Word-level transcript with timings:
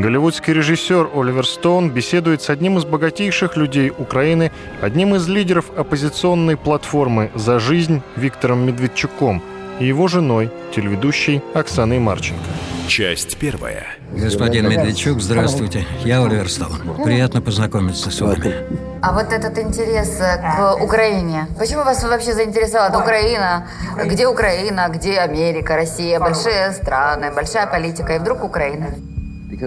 Голливудский 0.00 0.54
режиссер 0.54 1.10
Оливер 1.14 1.46
Стоун 1.46 1.90
беседует 1.90 2.40
с 2.40 2.48
одним 2.48 2.78
из 2.78 2.86
богатейших 2.86 3.58
людей 3.58 3.92
Украины, 3.96 4.50
одним 4.80 5.14
из 5.14 5.28
лидеров 5.28 5.66
оппозиционной 5.76 6.56
платформы 6.56 7.30
«За 7.34 7.58
жизнь» 7.58 8.00
Виктором 8.16 8.66
Медведчуком 8.66 9.42
и 9.78 9.86
его 9.86 10.08
женой, 10.08 10.50
телеведущей 10.74 11.42
Оксаной 11.52 11.98
Марченко. 11.98 12.40
Часть 12.88 13.36
первая. 13.36 13.88
Господин 14.12 14.70
Медведчук, 14.70 15.20
здравствуйте. 15.20 15.86
Я 16.02 16.24
Оливер 16.24 16.48
Стоун. 16.48 17.04
Приятно 17.04 17.42
познакомиться 17.42 18.10
с 18.10 18.20
вами. 18.22 18.54
А 19.02 19.12
вот 19.12 19.30
этот 19.34 19.58
интерес 19.58 20.18
э, 20.18 20.38
к 20.38 20.82
Украине. 20.82 21.46
Почему 21.58 21.84
вас 21.84 22.02
вообще 22.02 22.32
заинтересовала 22.32 22.98
Украина? 23.02 23.68
Где 24.06 24.26
Украина, 24.26 24.88
где 24.88 25.18
Америка, 25.18 25.76
Россия? 25.76 26.18
Большие 26.18 26.72
страны, 26.72 27.30
большая 27.34 27.66
политика. 27.66 28.16
И 28.16 28.18
вдруг 28.18 28.44
Украина. 28.44 28.94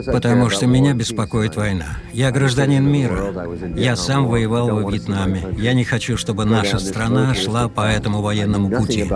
Потому 0.06 0.50
что 0.50 0.68
меня 0.68 0.94
беспокоит 0.94 1.56
война. 1.56 1.98
Я 2.14 2.32
гражданин 2.32 2.86
мира. 2.90 3.34
Я 3.76 3.96
сам 3.96 4.28
воевал 4.28 4.70
во 4.70 4.90
Вьетнаме. 4.90 5.44
Я 5.58 5.74
не 5.74 5.84
хочу, 5.84 6.18
чтобы 6.18 6.46
наша 6.46 6.80
страна 6.80 7.34
шла 7.34 7.68
по 7.68 7.82
этому 7.82 8.22
военному 8.22 8.70
пути. 8.70 9.10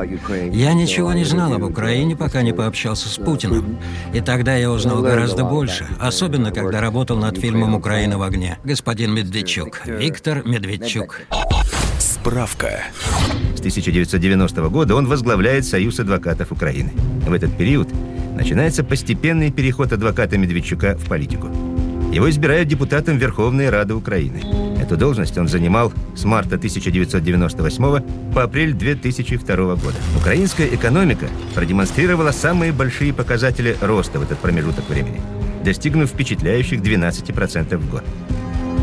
Я 0.51 0.73
ничего 0.73 1.13
не 1.13 1.23
знал 1.23 1.53
об 1.53 1.63
Украине, 1.63 2.15
пока 2.15 2.41
не 2.41 2.53
пообщался 2.53 3.09
с 3.09 3.15
Путиным. 3.17 3.77
И 4.13 4.21
тогда 4.21 4.55
я 4.55 4.71
узнал 4.71 5.01
гораздо 5.01 5.43
больше, 5.43 5.87
особенно 5.99 6.51
когда 6.51 6.81
работал 6.81 7.17
над 7.17 7.37
фильмом 7.37 7.75
«Украина 7.75 8.17
в 8.17 8.23
огне». 8.23 8.57
Господин 8.63 9.13
Медведчук. 9.13 9.81
Виктор 9.85 10.45
Медведчук. 10.45 11.21
Справка. 11.99 12.83
С 13.55 13.59
1990 13.59 14.69
года 14.69 14.95
он 14.95 15.07
возглавляет 15.07 15.65
Союз 15.65 15.99
адвокатов 15.99 16.51
Украины. 16.51 16.91
В 17.25 17.33
этот 17.33 17.55
период 17.57 17.87
начинается 18.37 18.83
постепенный 18.83 19.51
переход 19.51 19.91
адвоката 19.91 20.37
Медведчука 20.37 20.95
в 20.95 21.09
политику. 21.09 21.47
Его 22.13 22.29
избирают 22.29 22.69
депутатом 22.69 23.17
Верховной 23.17 23.69
Рады 23.69 23.95
Украины. 23.95 24.41
Эту 24.79 24.95
должность 24.95 25.37
он 25.37 25.47
занимал 25.47 25.91
с 26.15 26.23
марта 26.23 26.55
1998 26.55 28.33
по 28.33 28.43
апрель 28.43 28.73
2002 28.73 29.55
года. 29.55 29.95
Украинская 30.15 30.67
экономика 30.67 31.27
продемонстрировала 31.55 32.31
самые 32.31 32.71
большие 32.71 33.11
показатели 33.11 33.75
роста 33.81 34.19
в 34.19 34.23
этот 34.23 34.37
промежуток 34.37 34.87
времени, 34.87 35.19
достигнув 35.65 36.09
впечатляющих 36.09 36.79
12% 36.79 37.75
в 37.75 37.89
год. 37.89 38.03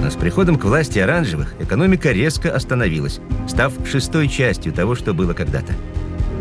Но 0.02 0.10
с 0.10 0.16
приходом 0.16 0.58
к 0.58 0.64
власти 0.64 0.98
оранжевых 0.98 1.54
экономика 1.60 2.10
резко 2.10 2.54
остановилась, 2.54 3.20
став 3.48 3.72
шестой 3.90 4.28
частью 4.28 4.72
того, 4.72 4.96
что 4.96 5.14
было 5.14 5.32
когда-то. 5.32 5.72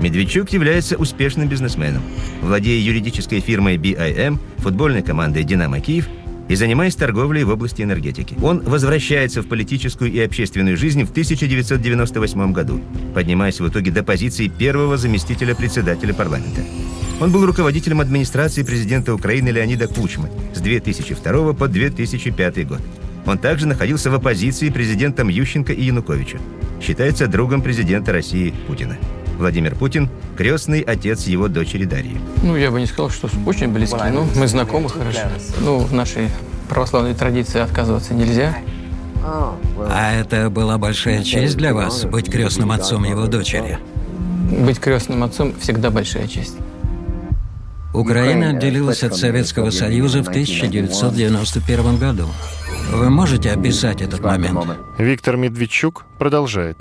Медведчук 0.02 0.50
является 0.50 0.98
успешным 0.98 1.48
бизнесменом, 1.48 2.02
владея 2.42 2.82
юридической 2.82 3.40
фирмой 3.40 3.78
BIM, 3.78 4.40
футбольной 4.58 5.02
командой 5.02 5.44
«Динамо 5.44 5.80
Киев» 5.80 6.08
и 6.50 6.56
занимаясь 6.56 6.96
торговлей 6.96 7.44
в 7.44 7.50
области 7.50 7.82
энергетики. 7.82 8.36
Он 8.42 8.60
возвращается 8.62 9.42
в 9.42 9.48
политическую 9.48 10.12
и 10.12 10.20
общественную 10.20 10.78
жизнь 10.78 11.06
в 11.06 11.12
1998 11.12 12.52
году, 12.52 12.82
поднимаясь 13.14 13.60
в 13.60 13.68
итоге 13.68 13.92
до 13.92 14.04
позиции 14.04 14.48
первого 14.48 14.98
заместителя 14.98 15.56
председателя 15.56 16.14
парламента. 16.14 16.62
Он 17.22 17.32
был 17.32 17.46
руководителем 17.46 18.02
администрации 18.02 18.64
президента 18.64 19.14
Украины 19.14 19.50
Леонида 19.50 19.88
Кучмы 19.88 20.30
с 20.54 20.60
2002 20.60 21.54
по 21.54 21.68
2005 21.68 22.68
год. 22.68 22.82
Он 23.26 23.38
также 23.38 23.68
находился 23.68 24.10
в 24.10 24.16
оппозиции 24.16 24.70
президентам 24.70 25.30
Ющенко 25.30 25.72
и 25.72 25.86
Януковича. 25.86 26.40
Считается 26.82 27.28
другом 27.28 27.62
президента 27.62 28.12
России 28.12 28.54
Путина. 28.68 28.98
Владимир 29.38 29.76
Путин– 29.76 30.10
крестный 30.38 30.82
отец 30.82 31.26
его 31.26 31.48
дочери 31.48 31.86
Дарьи. 31.86 32.18
Ну, 32.44 32.56
я 32.56 32.72
бы 32.72 32.80
не 32.80 32.86
сказал, 32.86 33.10
что 33.10 33.30
очень 33.46 33.70
близкий. 33.70 33.98
Ну, 34.12 34.28
мы 34.36 34.48
знакомы 34.48 34.90
хорошо. 34.90 35.20
Ну, 35.62 35.80
в 35.80 35.94
нашей 35.94 36.30
православной 36.70 37.14
традиции 37.14 37.60
отказываться 37.60 38.14
нельзя. 38.14 38.56
А 39.24 40.14
это 40.14 40.50
была 40.50 40.78
большая 40.78 41.24
честь 41.24 41.56
для 41.58 41.74
вас 41.74 42.06
быть 42.06 42.30
крестным 42.30 42.72
отцом 42.72 43.04
его 43.06 43.28
дочери. 43.28 43.80
Быть 44.60 44.80
крестным 44.80 45.24
отцом 45.24 45.54
всегда 45.60 45.90
большая 45.90 46.28
честь. 46.28 46.56
Украина 47.94 48.50
отделилась 48.50 49.04
от 49.04 49.16
Советского 49.16 49.70
Союза 49.70 50.24
в 50.24 50.28
1991 50.30 51.98
году. 51.98 52.28
Вы 52.92 53.10
можете 53.10 53.52
описать 53.52 54.02
этот 54.02 54.22
момент? 54.22 54.60
Виктор 54.98 55.38
Медведчук 55.38 56.06
продолжает. 56.24 56.78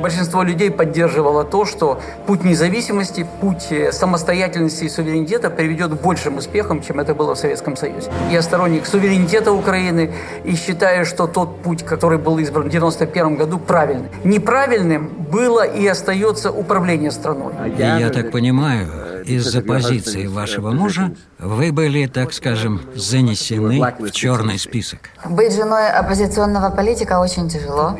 Большинство 0.00 0.42
людей 0.42 0.70
поддерживало 0.70 1.44
то, 1.44 1.66
что 1.66 2.00
путь 2.26 2.44
независимости, 2.44 3.26
путь 3.40 3.66
э, 3.70 3.92
самостоятельности 3.92 4.84
и 4.84 4.88
суверенитета 4.88 5.50
приведет 5.50 5.90
к 5.90 6.02
большим 6.02 6.38
успехам, 6.38 6.80
чем 6.82 7.00
это 7.00 7.14
было 7.14 7.34
в 7.34 7.38
Советском 7.38 7.76
Союзе. 7.76 8.10
Я 8.30 8.40
сторонник 8.40 8.86
суверенитета 8.86 9.52
Украины 9.52 10.14
и 10.44 10.56
считаю, 10.56 11.04
что 11.04 11.26
тот 11.26 11.62
путь, 11.62 11.82
который 11.84 12.18
был 12.18 12.38
избран 12.38 12.64
в 12.64 12.74
1991 12.74 13.36
году, 13.36 13.58
правильный. 13.58 14.08
Неправильным 14.24 15.08
было 15.30 15.62
и 15.66 15.86
остается 15.86 16.50
управление 16.50 17.10
страной. 17.10 17.52
И 17.76 17.82
я 17.82 18.08
так 18.08 18.30
понимаю, 18.30 18.86
из-за 19.26 19.60
позиции 19.60 20.26
вашего 20.26 20.70
мужа 20.70 21.12
вы 21.38 21.72
были, 21.72 22.06
так 22.06 22.32
скажем, 22.32 22.80
занесены 22.94 23.80
в 23.98 24.10
черный 24.10 24.58
список. 24.58 25.00
Быть 25.24 25.52
женой 25.54 25.90
оппозиционного 25.90 26.70
политика 26.70 27.18
очень 27.20 27.48
тяжело, 27.48 27.96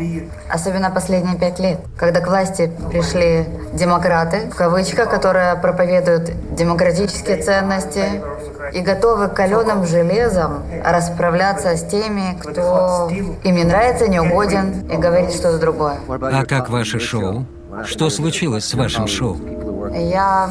особенно 0.49 0.86
последние 0.91 1.37
пять 1.37 1.59
лет, 1.59 1.79
когда 1.97 2.21
к 2.21 2.27
власти 2.27 2.71
пришли 2.91 3.47
демократы, 3.73 4.49
в 4.51 4.55
кавычках, 4.55 5.11
которые 5.11 5.57
проповедуют 5.57 6.31
демократические 6.55 7.43
ценности 7.43 8.23
и 8.73 8.81
готовы 8.81 9.29
каленым 9.29 9.87
железом 9.87 10.63
расправляться 10.85 11.77
с 11.77 11.85
теми, 11.85 12.39
кто 12.41 13.09
им 13.11 13.55
не 13.55 13.65
нравится, 13.65 14.09
не 14.09 14.21
угоден 14.21 14.89
и 14.91 14.97
говорит 14.97 15.33
что-то 15.33 15.59
другое. 15.59 15.97
А 16.09 16.45
как 16.45 16.71
ваше 16.71 16.99
шоу? 16.99 17.47
Что 17.85 18.09
случилось 18.11 18.65
с 18.65 18.75
вашим 18.75 19.07
шоу? 19.07 19.37
Я 19.99 20.51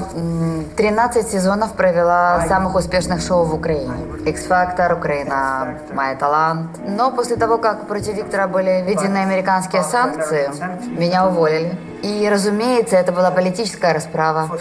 13 0.75 1.27
сезонов 1.27 1.73
провела 1.73 2.41
самых 2.47 2.73
успешных 2.73 3.21
шоу 3.21 3.45
в 3.45 3.53
Украине. 3.53 3.93
X-Factor, 4.25 4.97
Украина, 4.97 5.77
Моя 5.93 6.15
талант. 6.15 6.71
Но 6.87 7.11
после 7.11 7.35
того, 7.35 7.59
как 7.59 7.87
против 7.87 8.15
Виктора 8.15 8.47
были 8.47 8.83
введены 8.85 9.17
американские 9.17 9.83
санкции, 9.83 10.49
меня 10.97 11.27
уволили. 11.27 11.77
И, 12.05 12.29
разумеется, 12.29 12.97
это 12.97 13.11
была 13.11 13.31
политическая 13.31 13.91
расправа 13.91 14.59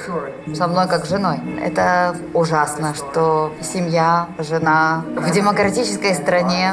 со 0.55 0.67
мной 0.67 0.89
как 0.89 1.05
женой. 1.05 1.37
Это 1.63 2.17
ужасно, 2.33 2.95
что 2.95 3.53
семья, 3.61 4.29
жена 4.39 5.05
в 5.15 5.31
демократической 5.31 6.15
стране, 6.15 6.73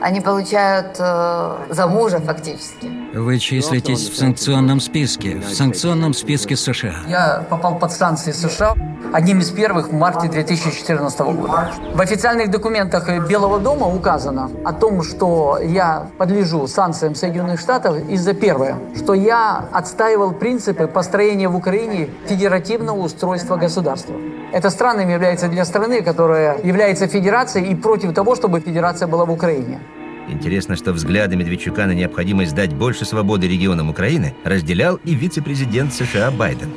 они 0.00 0.22
получают 0.22 0.96
э, 0.98 1.56
за 1.68 1.86
мужа 1.86 2.20
фактически. 2.20 2.90
Вы 3.12 3.38
числитесь 3.38 4.08
в 4.08 4.16
санкционном 4.16 4.80
списке, 4.80 5.36
в 5.36 5.52
санкционном 5.52 6.14
списке 6.14 6.56
США. 6.56 6.94
Я 7.06 7.44
попал 7.50 7.78
под 7.78 7.92
санкции 7.92 8.32
США 8.32 8.74
одним 9.12 9.40
из 9.40 9.50
первых 9.50 9.88
в 9.88 9.92
марте 9.92 10.28
2014 10.28 11.20
года. 11.20 11.70
В 11.94 12.00
официальных 12.00 12.50
документах 12.50 13.08
Белого 13.26 13.58
дома 13.58 13.86
указано 13.86 14.50
о 14.64 14.72
том, 14.72 15.02
что 15.02 15.58
я 15.62 16.08
подлежу 16.18 16.66
санкциям 16.66 17.14
Соединенных 17.14 17.60
Штатов 17.60 17.96
из-за 18.08 18.34
первое, 18.34 18.78
что 18.96 19.14
я 19.14 19.68
отстаивал 20.06 20.32
принципы 20.32 20.86
построения 20.86 21.48
в 21.48 21.56
Украине 21.56 22.08
федеративного 22.28 22.96
устройства 22.96 23.56
государства. 23.56 24.14
Это 24.52 24.70
странным 24.70 25.08
является 25.08 25.48
для 25.48 25.64
страны, 25.64 26.00
которая 26.02 26.58
является 26.62 27.08
федерацией 27.08 27.72
и 27.72 27.74
против 27.74 28.14
того, 28.14 28.36
чтобы 28.36 28.60
федерация 28.60 29.08
была 29.08 29.24
в 29.24 29.32
Украине. 29.32 29.80
Интересно, 30.28 30.76
что 30.76 30.92
взгляды 30.92 31.34
Медведчука 31.34 31.86
на 31.86 31.92
необходимость 31.92 32.54
дать 32.54 32.72
больше 32.72 33.04
свободы 33.04 33.48
регионам 33.48 33.90
Украины 33.90 34.32
разделял 34.44 35.00
и 35.04 35.12
вице-президент 35.14 35.92
США 35.92 36.30
Байден. 36.30 36.70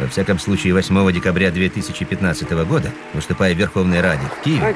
Во 0.00 0.08
всяком 0.08 0.40
случае, 0.40 0.74
8 0.74 1.12
декабря 1.12 1.52
2015 1.52 2.50
года, 2.66 2.90
выступая 3.14 3.54
в 3.54 3.58
Верховной 3.58 4.00
Раде 4.00 4.26
в 4.26 4.42
Киеве, 4.42 4.74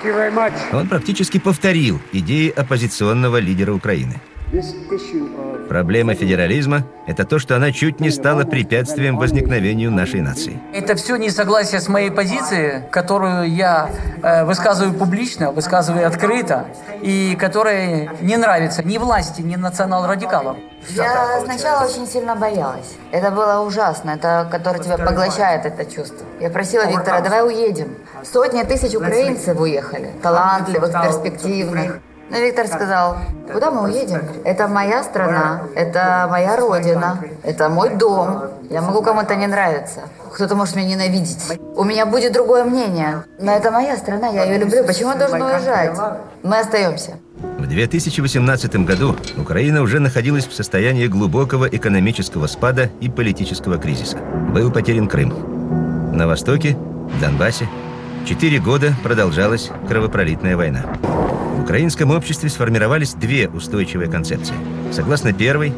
он 0.72 0.86
практически 0.86 1.38
повторил 1.38 2.00
идеи 2.12 2.50
оппозиционного 2.50 3.38
лидера 3.38 3.72
Украины. 3.72 4.20
Проблема 5.68 6.14
федерализма– 6.14 6.84
это 7.06 7.24
то, 7.24 7.40
что 7.40 7.56
она 7.56 7.72
чуть 7.72 7.98
не 7.98 8.10
стала 8.10 8.44
препятствием 8.44 9.16
возникновению 9.18 9.90
нашей 9.90 10.20
нации. 10.20 10.60
Это 10.72 10.94
все 10.94 11.16
несогласие 11.16 11.80
с 11.80 11.88
моей 11.88 12.10
позицией, 12.10 12.88
которую 12.90 13.52
я 13.52 13.90
э, 14.22 14.44
высказываю 14.44 14.94
публично, 14.94 15.50
высказываю 15.50 16.06
открыто, 16.06 16.66
и 17.02 17.36
которая 17.40 18.10
не 18.20 18.36
нравится 18.36 18.84
ни 18.84 18.98
власти, 18.98 19.42
ни 19.42 19.56
национал-радикалам. 19.56 20.58
Я 20.90 21.40
сначала 21.44 21.84
очень 21.84 22.06
сильно 22.06 22.36
боялась. 22.36 22.94
Это 23.10 23.32
было 23.32 23.60
ужасно, 23.66 24.10
это 24.10 24.46
которое 24.48 24.78
тебя 24.78 24.96
поглощает 24.96 25.66
это 25.66 25.84
чувство. 25.84 26.24
Я 26.40 26.50
просила 26.50 26.86
Виктора, 26.86 27.20
давай 27.20 27.44
уедем. 27.44 27.96
Сотни 28.22 28.62
тысяч 28.62 28.94
украинцев 28.94 29.58
уехали, 29.58 30.12
талантливых, 30.22 30.92
перспективных. 30.92 32.00
Но 32.28 32.38
Виктор 32.38 32.66
сказал, 32.66 33.18
куда 33.52 33.70
мы 33.70 33.84
уедем? 33.84 34.20
Это 34.44 34.66
моя 34.66 35.04
страна, 35.04 35.62
это 35.76 36.26
моя 36.28 36.56
родина, 36.56 37.18
это 37.44 37.68
мой 37.68 37.94
дом. 37.94 38.42
Я 38.68 38.82
могу 38.82 39.02
кому-то 39.02 39.36
не 39.36 39.46
нравиться. 39.46 40.00
Кто-то 40.34 40.56
может 40.56 40.76
меня 40.76 40.96
ненавидеть. 40.96 41.58
У 41.76 41.84
меня 41.84 42.04
будет 42.04 42.32
другое 42.32 42.64
мнение. 42.64 43.22
Но 43.38 43.52
это 43.52 43.70
моя 43.70 43.96
страна, 43.96 44.28
я 44.28 44.44
ее 44.44 44.58
люблю. 44.58 44.84
Почему 44.84 45.10
он 45.10 45.18
должен 45.18 45.40
уезжать? 45.40 45.96
Мы 46.42 46.58
остаемся. 46.58 47.18
В 47.58 47.66
2018 47.66 48.76
году 48.84 49.16
Украина 49.36 49.82
уже 49.82 50.00
находилась 50.00 50.46
в 50.46 50.54
состоянии 50.54 51.06
глубокого 51.06 51.66
экономического 51.66 52.48
спада 52.48 52.90
и 53.00 53.08
политического 53.08 53.78
кризиса. 53.78 54.18
Был 54.52 54.72
потерян 54.72 55.08
Крым. 55.08 56.12
На 56.12 56.26
востоке, 56.26 56.76
в 56.76 57.20
Донбассе, 57.20 57.68
четыре 58.26 58.58
года 58.58 58.92
продолжалась 59.02 59.70
кровопролитная 59.88 60.56
война. 60.56 60.84
Украинском 61.66 62.12
обществе 62.12 62.48
сформировались 62.48 63.14
две 63.14 63.48
устойчивые 63.48 64.08
концепции. 64.08 64.54
Согласно 64.92 65.32
первой, 65.32 65.72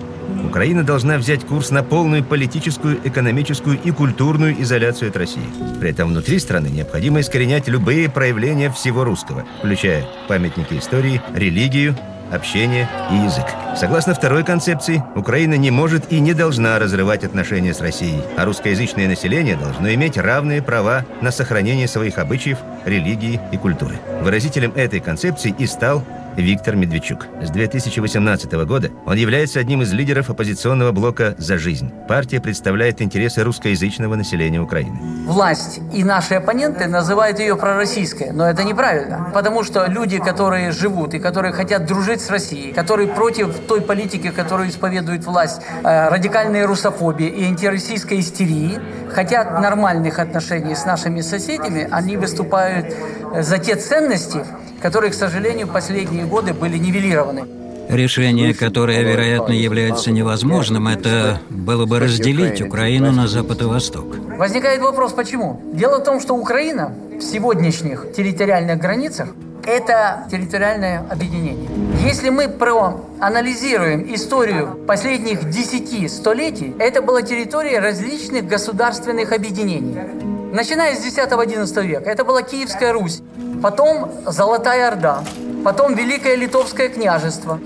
Украина 0.45 0.85
должна 0.85 1.17
взять 1.17 1.47
курс 1.47 1.71
на 1.71 1.83
полную 1.83 2.23
политическую, 2.23 2.99
экономическую 3.05 3.81
и 3.83 3.91
культурную 3.91 4.61
изоляцию 4.61 5.09
от 5.09 5.17
России. 5.17 5.47
При 5.81 5.89
этом 5.89 6.11
внутри 6.11 6.41
страны 6.41 6.67
необходимо 6.67 7.21
искоренять 7.21 7.69
любые 7.69 8.11
проявления 8.11 8.71
всего 8.71 9.03
русского, 9.03 9.47
включая 9.61 10.05
памятники 10.29 10.75
истории, 10.75 11.23
религию, 11.35 11.97
общение 12.33 12.89
и 13.11 13.15
язык. 13.15 13.47
Согласно 13.77 14.15
второй 14.15 14.45
концепции, 14.45 15.03
Украина 15.15 15.55
не 15.55 15.71
может 15.71 16.13
и 16.13 16.21
не 16.21 16.35
должна 16.35 16.79
разрывать 16.79 17.25
отношения 17.25 17.75
с 17.75 17.81
Россией, 17.81 18.23
а 18.37 18.45
русскоязычное 18.45 19.09
население 19.09 19.57
должно 19.57 19.93
иметь 19.95 20.17
равные 20.17 20.63
права 20.63 21.05
на 21.21 21.31
сохранение 21.31 21.89
своих 21.89 22.19
обычаев, 22.19 22.59
религии 22.85 23.41
и 23.53 23.57
культуры. 23.57 23.99
Выразителем 24.21 24.73
этой 24.75 25.01
концепции 25.01 25.55
и 25.59 25.67
стал 25.67 26.03
Виктор 26.39 26.77
Медведчук. 26.77 27.27
С 27.43 27.51
2018 27.51 28.53
года 28.65 28.91
он 29.07 29.17
является 29.17 29.59
одним 29.59 29.83
из 29.83 29.93
лидеров 29.93 30.31
оппозиционного 30.31 30.93
блока 30.93 31.35
«За 31.37 31.59
жизнь». 31.59 31.91
Партия 32.07 32.41
представляет 32.41 33.03
интересы 33.03 33.43
русскоязычного 33.43 34.15
населения 34.15 34.61
Украины. 34.61 34.97
Власть 35.27 35.81
и 35.93 36.05
наши 36.05 36.35
оппоненты 36.35 36.87
называют 36.87 37.41
ее 37.41 37.57
пророссийской, 37.57 38.31
но 38.31 38.49
это 38.49 38.63
неправильно. 38.63 39.31
Потому 39.35 39.65
что 39.65 39.87
люди, 39.87 40.19
которые 40.19 40.71
живут 40.71 41.15
и 41.15 41.19
которые 41.19 41.53
хотят 41.53 41.87
дружить 41.87 42.21
с 42.21 42.31
Россией, 42.31 42.73
которые 42.73 43.09
против 43.09 43.59
той 43.67 43.81
политики, 43.81 44.31
которую 44.31 44.69
исповедует 44.69 45.25
власть, 45.25 45.61
э, 45.83 46.09
радикальной 46.09 46.65
русофобии 46.67 47.27
и 47.27 47.45
антироссийской 47.47 48.21
истерии, 48.21 48.79
хотят 49.11 49.61
нормальных 49.61 50.21
отношений 50.21 50.77
с 50.77 50.85
нашими 50.85 51.21
соседями, 51.21 51.89
они 51.91 52.17
выступают 52.17 52.95
за 53.37 53.59
те 53.59 53.77
ценности, 53.77 54.45
которые, 54.81 55.11
к 55.11 55.15
сожалению, 55.15 55.69
последние 55.69 56.25
годы 56.25 56.55
были 56.55 56.79
нивелированы. 56.79 57.45
Решение, 57.89 58.53
которое, 58.53 59.03
вероятно, 59.03 59.53
является 59.53 60.11
невозможным, 60.11 60.89
это 60.89 61.41
было 61.49 61.87
бы 61.87 61.99
разделить 61.99 62.61
Украину 62.61 63.13
на 63.13 63.27
Запад 63.27 63.63
и 63.63 63.65
Восток. 63.65 64.17
Возникает 64.37 64.83
вопрос, 64.83 65.13
почему? 65.13 65.63
Дело 65.73 66.01
в 66.01 66.05
том, 66.05 66.21
что 66.21 66.35
Украина 66.35 66.95
в 67.19 67.23
сегодняшних 67.23 68.13
территориальных 68.15 68.79
границах 68.79 69.31
это 69.69 70.27
территориальное 70.31 71.05
объединение. 71.11 71.69
Если 72.03 72.31
мы 72.31 72.49
проанализируем 72.49 74.15
историю 74.15 74.79
последних 74.87 75.49
десяти 75.51 76.09
столетий, 76.09 76.75
это 76.79 77.03
была 77.03 77.23
территория 77.23 77.79
различных 77.79 78.47
государственных 78.47 79.33
объединений. 79.33 80.38
Начиная 80.53 80.95
с 80.95 81.05
10-11 81.05 81.87
века, 81.87 82.11
это 82.11 82.25
была 82.25 82.41
Киевская 82.41 82.95
Русь, 82.95 83.21
потом 83.63 84.11
Золотая 84.27 84.89
Орда, 84.89 85.23
потом 85.63 85.95
Великое 85.95 86.37
Литовское 86.37 86.89
княжество, 86.89 87.61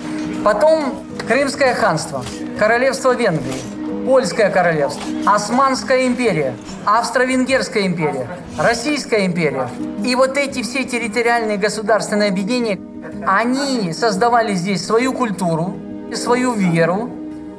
потом 0.44 1.06
Крымское 1.28 1.74
ханство, 1.74 2.24
Королевство 2.58 3.14
Венгрии, 3.14 4.04
Польское 4.04 4.50
королевство, 4.50 5.00
Османская 5.26 6.08
империя, 6.08 6.56
Австро-Венгерская 6.84 7.86
империя, 7.86 8.26
Российская 8.58 9.26
империя. 9.26 9.68
И 10.04 10.16
вот 10.16 10.36
эти 10.36 10.62
все 10.64 10.82
территориальные 10.82 11.58
государственные 11.58 12.30
объединения, 12.30 12.80
они 13.24 13.92
создавали 13.92 14.54
здесь 14.54 14.84
свою 14.84 15.12
культуру, 15.12 15.76
свою 16.14 16.52
веру, 16.54 17.08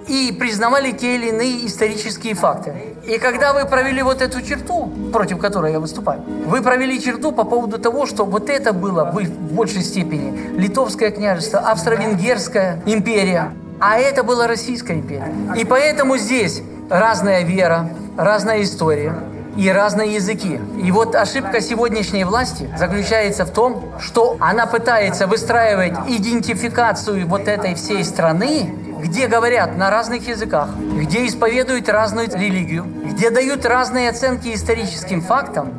и 0.07 0.35
признавали 0.37 0.91
те 0.91 1.15
или 1.15 1.29
иные 1.29 1.65
исторические 1.65 2.33
факты. 2.33 2.73
И 3.05 3.17
когда 3.17 3.53
вы 3.53 3.65
провели 3.65 4.01
вот 4.01 4.21
эту 4.21 4.41
черту, 4.41 4.91
против 5.11 5.39
которой 5.39 5.71
я 5.71 5.79
выступаю, 5.79 6.21
вы 6.45 6.61
провели 6.61 7.01
черту 7.01 7.31
по 7.31 7.43
поводу 7.43 7.77
того, 7.77 8.05
что 8.05 8.25
вот 8.25 8.49
это 8.49 8.73
было 8.73 9.05
в 9.05 9.29
большей 9.53 9.81
степени 9.81 10.57
Литовское 10.57 11.11
княжество, 11.11 11.59
Австро-Венгерская 11.59 12.81
империя, 12.85 13.53
а 13.79 13.97
это 13.97 14.23
была 14.23 14.47
Российская 14.47 14.93
империя. 14.93 15.33
И 15.55 15.65
поэтому 15.65 16.17
здесь 16.17 16.61
разная 16.89 17.43
вера, 17.43 17.89
разная 18.17 18.63
история 18.63 19.15
и 19.55 19.69
разные 19.69 20.15
языки. 20.15 20.59
И 20.81 20.91
вот 20.91 21.15
ошибка 21.15 21.61
сегодняшней 21.61 22.23
власти 22.23 22.69
заключается 22.77 23.45
в 23.45 23.51
том, 23.51 23.83
что 23.99 24.37
она 24.39 24.65
пытается 24.65 25.27
выстраивать 25.27 25.93
идентификацию 26.07 27.27
вот 27.27 27.47
этой 27.47 27.75
всей 27.75 28.03
страны 28.03 28.73
где 29.03 29.27
говорят 29.27 29.77
на 29.77 29.89
разных 29.89 30.29
языках, 30.29 30.69
где 30.77 31.27
исповедуют 31.27 31.89
разную 31.89 32.29
религию, 32.29 32.85
где 33.05 33.29
дают 33.29 33.65
разные 33.65 34.09
оценки 34.09 34.53
историческим 34.53 35.21
фактам, 35.21 35.73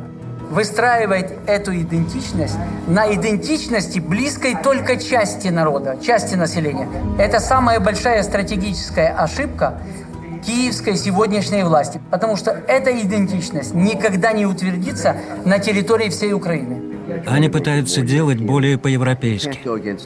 выстраивает 0.51 1.33
эту 1.47 1.75
идентичность 1.75 2.55
на 2.85 3.11
идентичности 3.11 3.97
близкой 3.97 4.55
только 4.55 4.97
части 4.97 5.47
народа, 5.47 5.97
части 6.05 6.35
населения. 6.35 6.87
Это 7.17 7.39
самая 7.39 7.79
большая 7.79 8.21
стратегическая 8.21 9.07
ошибка 9.07 9.81
киевской 10.45 10.95
сегодняшней 10.95 11.63
власти, 11.63 11.99
потому 12.11 12.35
что 12.35 12.51
эта 12.67 12.91
идентичность 12.91 13.73
никогда 13.73 14.33
не 14.33 14.45
утвердится 14.45 15.15
на 15.45 15.57
территории 15.57 16.09
всей 16.09 16.33
Украины. 16.33 16.94
Они 17.25 17.49
пытаются 17.49 18.01
делать 18.01 18.39
более 18.39 18.77
по-европейски. 18.77 19.59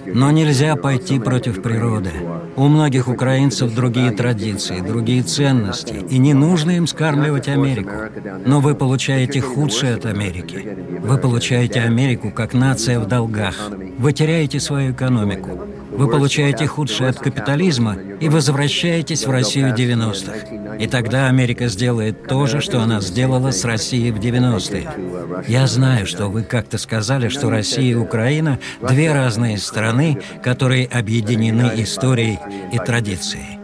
Но 0.06 0.31
нельзя 0.31 0.75
пойти 0.75 1.19
против 1.19 1.61
природы. 1.61 2.11
У 2.56 2.67
многих 2.67 3.07
украинцев 3.07 3.73
другие 3.73 4.11
традиции, 4.11 4.79
другие 4.81 5.23
ценности, 5.23 6.03
и 6.09 6.17
не 6.17 6.33
нужно 6.33 6.71
им 6.71 6.88
скармливать 6.88 7.47
Америку. 7.47 7.91
Но 8.45 8.59
вы 8.59 8.75
получаете 8.75 9.41
худшее 9.41 9.95
от 9.95 10.06
Америки. 10.06 10.77
Вы 11.01 11.17
получаете 11.17 11.81
Америку 11.81 12.31
как 12.31 12.53
нация 12.53 13.00
в 13.00 13.07
долгах. 13.07 13.71
Вы 13.97 14.13
теряете 14.13 14.59
свою 14.59 14.91
экономику. 14.91 15.59
Вы 15.99 16.07
получаете 16.07 16.65
худшее 16.65 17.09
от 17.09 17.19
капитализма 17.19 17.97
и 18.21 18.29
возвращаетесь 18.29 19.27
в 19.27 19.31
Россию 19.31 19.75
90-х. 19.75 20.77
И 20.77 20.87
тогда 20.87 21.27
Америка 21.27 21.67
сделает 21.67 22.25
то 22.25 22.47
же, 22.47 22.61
что 22.61 22.79
она 22.79 23.01
сделала 23.01 23.51
с 23.51 23.65
Россией 23.65 24.11
в 24.11 24.17
90-е. 24.17 25.43
Я 25.49 25.67
знаю, 25.67 26.07
что 26.07 26.27
вы 26.27 26.43
как-то 26.43 26.77
сказали, 26.77 27.27
что 27.27 27.49
Россия 27.49 27.91
и 27.91 27.95
Украина– 27.95 28.59
две 28.81 29.11
разные 29.11 29.57
страны, 29.57 30.21
которые 30.41 30.87
объединены 30.87 31.69
историей 31.75 32.39
и 32.71 32.77
традицией. 32.77 33.59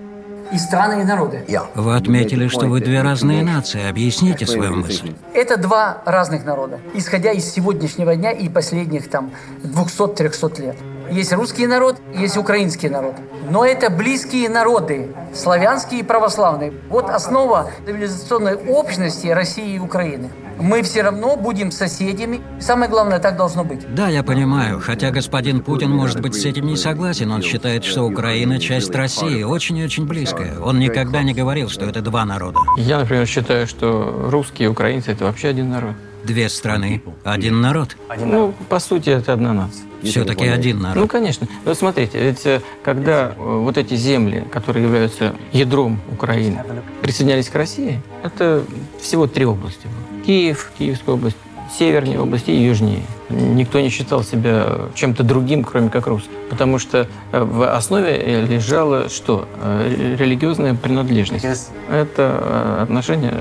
И 0.52 0.58
страны, 0.58 1.04
и 1.04 1.06
народы. 1.06 1.46
Вы 1.74 1.96
отметили, 1.96 2.50
что 2.50 2.68
вы 2.68 2.82
две 2.82 3.02
разные 3.02 3.44
нации. 3.44 3.88
Объясните 3.90 4.46
свою 4.46 4.76
мысль. 4.76 5.14
Это 5.34 5.56
два 5.56 6.02
разных 6.06 6.44
народа, 6.44 6.82
исходя 6.94 7.32
из 7.32 7.50
сегодняшнего 7.50 8.14
дня 8.14 8.32
и 8.32 8.50
последних 8.50 9.10
там 9.10 9.32
200-300 9.64 10.62
лет. 10.62 10.76
Есть 11.12 11.34
русский 11.34 11.68
народ, 11.68 11.98
есть 12.14 12.38
украинский 12.38 12.90
народ. 12.90 13.16
Но 13.50 13.66
это 13.66 13.90
близкие 13.90 14.50
народы, 14.50 15.10
славянские 15.34 16.00
и 16.00 16.04
православные. 16.04 16.74
Вот 16.90 17.10
основа 17.10 17.72
цивилизационной 17.86 18.56
общности 18.56 19.28
России 19.28 19.76
и 19.76 19.80
Украины. 19.80 20.30
Мы 20.58 20.84
все 20.84 21.02
равно 21.04 21.36
будем 21.36 21.70
соседями. 21.70 22.42
Самое 22.60 22.90
главное, 22.90 23.20
так 23.20 23.36
должно 23.36 23.64
быть. 23.64 23.82
Да, 23.94 24.08
я 24.08 24.24
понимаю. 24.24 24.80
Хотя 24.80 25.12
господин 25.12 25.62
Путин 25.62 25.92
может 25.92 26.22
быть 26.22 26.34
с 26.34 26.46
этим 26.46 26.66
не 26.66 26.78
согласен. 26.78 27.32
Он 27.32 27.42
считает, 27.42 27.84
что 27.84 28.04
Украина– 28.04 28.60
часть 28.60 28.96
России, 28.96 29.44
очень 29.44 29.78
и 29.78 29.84
очень 29.84 30.08
близкая. 30.08 30.60
Он 30.60 30.80
никогда 30.80 31.24
не 31.24 31.34
говорил, 31.34 31.70
что 31.70 31.86
это 31.86 32.02
два 32.02 32.26
народа. 32.26 32.60
Я, 32.78 33.00
например, 33.00 33.28
считаю, 33.28 33.68
что 33.68 34.30
русские 34.32 34.68
и 34.68 34.72
украинцы– 34.72 35.12
это 35.12 35.26
вообще 35.26 35.50
один 35.50 35.70
народ. 35.70 35.96
Две 36.26 36.50
страны, 36.50 37.04
один 37.24 37.62
народ. 37.62 37.96
Ну, 38.20 38.54
по 38.70 38.80
сути, 38.80 39.10
это 39.10 39.34
одна 39.34 39.54
нация. 39.54 39.86
Все-таки 40.02 40.48
один 40.48 40.80
народ. 40.80 40.98
Ну, 40.98 41.08
конечно. 41.08 41.48
Но 41.66 41.74
смотрите, 41.74 42.20
ведь 42.20 42.46
э, 42.46 42.62
когда 42.84 43.30
э, 43.30 43.34
вот 43.38 43.78
эти 43.78 43.96
земли, 43.96 44.44
которые 44.52 44.86
являются 44.86 45.36
ядром 45.52 46.00
Украины, 46.12 46.64
присоединялись 47.02 47.50
к 47.50 47.56
России, 47.56 48.02
это 48.24 48.64
всего 49.02 49.28
три 49.28 49.46
области. 49.46 49.88
Киев, 50.26 50.72
Киевская 50.78 51.16
область, 51.16 51.38
севернее 51.78 52.20
области 52.20 52.52
и 52.52 52.64
южнее. 52.64 53.04
Никто 53.30 53.80
не 53.80 53.90
считал 53.90 54.24
себя 54.24 54.90
чем-то 54.94 55.24
другим, 55.24 55.64
кроме 55.64 55.90
как 55.90 56.08
русским. 56.08 56.32
Потому 56.50 56.78
что 56.80 57.08
э, 57.32 57.44
в 57.44 57.76
основе 57.76 58.46
лежала 58.46 59.10
что? 59.10 59.48
Э, 59.62 60.16
религиозная 60.20 60.76
принадлежность. 60.76 61.46
Это 61.90 62.80
э, 62.80 62.84
отношение... 62.84 63.34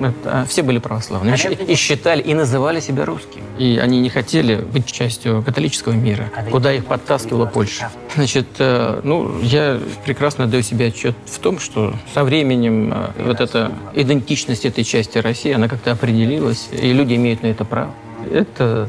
Это, 0.00 0.46
все 0.48 0.62
были 0.62 0.78
православными. 0.78 1.36
И 1.66 1.74
считали, 1.74 2.22
и 2.22 2.34
называли 2.34 2.80
себя 2.80 3.04
русскими. 3.04 3.42
И 3.58 3.78
они 3.78 4.00
не 4.00 4.08
хотели 4.08 4.56
быть 4.56 4.86
частью 4.86 5.42
католического 5.42 5.92
мира, 5.92 6.30
куда 6.50 6.72
их 6.72 6.86
подтаскивала 6.86 7.46
Польша. 7.46 7.90
Значит, 8.14 8.46
ну, 8.58 9.38
я 9.42 9.78
прекрасно 10.04 10.46
даю 10.46 10.62
себе 10.62 10.86
отчет 10.86 11.14
в 11.26 11.38
том, 11.38 11.58
что 11.58 11.94
со 12.14 12.24
временем 12.24 12.94
вот 13.18 13.40
эта 13.40 13.72
идентичность 13.94 14.64
этой 14.64 14.84
части 14.84 15.18
России, 15.18 15.52
она 15.52 15.68
как-то 15.68 15.92
определилась, 15.92 16.68
и 16.72 16.92
люди 16.92 17.14
имеют 17.14 17.42
на 17.42 17.48
это 17.48 17.64
право. 17.64 17.92
Это 18.32 18.88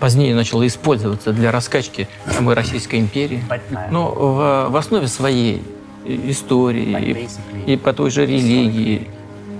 позднее 0.00 0.34
начало 0.34 0.66
использоваться 0.66 1.32
для 1.32 1.50
раскачки 1.50 2.08
самой 2.30 2.54
Российской 2.54 3.00
империи. 3.00 3.42
Но 3.90 4.10
в, 4.10 4.70
в 4.70 4.76
основе 4.76 5.08
своей 5.08 5.62
истории 6.04 7.28
и, 7.66 7.72
и 7.72 7.76
по 7.76 7.92
той 7.92 8.10
же 8.10 8.24
религии 8.24 9.08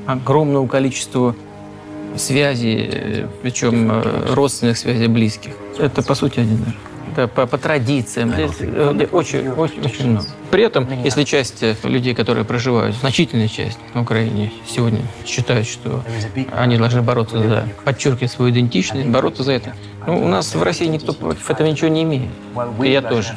огромного 0.06 0.66
количества 0.66 1.34
связей, 2.16 3.26
причем 3.42 3.90
э, 3.90 4.32
родственных 4.34 4.78
связей 4.78 5.08
близких. 5.08 5.52
Это, 5.78 6.02
по 6.02 6.14
сути, 6.14 6.40
один. 6.40 6.64
Это 7.12 7.28
по, 7.28 7.46
по 7.46 7.58
традициям. 7.58 8.32
Очень, 9.12 9.50
очень, 9.50 9.50
очень 9.84 10.10
много. 10.10 10.26
При 10.50 10.62
этом, 10.62 10.86
если 11.04 11.24
часть 11.24 11.62
людей, 11.84 12.14
которые 12.14 12.44
проживают, 12.44 12.96
значительная 12.96 13.48
часть 13.48 13.78
на 13.94 14.02
Украине 14.02 14.52
сегодня 14.66 15.02
считают, 15.26 15.66
что 15.66 16.02
они 16.56 16.76
должны 16.76 17.02
бороться 17.02 17.38
за, 17.38 17.68
подчеркивать 17.84 18.30
свою 18.30 18.50
идентичность, 18.52 19.08
бороться 19.08 19.42
за 19.42 19.52
это, 19.52 19.74
ну, 20.06 20.24
у 20.24 20.28
нас 20.28 20.54
в 20.54 20.62
России 20.62 20.86
никто 20.86 21.12
против 21.12 21.50
этого 21.50 21.66
ничего 21.66 21.88
не 21.88 22.02
имеет. 22.04 22.30
И 22.82 22.90
я 22.90 23.02
тоже. 23.02 23.34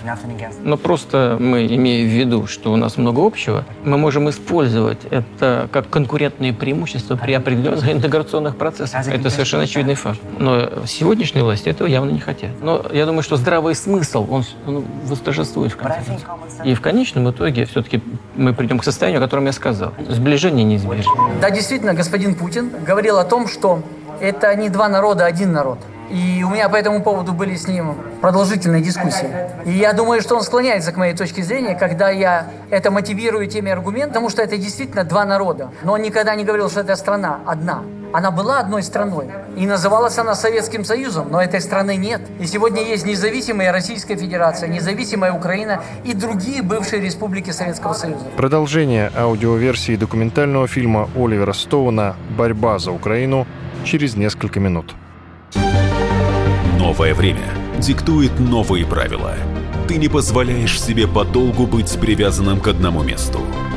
Но 0.63 0.77
просто 0.77 1.37
мы, 1.37 1.65
имея 1.65 2.05
в 2.05 2.09
виду, 2.09 2.47
что 2.47 2.71
у 2.71 2.77
нас 2.77 2.95
много 2.95 3.25
общего, 3.25 3.65
мы 3.83 3.97
можем 3.97 4.29
использовать 4.29 4.99
это 5.09 5.67
как 5.71 5.89
конкурентные 5.89 6.53
преимущества 6.53 7.17
при 7.17 7.33
определенных 7.33 7.91
интеграционных 7.91 8.55
процессах. 8.55 9.05
Это 9.05 9.29
совершенно 9.29 9.63
очевидный 9.63 9.95
факт. 9.95 10.19
Но 10.39 10.69
сегодняшние 10.87 11.43
власти 11.43 11.67
этого 11.67 11.87
явно 11.87 12.11
не 12.11 12.19
хотят. 12.19 12.51
Но 12.61 12.85
я 12.93 13.05
думаю, 13.05 13.23
что 13.23 13.35
здравый 13.35 13.75
смысл, 13.75 14.25
он, 14.29 14.45
он 14.65 14.85
восторжествует 15.05 15.73
в 15.73 15.77
конце 15.77 16.01
концов. 16.05 16.65
И 16.65 16.73
в 16.73 16.79
конечном 16.81 17.00
итоге 17.31 17.65
все-таки 17.65 18.01
мы 18.35 18.53
придем 18.53 18.79
к 18.79 18.83
состоянию, 18.83 19.19
о 19.19 19.23
котором 19.23 19.45
я 19.45 19.51
сказал. 19.51 19.93
Сближение 20.09 20.63
неизбежно. 20.63 21.11
Да, 21.41 21.49
действительно, 21.49 21.93
господин 21.93 22.35
Путин 22.35 22.71
говорил 22.85 23.17
о 23.17 23.23
том, 23.23 23.47
что 23.47 23.81
это 24.19 24.55
не 24.55 24.69
два 24.69 24.87
народа, 24.89 25.25
а 25.25 25.27
один 25.27 25.51
народ. 25.51 25.79
И 26.11 26.43
у 26.43 26.49
меня 26.49 26.67
по 26.67 26.75
этому 26.75 27.01
поводу 27.01 27.31
были 27.31 27.55
с 27.55 27.67
ним 27.67 27.95
продолжительные 28.19 28.81
дискуссии. 28.81 29.29
И 29.65 29.71
я 29.71 29.93
думаю, 29.93 30.21
что 30.21 30.35
он 30.35 30.43
склоняется 30.43 30.91
к 30.91 30.97
моей 30.97 31.15
точке 31.15 31.41
зрения, 31.41 31.73
когда 31.73 32.09
я 32.09 32.47
это 32.69 32.91
мотивирую 32.91 33.47
теми 33.47 33.71
аргументами, 33.71 34.09
потому 34.09 34.29
что 34.29 34.41
это 34.41 34.57
действительно 34.57 35.05
два 35.05 35.23
народа. 35.23 35.69
Но 35.83 35.93
он 35.93 36.01
никогда 36.01 36.35
не 36.35 36.43
говорил, 36.43 36.69
что 36.69 36.81
это 36.81 36.97
страна 36.97 37.39
одна. 37.45 37.83
Она 38.13 38.31
была 38.31 38.59
одной 38.59 38.83
страной. 38.83 39.29
И 39.55 39.65
называлась 39.65 40.17
она 40.17 40.35
Советским 40.35 40.83
Союзом, 40.83 41.27
но 41.31 41.41
этой 41.41 41.61
страны 41.61 41.95
нет. 41.95 42.21
И 42.39 42.45
сегодня 42.45 42.83
есть 42.83 43.05
независимая 43.05 43.71
Российская 43.71 44.15
Федерация, 44.15 44.67
независимая 44.69 45.31
Украина 45.31 45.81
и 46.03 46.13
другие 46.13 46.61
бывшие 46.61 47.01
республики 47.01 47.51
Советского 47.51 47.93
Союза. 47.93 48.25
Продолжение 48.35 49.11
аудиоверсии 49.15 49.95
документального 49.95 50.67
фильма 50.67 51.09
Оливера 51.15 51.53
Стоуна 51.53 52.15
«Борьба 52.37 52.79
за 52.79 52.91
Украину» 52.91 53.47
через 53.83 54.15
несколько 54.15 54.59
минут. 54.59 54.93
Новое 56.77 57.13
время 57.13 57.47
диктует 57.77 58.39
новые 58.39 58.85
правила. 58.85 59.35
Ты 59.87 59.97
не 59.97 60.07
позволяешь 60.07 60.79
себе 60.79 61.07
подолгу 61.07 61.65
быть 61.65 61.99
привязанным 61.99 62.59
к 62.59 62.67
одному 62.67 63.03
месту. 63.03 63.39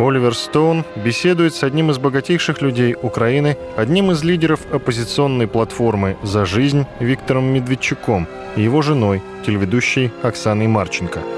Оливер 0.00 0.34
Стоун 0.34 0.84
беседует 0.96 1.54
с 1.54 1.62
одним 1.62 1.90
из 1.90 1.98
богатейших 1.98 2.62
людей 2.62 2.96
Украины, 3.00 3.56
одним 3.76 4.10
из 4.10 4.24
лидеров 4.24 4.60
оппозиционной 4.72 5.46
платформы 5.46 6.16
«За 6.22 6.46
жизнь» 6.46 6.86
Виктором 6.98 7.44
Медведчуком 7.52 8.26
и 8.56 8.62
его 8.62 8.82
женой, 8.82 9.22
телеведущей 9.44 10.10
Оксаной 10.22 10.66
Марченко– 10.66 11.20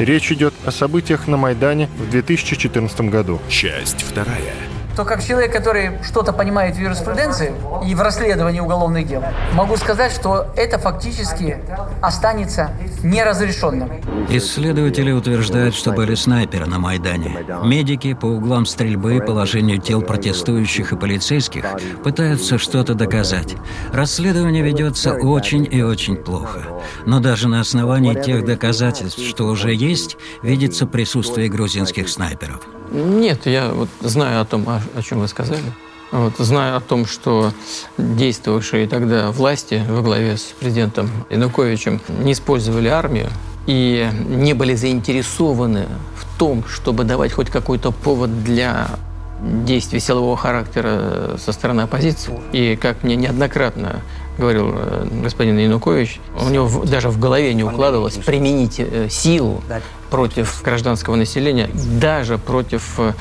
Речь 0.00 0.32
идет 0.32 0.54
о 0.64 0.70
событиях 0.70 1.28
на 1.28 1.36
Майдане 1.36 1.90
в 1.98 2.10
2014 2.10 3.02
году. 3.02 3.38
Часть 3.50 4.00
вторая 4.00 4.54
то 4.96 5.04
как 5.04 5.24
человек, 5.24 5.52
который 5.52 5.92
что-то 6.02 6.32
понимает 6.32 6.76
в 6.76 6.80
юриспруденции 6.80 7.52
и 7.84 7.94
в 7.94 8.02
расследовании 8.02 8.60
уголовных 8.60 9.06
дел, 9.06 9.22
могу 9.54 9.76
сказать, 9.76 10.12
что 10.12 10.46
это 10.56 10.78
фактически 10.78 11.58
останется 12.00 12.70
неразрешенным. 13.02 13.90
Исследователи 14.28 15.12
утверждают, 15.12 15.74
что 15.74 15.92
были 15.92 16.14
снайперы 16.14 16.66
на 16.66 16.78
Майдане. 16.78 17.38
Медики 17.64 18.14
по 18.14 18.26
углам 18.26 18.66
стрельбы 18.66 19.16
и 19.16 19.20
положению 19.20 19.78
тел 19.78 20.02
протестующих 20.02 20.92
и 20.92 20.96
полицейских 20.96 21.64
пытаются 22.02 22.58
что-то 22.58 22.94
доказать. 22.94 23.56
Расследование 23.92 24.62
ведется 24.62 25.14
очень 25.14 25.66
и 25.70 25.82
очень 25.82 26.16
плохо. 26.16 26.62
Но 27.06 27.20
даже 27.20 27.48
на 27.48 27.60
основании 27.60 28.14
тех 28.14 28.44
доказательств, 28.44 29.20
что 29.20 29.46
уже 29.46 29.74
есть, 29.74 30.16
видится 30.42 30.86
присутствие 30.86 31.48
грузинских 31.48 32.08
снайперов. 32.08 32.60
Нет, 32.90 33.46
я 33.46 33.68
вот 33.68 33.88
знаю 34.00 34.40
о 34.40 34.44
том, 34.44 34.68
о, 34.68 34.80
о 34.96 35.02
чем 35.02 35.20
вы 35.20 35.28
сказали. 35.28 35.62
Вот, 36.12 36.34
знаю 36.38 36.76
о 36.76 36.80
том, 36.80 37.06
что 37.06 37.52
действовавшие 37.96 38.88
тогда 38.88 39.30
власти 39.30 39.84
во 39.88 40.02
главе 40.02 40.36
с 40.36 40.54
президентом 40.58 41.08
Януковичем 41.30 42.00
не 42.08 42.32
использовали 42.32 42.88
армию 42.88 43.28
и 43.66 44.08
не 44.28 44.54
были 44.54 44.74
заинтересованы 44.74 45.86
в 46.16 46.38
том, 46.38 46.64
чтобы 46.66 47.04
давать 47.04 47.32
хоть 47.32 47.48
какой-то 47.48 47.92
повод 47.92 48.42
для 48.42 48.88
действий 49.40 50.00
силового 50.00 50.36
характера 50.36 51.36
со 51.38 51.52
стороны 51.52 51.82
оппозиции. 51.82 52.40
И 52.52 52.76
как 52.76 53.04
мне 53.04 53.14
неоднократно 53.14 54.02
говорил 54.36 54.72
э, 54.74 55.06
господин 55.22 55.58
Янукович, 55.58 56.20
у 56.40 56.48
него 56.48 56.84
даже 56.84 57.08
в 57.08 57.18
голове 57.20 57.54
не 57.54 57.62
укладывалось 57.62 58.16
применить 58.16 58.80
э, 58.80 59.08
силу 59.08 59.62
против 60.10 60.62
гражданского 60.62 61.16
населения, 61.16 61.70
даже 62.00 62.38
против 62.38 62.98
э, 62.98 63.12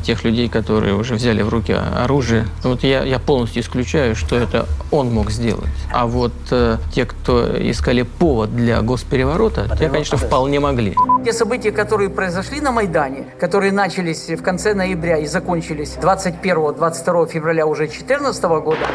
тех 0.00 0.24
людей, 0.24 0.48
которые 0.48 0.94
уже 0.94 1.14
взяли 1.14 1.42
в 1.42 1.48
руки 1.48 1.72
оружие. 1.72 2.46
Вот 2.62 2.84
я, 2.84 3.02
я 3.02 3.18
полностью 3.18 3.62
исключаю, 3.62 4.14
что 4.14 4.36
это 4.36 4.66
он 4.90 5.12
мог 5.12 5.30
сделать. 5.30 5.68
А 5.92 6.06
вот 6.06 6.32
э, 6.50 6.78
те, 6.92 7.04
кто 7.04 7.46
искали 7.70 8.02
повод 8.02 8.54
для 8.54 8.80
госпереворота, 8.82 9.68
те, 9.78 9.88
конечно, 9.88 10.16
вполне 10.16 10.60
могли. 10.60 10.94
Те 11.24 11.32
события, 11.32 11.72
которые 11.72 12.10
произошли 12.10 12.60
на 12.60 12.70
Майдане, 12.70 13.26
которые 13.40 13.72
начались 13.72 14.28
в 14.28 14.42
конце 14.42 14.74
ноября 14.74 15.18
и 15.18 15.26
закончились 15.26 15.96
21-22 16.00 17.28
февраля 17.28 17.66
уже 17.66 17.86
2014 17.86 18.42
года, 18.44 18.86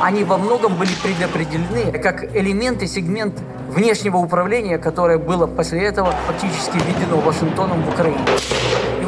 они 0.00 0.24
во 0.24 0.38
многом 0.38 0.76
были 0.76 0.92
предопределены 1.02 1.98
как 1.98 2.36
элемент 2.36 2.82
и 2.82 2.86
сегмент 2.86 3.34
внешнего 3.68 4.16
управления, 4.16 4.78
которое 4.78 5.18
было 5.18 5.46
после 5.46 5.82
этого 5.84 6.12
фактически 6.26 6.76
введено 6.76 7.18
Вашингтоном 7.18 7.82
в 7.82 7.88
Украине. 7.88 8.18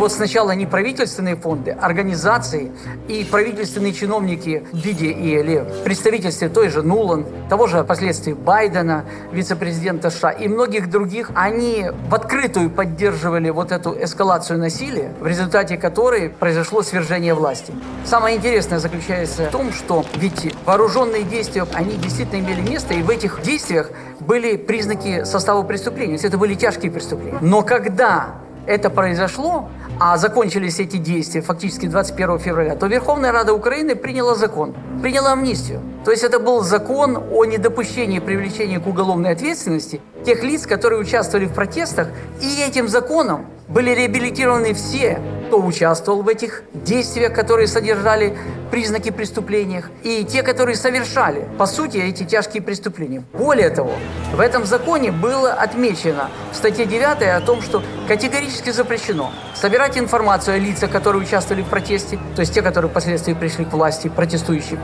Вот 0.00 0.12
сначала 0.12 0.52
не 0.52 0.64
правительственные 0.64 1.36
фонды, 1.36 1.72
организации 1.72 2.72
и 3.06 3.22
правительственные 3.22 3.92
чиновники 3.92 4.64
в 4.72 4.78
виде 4.78 5.10
или 5.10 5.66
представительстве 5.84 6.48
той 6.48 6.70
же 6.70 6.82
Нулан, 6.82 7.26
того 7.50 7.66
же 7.66 7.84
впоследствии 7.84 8.32
Байдена, 8.32 9.04
вице-президента 9.30 10.08
США 10.08 10.30
и 10.30 10.48
многих 10.48 10.88
других, 10.88 11.30
они 11.34 11.90
в 12.08 12.14
открытую 12.14 12.70
поддерживали 12.70 13.50
вот 13.50 13.72
эту 13.72 13.94
эскалацию 14.02 14.58
насилия, 14.58 15.12
в 15.20 15.26
результате 15.26 15.76
которой 15.76 16.30
произошло 16.30 16.82
свержение 16.82 17.34
власти. 17.34 17.74
Самое 18.06 18.38
интересное 18.38 18.78
заключается 18.78 19.48
в 19.48 19.50
том, 19.50 19.70
что 19.70 20.06
ведь 20.14 20.54
вооруженные 20.64 21.24
действия, 21.24 21.66
они 21.74 21.96
действительно 21.96 22.40
имели 22.40 22.62
место, 22.62 22.94
и 22.94 23.02
в 23.02 23.10
этих 23.10 23.42
действиях 23.42 23.90
были 24.20 24.56
признаки 24.56 25.24
состава 25.24 25.62
преступления. 25.62 26.12
То 26.12 26.22
есть 26.22 26.24
это 26.24 26.38
были 26.38 26.54
тяжкие 26.54 26.90
преступления. 26.90 27.36
Но 27.42 27.60
когда 27.60 28.36
это 28.66 28.90
произошло, 28.90 29.68
а 29.98 30.16
закончились 30.16 30.80
эти 30.80 30.96
действия 30.96 31.42
фактически 31.42 31.86
21 31.86 32.38
февраля, 32.38 32.76
то 32.76 32.86
Верховная 32.86 33.32
Рада 33.32 33.52
Украины 33.52 33.94
приняла 33.94 34.34
закон, 34.34 34.74
приняла 35.02 35.32
амнистию. 35.32 35.80
То 36.04 36.10
есть 36.10 36.22
это 36.22 36.38
был 36.38 36.62
закон 36.62 37.18
о 37.30 37.44
недопущении 37.44 38.18
привлечения 38.18 38.80
к 38.80 38.86
уголовной 38.86 39.32
ответственности 39.32 40.00
тех 40.24 40.42
лиц, 40.42 40.66
которые 40.66 41.00
участвовали 41.00 41.46
в 41.46 41.52
протестах, 41.52 42.08
и 42.40 42.62
этим 42.62 42.88
законом 42.88 43.46
были 43.68 43.90
реабилитированы 43.90 44.74
все 44.74 45.20
кто 45.50 45.60
участвовал 45.60 46.22
в 46.22 46.28
этих 46.28 46.62
действиях, 46.72 47.34
которые 47.34 47.66
содержали 47.66 48.38
признаки 48.70 49.10
преступления, 49.10 49.82
и 50.04 50.24
те, 50.24 50.44
которые 50.44 50.76
совершали, 50.76 51.44
по 51.58 51.66
сути, 51.66 51.96
эти 51.96 52.22
тяжкие 52.22 52.62
преступления. 52.62 53.24
Более 53.32 53.70
того, 53.70 53.90
в 54.32 54.38
этом 54.38 54.64
законе 54.64 55.10
было 55.10 55.52
отмечено 55.52 56.30
в 56.52 56.56
статье 56.56 56.86
9 56.86 57.22
о 57.22 57.40
том, 57.40 57.62
что 57.62 57.82
категорически 58.06 58.70
запрещено 58.70 59.32
собирать 59.56 59.98
информацию 59.98 60.54
о 60.54 60.58
лицах, 60.58 60.92
которые 60.92 61.24
участвовали 61.24 61.62
в 61.62 61.66
протесте, 61.66 62.16
то 62.36 62.42
есть 62.42 62.54
те, 62.54 62.62
которые 62.62 62.88
впоследствии 62.88 63.32
пришли 63.32 63.64
к 63.64 63.72
власти, 63.72 64.06
протестующих. 64.06 64.78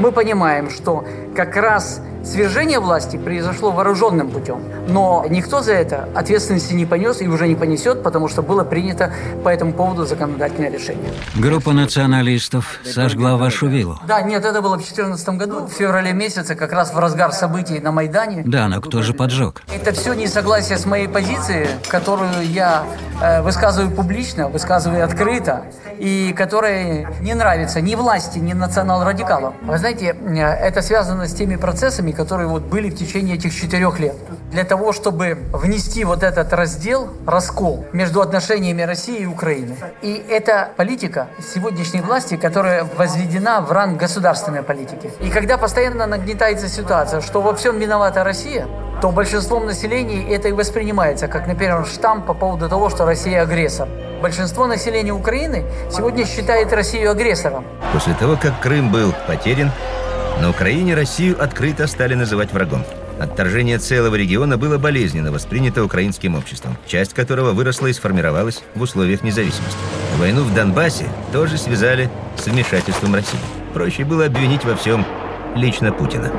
Мы 0.00 0.12
понимаем, 0.12 0.68
что 0.68 1.02
как 1.34 1.56
раз 1.56 2.02
свержение 2.24 2.80
власти 2.80 3.16
произошло 3.16 3.70
вооруженным 3.70 4.30
путем, 4.30 4.62
но 4.88 5.24
никто 5.28 5.62
за 5.62 5.72
это 5.72 6.08
ответственности 6.14 6.74
не 6.74 6.86
понес 6.86 7.20
и 7.20 7.28
уже 7.28 7.48
не 7.48 7.54
понесет, 7.54 8.02
потому 8.02 8.28
что 8.28 8.42
было 8.42 8.64
принято 8.64 9.12
по 9.44 9.48
этому 9.48 9.72
поводу 9.72 10.06
законодательное 10.06 10.70
решение. 10.70 11.12
Группа 11.34 11.72
националистов 11.72 12.80
сожгла 12.84 13.36
вашу 13.36 13.68
виллу. 13.68 13.98
Да, 14.06 14.20
нет, 14.22 14.44
это 14.44 14.60
было 14.62 14.74
в 14.74 14.78
2014 14.78 15.28
году, 15.30 15.66
в 15.66 15.70
феврале 15.70 16.12
месяце, 16.12 16.54
как 16.54 16.72
раз 16.72 16.92
в 16.92 16.98
разгар 16.98 17.32
событий 17.32 17.78
на 17.80 17.92
Майдане. 17.92 18.42
Да, 18.44 18.68
но 18.68 18.80
кто 18.80 19.02
же 19.02 19.14
поджег? 19.14 19.62
Это 19.72 19.92
все 19.92 20.14
несогласие 20.14 20.78
с 20.78 20.86
моей 20.86 21.08
позицией, 21.08 21.68
которую 21.88 22.42
я 22.42 22.84
э, 23.20 23.42
высказываю 23.42 23.90
публично, 23.90 24.48
высказываю 24.48 25.04
открыто, 25.04 25.64
и 25.98 26.34
которая 26.36 27.12
не 27.20 27.34
нравится 27.34 27.80
ни 27.80 27.94
власти, 27.94 28.38
ни 28.38 28.52
национал-радикалам. 28.52 29.54
Вы 29.62 29.78
знаете, 29.78 30.16
э, 30.18 30.38
это 30.38 30.82
связано 30.82 31.26
с 31.26 31.34
теми 31.34 31.56
процессами, 31.56 32.09
которые 32.12 32.48
вот 32.48 32.62
были 32.62 32.90
в 32.90 32.96
течение 32.96 33.36
этих 33.36 33.54
четырех 33.54 33.98
лет. 34.00 34.16
Для 34.50 34.64
того, 34.64 34.92
чтобы 34.92 35.38
внести 35.52 36.04
вот 36.04 36.22
этот 36.22 36.52
раздел, 36.52 37.10
раскол 37.26 37.86
между 37.92 38.20
отношениями 38.20 38.82
России 38.82 39.20
и 39.20 39.26
Украины. 39.26 39.76
И 40.02 40.24
это 40.28 40.70
политика 40.76 41.28
сегодняшней 41.54 42.00
власти, 42.00 42.36
которая 42.36 42.84
возведена 42.96 43.60
в 43.60 43.70
ранг 43.72 43.98
государственной 43.98 44.62
политики. 44.62 45.10
И 45.20 45.30
когда 45.30 45.58
постоянно 45.58 46.06
нагнетается 46.06 46.68
ситуация, 46.68 47.20
что 47.20 47.40
во 47.40 47.54
всем 47.54 47.78
виновата 47.78 48.24
Россия, 48.24 48.66
то 49.00 49.10
большинством 49.10 49.66
населения 49.66 50.30
это 50.34 50.48
и 50.48 50.52
воспринимается, 50.52 51.26
как, 51.26 51.46
например, 51.46 51.86
штамп 51.86 52.26
по 52.26 52.34
поводу 52.34 52.68
того, 52.68 52.90
что 52.90 53.06
Россия 53.06 53.42
агрессор. 53.42 53.88
Большинство 54.20 54.66
населения 54.66 55.12
Украины 55.12 55.64
сегодня 55.90 56.26
считает 56.26 56.72
Россию 56.72 57.10
агрессором. 57.10 57.64
После 57.94 58.12
того, 58.14 58.36
как 58.36 58.60
Крым 58.60 58.92
был 58.92 59.14
потерян, 59.26 59.70
на 60.40 60.50
Украине 60.50 60.94
Россию 60.94 61.42
открыто 61.42 61.86
стали 61.86 62.14
называть 62.14 62.52
врагом. 62.52 62.84
Отторжение 63.18 63.78
целого 63.78 64.14
региона 64.14 64.56
было 64.56 64.78
болезненно 64.78 65.30
воспринято 65.30 65.84
украинским 65.84 66.34
обществом, 66.34 66.78
часть 66.86 67.12
которого 67.12 67.52
выросла 67.52 67.88
и 67.88 67.92
сформировалась 67.92 68.62
в 68.74 68.80
условиях 68.80 69.22
независимости. 69.22 69.76
Войну 70.18 70.42
в 70.42 70.54
Донбассе 70.54 71.04
тоже 71.32 71.58
связали 71.58 72.08
с 72.38 72.46
вмешательством 72.46 73.14
России. 73.14 73.38
Проще 73.74 74.04
было 74.04 74.24
обвинить 74.24 74.64
во 74.64 74.74
всем 74.74 75.04
лично 75.54 75.92
Путина. 75.92 76.32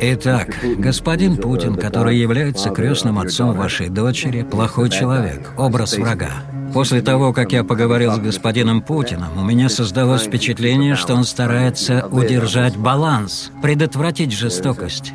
Итак, 0.00 0.56
господин 0.78 1.36
Путин, 1.36 1.76
который 1.76 2.16
является 2.16 2.70
крестным 2.70 3.20
отцом 3.20 3.52
вашей 3.52 3.88
дочери, 3.88 4.42
плохой 4.42 4.90
человек, 4.90 5.52
образ 5.56 5.96
врага. 5.96 6.42
После 6.72 7.02
того, 7.02 7.32
как 7.32 7.52
я 7.52 7.64
поговорил 7.64 8.12
с 8.12 8.18
господином 8.18 8.80
Путиным, 8.80 9.38
у 9.38 9.44
меня 9.44 9.68
создалось 9.68 10.22
впечатление, 10.22 10.94
что 10.94 11.14
он 11.14 11.24
старается 11.24 12.06
удержать 12.10 12.76
баланс, 12.76 13.50
предотвратить 13.62 14.32
жестокость. 14.32 15.12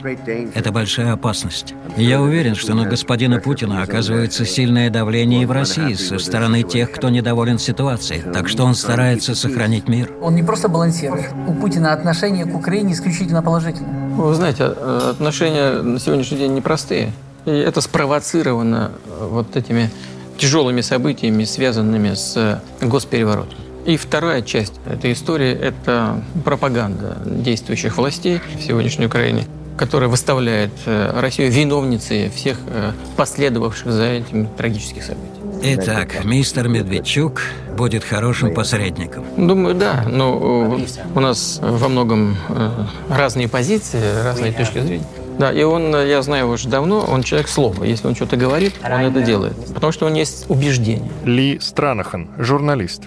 Это 0.54 0.72
большая 0.72 1.14
опасность. 1.14 1.74
Я 1.98 2.22
уверен, 2.22 2.54
что 2.56 2.76
на 2.76 2.86
господина 2.86 3.40
Путина 3.40 3.82
оказывается 3.82 4.46
сильное 4.46 4.90
давление 4.90 5.44
и 5.44 5.46
в 5.46 5.52
России 5.52 5.94
со 5.94 6.20
стороны 6.20 6.64
тех, 6.64 6.92
кто 6.92 7.10
недоволен 7.10 7.58
ситуацией, 7.58 8.22
так 8.22 8.48
что 8.48 8.64
он 8.64 8.76
старается 8.76 9.34
сохранить 9.34 9.88
мир. 9.88 10.12
Он 10.22 10.36
не 10.36 10.44
просто 10.44 10.70
балансирует. 10.70 11.28
У 11.48 11.54
Путина 11.54 11.94
отношение 11.94 12.46
к 12.46 12.56
Украине 12.56 12.94
исключительно 12.94 13.42
положительное. 13.42 14.10
Вы 14.10 14.34
знаете, 14.36 14.64
отношения 14.64 15.82
на 15.82 16.00
сегодняшний 16.00 16.38
день 16.38 16.54
непростые. 16.54 17.12
И 17.46 17.52
это 17.52 17.82
спровоцировано 17.82 18.92
вот 19.20 19.56
этими 19.56 19.90
тяжелыми 20.38 20.82
событиями, 20.82 21.44
связанными 21.44 22.14
с 22.14 22.62
госпереворотом. 22.82 23.58
И 23.88 23.96
вторая 23.96 24.42
часть 24.42 24.74
этой 24.86 25.14
истории– 25.14 25.52
это 25.62 26.22
пропаганда 26.44 27.18
действующих 27.26 27.98
властей 27.98 28.42
в 28.58 28.62
сегодняшней 28.62 29.06
Украине, 29.06 29.46
которая 29.78 30.10
выставляет 30.10 30.72
э, 30.86 31.18
Россию 31.18 31.52
виновницей 31.52 32.30
всех 32.30 32.58
э, 32.68 32.92
последовавших 33.16 33.90
за 33.90 34.04
этим 34.04 34.48
трагических 34.48 35.04
событий. 35.04 35.32
Итак, 35.64 36.26
мистер 36.26 36.68
Медведчук 36.68 37.42
будет 37.78 38.04
хорошим 38.04 38.54
посредником. 38.54 39.24
Думаю, 39.38 39.74
да. 39.74 40.04
Но 40.06 40.78
э, 40.78 40.86
у 41.16 41.20
нас 41.22 41.60
во 41.62 41.88
многом 41.88 42.36
разные 43.10 43.48
позиции, 43.48 44.02
разные 44.22 44.52
точки 44.52 44.80
зрения. 44.80 45.06
Да, 45.40 45.52
и 45.52 45.64
он, 45.64 45.96
я 45.96 46.22
знаю 46.22 46.46
его 46.46 46.54
уже 46.54 46.68
давно, 46.68 47.06
он 47.06 47.24
человек 47.24 47.48
слова. 47.48 47.84
Если 47.84 48.08
он 48.08 48.16
что-то 48.16 48.38
говорит, 48.38 48.74
он 48.84 49.02
это 49.02 49.22
делает. 49.22 49.56
Потому 49.74 49.92
что 49.92 50.06
у 50.06 50.10
него 50.10 50.20
есть 50.20 50.46
убеждение. 50.50 51.12
Ли 51.24 51.60
Странахан, 51.60 52.30
журналист. 52.38 53.04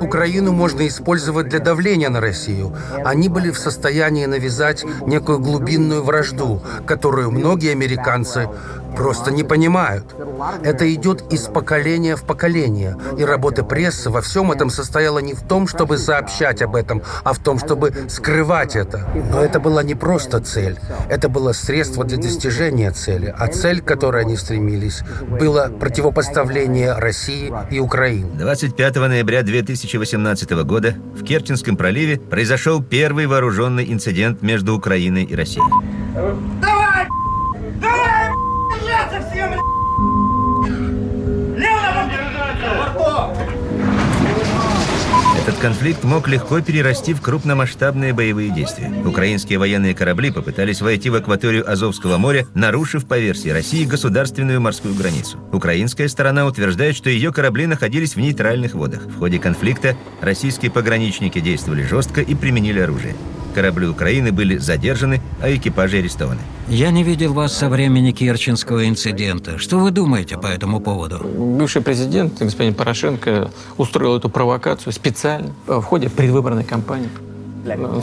Украину 0.00 0.52
можно 0.52 0.86
использовать 0.88 1.48
для 1.48 1.60
давления 1.60 2.08
на 2.08 2.20
Россию. 2.20 2.76
Они 3.04 3.28
были 3.28 3.50
в 3.50 3.58
состоянии 3.58 4.26
навязать 4.26 4.84
некую 5.06 5.38
глубинную 5.38 6.02
вражду, 6.02 6.60
которую 6.84 7.30
многие 7.30 7.70
американцы 7.70 8.48
просто 8.96 9.30
не 9.30 9.44
понимают. 9.44 10.14
Это 10.62 10.92
идет 10.92 11.32
из 11.32 11.42
поколения 11.42 12.16
в 12.16 12.24
поколение. 12.24 12.96
И 13.18 13.24
работа 13.24 13.64
прессы 13.64 14.10
во 14.10 14.20
всем 14.20 14.52
этом 14.52 14.70
состояла 14.70 15.18
не 15.18 15.34
в 15.34 15.42
том, 15.42 15.66
чтобы 15.66 15.98
сообщать 15.98 16.62
об 16.62 16.76
этом, 16.76 17.02
а 17.22 17.32
в 17.32 17.38
том, 17.38 17.58
чтобы 17.58 17.92
скрывать 18.08 18.76
это. 18.76 19.08
Но 19.30 19.42
это 19.42 19.60
была 19.60 19.82
не 19.82 19.94
просто 19.94 20.40
цель. 20.40 20.78
Это 21.08 21.28
было 21.28 21.52
средство 21.52 22.04
для 22.04 22.18
достижения 22.18 22.90
цели. 22.90 23.34
А 23.36 23.48
цель, 23.48 23.80
к 23.80 23.84
которой 23.84 24.22
они 24.22 24.36
стремились, 24.36 25.02
было 25.28 25.70
противопоставление 25.80 26.92
России 26.94 27.52
и 27.70 27.80
Украины. 27.80 28.30
25 28.38 28.96
ноября 28.96 29.42
2018 29.42 30.50
года 30.64 30.94
в 31.14 31.24
Керченском 31.24 31.76
проливе 31.76 32.18
произошел 32.18 32.82
первый 32.82 33.26
вооруженный 33.26 33.92
инцидент 33.92 34.42
между 34.42 34.74
Украиной 34.74 35.24
и 35.24 35.34
Россией. 35.34 35.64
Конфликт 45.64 46.04
мог 46.04 46.28
легко 46.28 46.60
перерасти 46.60 47.14
в 47.14 47.22
крупномасштабные 47.22 48.12
боевые 48.12 48.50
действия. 48.50 48.92
Украинские 49.02 49.58
военные 49.58 49.94
корабли 49.94 50.30
попытались 50.30 50.82
войти 50.82 51.08
в 51.08 51.14
акваторию 51.14 51.66
Азовского 51.66 52.18
моря, 52.18 52.46
нарушив 52.52 53.06
по 53.06 53.18
версии 53.18 53.48
России 53.48 53.86
государственную 53.86 54.60
морскую 54.60 54.94
границу. 54.94 55.38
Украинская 55.52 56.08
сторона 56.08 56.44
утверждает, 56.44 56.94
что 56.94 57.08
ее 57.08 57.32
корабли 57.32 57.64
находились 57.64 58.14
в 58.14 58.20
нейтральных 58.20 58.74
водах. 58.74 59.06
В 59.06 59.18
ходе 59.18 59.38
конфликта 59.38 59.96
российские 60.20 60.70
пограничники 60.70 61.40
действовали 61.40 61.82
жестко 61.82 62.20
и 62.20 62.34
применили 62.34 62.80
оружие. 62.80 63.14
Корабли 63.54 63.86
Украины 63.86 64.32
были 64.32 64.58
задержаны, 64.58 65.20
а 65.40 65.54
экипажи 65.54 65.98
арестованы. 65.98 66.40
Я 66.68 66.90
не 66.90 67.02
видел 67.02 67.32
вас 67.32 67.56
со 67.56 67.68
времени 67.68 68.10
Керченского 68.10 68.88
инцидента. 68.88 69.58
Что 69.58 69.78
вы 69.78 69.90
думаете 69.90 70.36
по 70.36 70.46
этому 70.46 70.80
поводу? 70.80 71.18
Бывший 71.18 71.82
президент, 71.82 72.38
господин 72.38 72.74
Порошенко, 72.74 73.50
устроил 73.76 74.16
эту 74.16 74.28
провокацию 74.28 74.92
специально 74.92 75.52
в 75.66 75.82
ходе 75.82 76.10
предвыборной 76.10 76.64
кампании. 76.64 77.08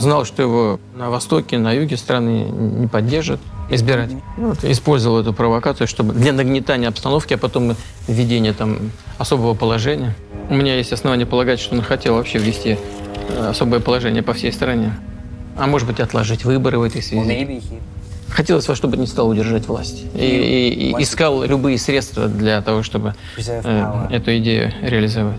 Знал, 0.00 0.24
что 0.24 0.42
его 0.42 0.80
на 0.96 1.10
востоке, 1.10 1.58
на 1.58 1.72
юге 1.72 1.96
страны 1.96 2.44
не 2.50 2.88
поддержат 2.88 3.40
избирать. 3.70 4.10
Вот, 4.36 4.64
использовал 4.64 5.20
эту 5.20 5.32
провокацию, 5.32 5.86
чтобы 5.86 6.14
для 6.14 6.32
нагнетания 6.32 6.88
обстановки, 6.88 7.34
а 7.34 7.38
потом 7.38 7.76
введения 8.08 8.52
там 8.52 8.78
особого 9.18 9.54
положения. 9.54 10.14
У 10.50 10.54
меня 10.54 10.76
есть 10.76 10.92
основания 10.92 11.26
полагать, 11.26 11.60
что 11.60 11.74
он 11.76 11.82
хотел 11.82 12.14
вообще 12.14 12.38
ввести 12.38 12.76
э, 13.28 13.48
особое 13.50 13.80
положение 13.80 14.22
по 14.22 14.32
всей 14.32 14.52
стране. 14.52 14.92
А 15.56 15.66
может 15.66 15.86
быть, 15.86 16.00
отложить 16.00 16.44
выборы 16.44 16.78
в 16.78 16.82
этой 16.82 17.02
связи. 17.02 17.62
Хотелось 18.28 18.66
во 18.66 18.74
что 18.74 18.88
бы 18.88 18.96
не 18.96 19.06
стал 19.06 19.28
удержать 19.28 19.66
власть. 19.66 20.04
И, 20.14 20.24
и, 20.24 20.90
и 20.90 21.02
искал 21.02 21.44
любые 21.44 21.78
средства 21.78 22.28
для 22.28 22.62
того, 22.62 22.82
чтобы 22.82 23.14
э, 23.36 24.06
эту 24.10 24.36
идею 24.38 24.72
реализовать. 24.82 25.38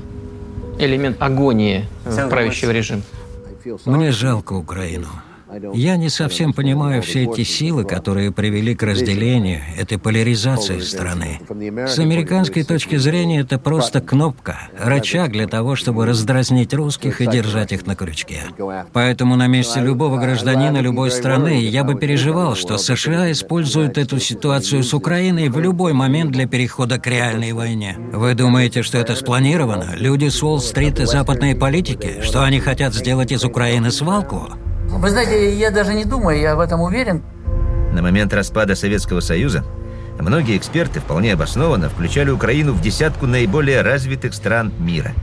Элемент 0.78 1.22
агонии 1.22 1.88
правящего 2.30 2.72
режима. 2.72 3.02
Мне 3.86 4.12
жалко 4.12 4.54
Украину. 4.54 5.08
Я 5.74 5.98
не 5.98 6.10
совсем 6.10 6.54
понимаю 6.54 7.02
все 7.02 7.24
эти 7.26 7.44
силы, 7.44 7.84
которые 7.84 8.32
привели 8.32 8.76
к 8.76 8.84
разделению, 8.84 9.62
этой 9.78 9.98
поляризации 9.98 10.80
страны. 10.80 11.40
С 11.88 12.00
американской 12.00 12.64
точки 12.64 12.96
зрения 12.98 13.42
это 13.42 13.60
просто 13.60 14.02
кнопка, 14.02 14.58
рычаг 14.80 15.32
для 15.32 15.48
того, 15.48 15.76
чтобы 15.76 16.06
раздразнить 16.06 16.74
русских 16.74 17.22
и 17.22 17.28
держать 17.28 17.72
их 17.72 17.86
на 17.86 17.96
крючке. 17.96 18.42
Поэтому 18.94 19.36
на 19.36 19.48
месте 19.48 19.80
любого 19.80 20.18
гражданина 20.18 20.78
любой 20.78 21.12
страны 21.12 21.62
я 21.62 21.84
бы 21.84 21.96
переживал, 21.96 22.56
что 22.56 22.78
США 22.78 23.32
используют 23.32 23.98
эту 23.98 24.20
ситуацию 24.20 24.84
с 24.84 24.94
Украиной 24.94 25.50
в 25.50 25.60
любой 25.60 25.94
момент 25.94 26.32
для 26.32 26.48
перехода 26.48 27.00
к 27.00 27.08
реальной 27.08 27.54
войне. 27.54 27.98
Вы 28.12 28.34
думаете, 28.34 28.84
что 28.84 28.98
это 28.98 29.16
спланировано? 29.16 29.96
Люди 29.96 30.30
с 30.30 30.42
Уолл-стрит 30.42 31.00
и 31.00 31.06
западные 31.06 31.56
политики? 31.56 32.22
Что 32.22 32.44
они 32.44 32.60
хотят 32.60 32.94
сделать 32.94 33.32
из 33.32 33.44
Украины 33.44 33.92
свалку? 33.92 34.50
Вы 34.98 35.10
знаете, 35.10 35.58
я 35.58 35.72
даже 35.72 35.94
не 35.94 36.06
думаю, 36.06 36.40
я 36.40 36.56
в 36.56 36.60
этом 36.60 36.82
уверен. 36.82 37.24
На 37.92 38.02
момент 38.02 38.34
распада 38.34 38.76
Советского 38.76 39.22
Союза 39.22 39.66
многие 40.20 40.56
эксперты 40.56 41.00
вполне 41.00 41.34
обоснованно 41.34 41.90
включали 41.90 42.30
Украину 42.30 42.74
в 42.74 42.82
десятку 42.82 43.26
наиболее 43.26 43.82
развитых 43.82 44.34
стран 44.34 44.72
мира. 44.80 45.14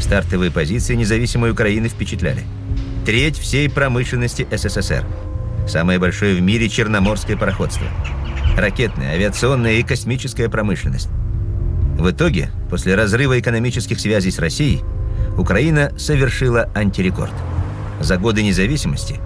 Стартовые 0.00 0.50
позиции 0.50 0.94
независимой 0.94 1.50
Украины 1.50 1.88
впечатляли. 1.88 2.44
Треть 3.04 3.36
всей 3.36 3.68
промышленности 3.68 4.46
СССР. 4.50 5.04
Самое 5.66 5.98
большое 5.98 6.36
в 6.36 6.40
мире 6.40 6.68
черноморское 6.68 7.36
пароходство. 7.36 7.86
Ракетная, 8.56 9.14
авиационная 9.14 9.74
и 9.74 9.82
космическая 9.82 10.48
промышленность. 10.48 11.08
В 11.98 12.10
итоге, 12.10 12.50
после 12.70 12.94
разрыва 12.94 13.38
экономических 13.38 14.00
связей 14.00 14.30
с 14.30 14.38
Россией, 14.38 14.82
Украина 15.36 15.92
совершила 15.98 16.70
антирекорд– 16.74 17.32
за 18.00 18.16
годы 18.16 18.42
независимости 18.42 19.20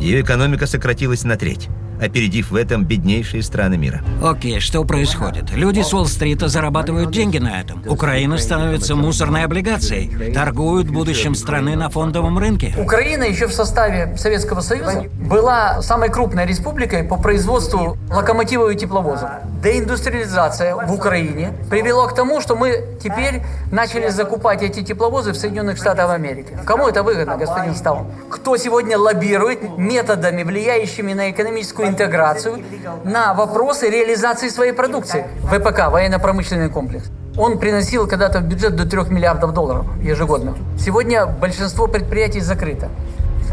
ее 0.00 0.20
экономика 0.20 0.66
сократилась 0.66 1.24
на 1.24 1.36
треть 1.36 1.68
опередив 2.00 2.50
в 2.50 2.56
этом 2.56 2.84
беднейшие 2.84 3.42
страны 3.42 3.76
мира. 3.76 4.02
Окей, 4.22 4.60
что 4.60 4.84
происходит? 4.84 5.50
Люди 5.52 5.80
с 5.80 5.92
Уолл-стрита 5.92 6.48
зарабатывают 6.48 7.10
деньги 7.10 7.38
на 7.38 7.60
этом. 7.60 7.82
Украина 7.86 8.38
становится 8.38 8.94
мусорной 8.94 9.44
облигацией. 9.44 10.32
Торгуют 10.32 10.88
будущим 10.88 11.34
страны 11.34 11.76
на 11.76 11.88
фондовом 11.88 12.38
рынке. 12.38 12.74
Украина 12.78 13.24
еще 13.24 13.46
в 13.46 13.52
составе 13.52 14.16
Советского 14.16 14.60
Союза 14.60 15.04
была 15.18 15.82
самой 15.82 16.10
крупной 16.10 16.46
республикой 16.46 17.04
по 17.04 17.16
производству 17.16 17.96
локомотивов 18.10 18.72
и 18.72 18.76
тепловозов. 18.76 19.30
Деиндустриализация 19.62 20.74
в 20.74 20.92
Украине 20.92 21.52
привела 21.68 22.06
к 22.08 22.14
тому, 22.14 22.40
что 22.40 22.54
мы 22.56 22.84
теперь 23.02 23.42
начали 23.72 24.08
закупать 24.08 24.62
эти 24.62 24.82
тепловозы 24.82 25.32
в 25.32 25.36
Соединенных 25.36 25.76
Штатах 25.76 26.10
Америки. 26.10 26.56
Кому 26.64 26.88
это 26.88 27.02
выгодно, 27.02 27.36
господин 27.36 27.74
Стал? 27.74 28.06
Кто 28.30 28.56
сегодня 28.56 28.98
лоббирует 28.98 29.78
методами, 29.78 30.42
влияющими 30.42 31.12
на 31.12 31.30
экономическую 31.30 31.87
интеграцию 31.88 32.58
на 33.04 33.34
вопросы 33.34 33.90
реализации 33.90 34.48
своей 34.48 34.72
продукции. 34.72 35.26
ВПК, 35.44 35.90
военно-промышленный 35.90 36.68
комплекс. 36.70 37.10
Он 37.36 37.58
приносил 37.58 38.08
когда-то 38.08 38.40
в 38.40 38.42
бюджет 38.42 38.74
до 38.76 38.84
3 38.84 39.10
миллиардов 39.10 39.52
долларов 39.52 39.86
ежегодно. 40.02 40.56
Сегодня 40.78 41.26
большинство 41.26 41.86
предприятий 41.86 42.40
закрыто. 42.40 42.88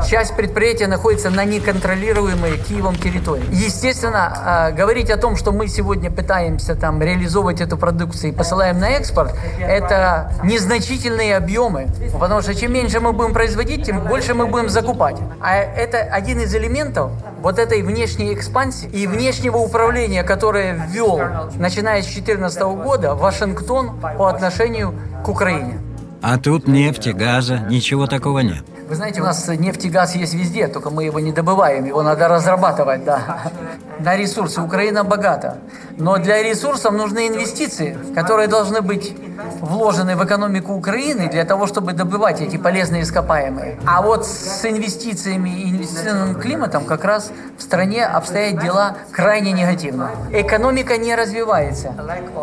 Часть 0.03 0.35
предприятия 0.35 0.87
находится 0.87 1.29
на 1.29 1.45
неконтролируемой 1.45 2.57
Киевом 2.57 2.95
территории. 2.95 3.45
Естественно, 3.51 4.33
а, 4.35 4.71
говорить 4.71 5.09
о 5.09 5.17
том, 5.17 5.35
что 5.35 5.51
мы 5.51 5.67
сегодня 5.67 6.11
пытаемся 6.11 6.75
там 6.75 7.01
реализовывать 7.01 7.61
эту 7.61 7.77
продукцию 7.77 8.31
и 8.31 8.35
посылаем 8.35 8.79
на 8.79 8.89
экспорт, 8.91 9.33
это 9.59 10.31
незначительные 10.43 11.37
объемы. 11.37 11.87
Потому 12.19 12.41
что 12.41 12.53
чем 12.53 12.73
меньше 12.73 12.99
мы 12.99 13.13
будем 13.13 13.33
производить, 13.33 13.85
тем 13.85 14.01
больше 14.01 14.33
мы 14.33 14.47
будем 14.47 14.69
закупать. 14.69 15.17
А 15.41 15.55
это 15.55 15.99
один 15.99 16.39
из 16.39 16.53
элементов 16.53 17.11
вот 17.41 17.57
этой 17.57 17.81
внешней 17.81 18.33
экспансии 18.33 18.89
и 18.89 19.07
внешнего 19.07 19.57
управления, 19.57 20.23
которое 20.23 20.87
ввел, 20.89 21.21
начиная 21.57 22.01
с 22.01 22.05
2014 22.05 22.61
года, 22.61 23.15
Вашингтон 23.15 23.99
по 24.17 24.29
отношению 24.29 24.93
к 25.23 25.29
Украине. 25.29 25.79
А 26.21 26.37
тут 26.37 26.67
нефти, 26.67 27.09
газа, 27.09 27.59
ничего 27.69 28.07
такого 28.07 28.39
нет. 28.39 28.63
Вы 28.87 28.93
знаете, 28.95 29.21
у 29.21 29.23
нас 29.23 29.47
нефть 29.47 29.85
и 29.85 29.89
газ 29.89 30.15
есть 30.15 30.35
везде, 30.35 30.67
только 30.67 30.91
мы 30.91 31.05
его 31.05 31.19
не 31.19 31.31
добываем, 31.31 31.85
его 31.85 32.03
надо 32.03 32.27
разрабатывать, 32.27 33.03
да. 33.03 33.51
На 33.99 34.17
ресурсы 34.17 34.61
Украина 34.61 35.03
богата. 35.03 35.57
Но 35.97 36.17
для 36.17 36.43
ресурсов 36.43 36.93
нужны 36.93 37.27
инвестиции, 37.27 37.97
которые 38.13 38.47
должны 38.47 38.81
быть 38.81 39.15
вложены 39.61 40.15
в 40.15 40.25
экономику 40.25 40.73
Украины 40.73 41.29
для 41.29 41.45
того, 41.45 41.67
чтобы 41.67 41.93
добывать 41.93 42.41
эти 42.41 42.57
полезные 42.57 43.03
ископаемые. 43.03 43.79
А 43.85 44.01
вот 44.01 44.25
с 44.25 44.65
инвестициями 44.65 45.49
и 45.49 45.69
инвестиционным 45.69 46.35
климатом 46.35 46.85
как 46.85 47.03
раз 47.05 47.31
в 47.57 47.61
стране 47.61 48.05
обстоят 48.05 48.61
дела 48.61 48.97
крайне 49.11 49.51
негативно. 49.51 50.11
Экономика 50.31 50.97
не 50.97 51.15
развивается. 51.15 51.93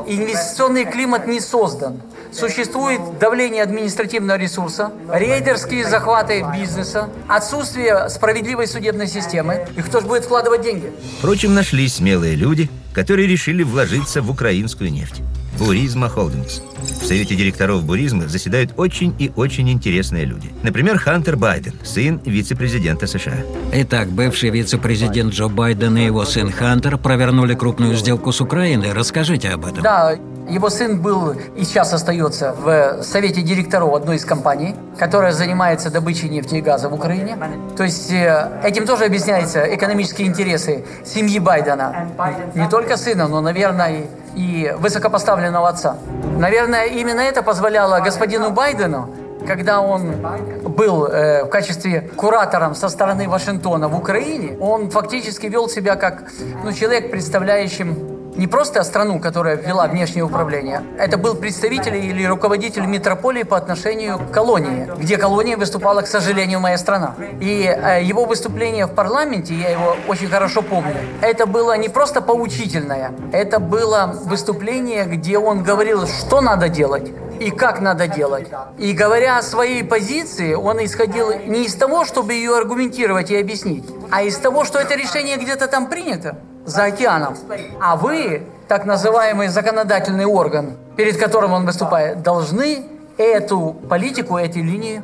Инвестиционный 0.06 0.84
климат 0.84 1.26
не 1.26 1.40
создан. 1.40 2.00
Существует 2.32 3.18
давление 3.18 3.62
административного 3.62 4.38
ресурса, 4.38 4.90
рейдерские 5.12 5.86
захваты 5.86 6.46
бизнеса, 6.54 7.10
отсутствие 7.28 8.08
справедливой 8.08 8.66
судебной 8.66 9.06
системы. 9.06 9.66
И 9.76 9.82
кто 9.82 10.00
же 10.00 10.06
будет 10.06 10.24
вкладывать 10.24 10.62
деньги? 10.62 10.90
Впрочем, 11.18 11.41
нашлись 11.50 11.94
смелые 11.94 12.37
люди, 12.37 12.70
которые 12.92 13.26
решили 13.26 13.62
вложиться 13.62 14.22
в 14.22 14.31
украинскую 14.31 14.92
нефть. 14.92 15.22
Буризма 15.59 16.09
Холдингс. 16.09 16.62
В 17.00 17.05
совете 17.05 17.35
директоров 17.35 17.85
Буризма 17.85 18.28
заседают 18.28 18.72
очень 18.76 19.14
и 19.18 19.31
очень 19.37 19.70
интересные 19.70 20.24
люди. 20.24 20.50
Например, 20.62 20.98
Хантер 20.98 21.37
Байден, 21.37 21.74
сын 21.85 22.20
вице-президента 22.24 23.07
США. 23.07 23.44
Итак, 23.72 24.09
бывший 24.09 24.50
вице-президент 24.50 25.33
Джо 25.35 25.48
Байден 25.48 25.96
и 25.96 26.05
его 26.05 26.24
сын 26.24 26.50
Хантер 26.50 26.96
провернули 26.96 27.55
крупную 27.55 27.96
сделку 27.96 28.33
с 28.33 28.40
Украиной. 28.40 28.92
Расскажите 28.92 29.50
об 29.50 29.66
этом. 29.66 29.83
Да, 29.83 30.16
его 30.52 30.68
сын 30.68 31.00
был 31.00 31.34
и 31.56 31.64
сейчас 31.64 31.92
остается 31.92 32.52
в 32.52 33.02
совете 33.02 33.42
директоров 33.42 33.94
одной 33.94 34.16
из 34.16 34.24
компаний, 34.24 34.76
которая 34.98 35.32
занимается 35.32 35.90
добычей 35.90 36.28
нефти 36.28 36.56
и 36.56 36.60
газа 36.60 36.88
в 36.88 36.94
Украине. 36.94 37.38
То 37.76 37.84
есть 37.84 38.12
э, 38.12 38.60
этим 38.62 38.86
тоже 38.86 39.04
объясняются 39.06 39.62
экономические 39.74 40.28
интересы 40.28 40.84
семьи 41.04 41.38
Байдена. 41.38 42.08
Не 42.54 42.68
только 42.68 42.96
сына, 42.96 43.28
но, 43.28 43.40
наверное, 43.40 44.04
и 44.34 44.74
высокопоставленного 44.78 45.68
отца. 45.68 45.96
Наверное, 46.38 46.86
именно 46.86 47.20
это 47.20 47.42
позволяло 47.42 48.00
господину 48.00 48.50
Байдену 48.50 49.08
когда 49.46 49.80
он 49.80 50.14
был 50.62 51.06
э, 51.06 51.44
в 51.44 51.48
качестве 51.48 52.00
куратором 52.16 52.76
со 52.76 52.88
стороны 52.88 53.28
Вашингтона 53.28 53.88
в 53.88 53.96
Украине, 53.96 54.56
он 54.60 54.88
фактически 54.88 55.46
вел 55.46 55.68
себя 55.68 55.96
как 55.96 56.30
ну, 56.62 56.72
человек, 56.72 57.10
представляющим 57.10 58.12
не 58.35 58.47
просто 58.47 58.83
страну, 58.83 59.21
которая 59.21 59.57
ввела 59.57 59.87
внешнее 59.87 60.25
управление, 60.25 60.83
это 60.99 61.18
был 61.18 61.35
представитель 61.35 61.97
или 61.97 62.25
руководитель 62.25 62.87
метрополии 62.87 63.42
по 63.42 63.57
отношению 63.57 64.18
к 64.18 64.31
колонии, 64.31 64.88
где 64.99 65.16
колония 65.18 65.57
выступала, 65.57 66.03
к 66.03 66.07
сожалению, 66.07 66.61
моя 66.61 66.79
страна. 66.79 67.14
И 67.40 67.64
э, 67.64 68.03
его 68.03 68.25
выступление 68.25 68.87
в 68.87 68.95
парламенте, 68.95 69.55
я 69.55 69.71
его 69.71 69.97
очень 70.09 70.29
хорошо 70.29 70.62
помню, 70.62 70.97
это 71.21 71.47
было 71.47 71.77
не 71.77 71.88
просто 71.88 72.23
поучительное, 72.23 73.12
это 73.33 73.59
было 73.59 74.14
выступление, 74.25 75.05
где 75.05 75.38
он 75.38 75.62
говорил, 75.62 76.07
что 76.07 76.40
надо 76.40 76.68
делать, 76.68 77.12
и 77.38 77.51
как 77.51 77.81
надо 77.81 78.07
делать. 78.09 78.49
И 78.79 78.92
говоря 78.92 79.38
о 79.38 79.42
своей 79.42 79.85
позиции, 79.85 80.55
он 80.55 80.83
исходил 80.85 81.33
не 81.47 81.64
из 81.64 81.75
того, 81.75 82.05
чтобы 82.05 82.33
ее 82.33 82.57
аргументировать 82.57 83.31
и 83.31 83.37
объяснить, 83.37 83.85
а 84.11 84.23
из 84.23 84.37
того, 84.37 84.64
что 84.64 84.79
это 84.79 84.95
решение 84.95 85.37
где-то 85.37 85.66
там 85.66 85.87
принято 85.88 86.37
за 86.64 86.85
океаном. 86.85 87.37
А 87.81 87.96
вы, 87.96 88.42
так 88.68 88.85
называемый 88.85 89.48
законодательный 89.48 90.27
орган, 90.27 90.77
перед 90.96 91.16
которым 91.16 91.53
он 91.53 91.66
выступает, 91.66 92.22
должны 92.22 92.85
эту 93.18 93.77
политику, 93.88 94.38
эти 94.38 94.59
линии 94.59 95.03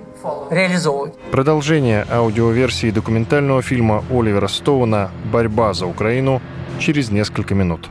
реализовывать. 0.51 1.15
Продолжение 1.31 2.07
аудиоверсии 2.11 2.91
документального 2.91 3.63
фильма 3.63 4.03
Оливера 4.11 4.49
Стоуна 4.49 5.11
«Борьба 5.33 5.75
за 5.75 5.87
Украину» 5.87 6.41
через 6.79 7.11
несколько 7.11 7.55
минут. 7.55 7.89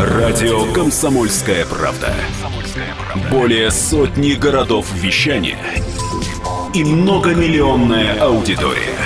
Радио 0.00 0.72
«Комсомольская 0.72 1.64
правда». 1.66 2.14
Более 3.30 3.70
сотни 3.70 4.32
городов 4.32 4.86
вещания 4.94 5.58
и 6.74 6.84
многомиллионная 6.84 8.20
аудитория. 8.20 9.01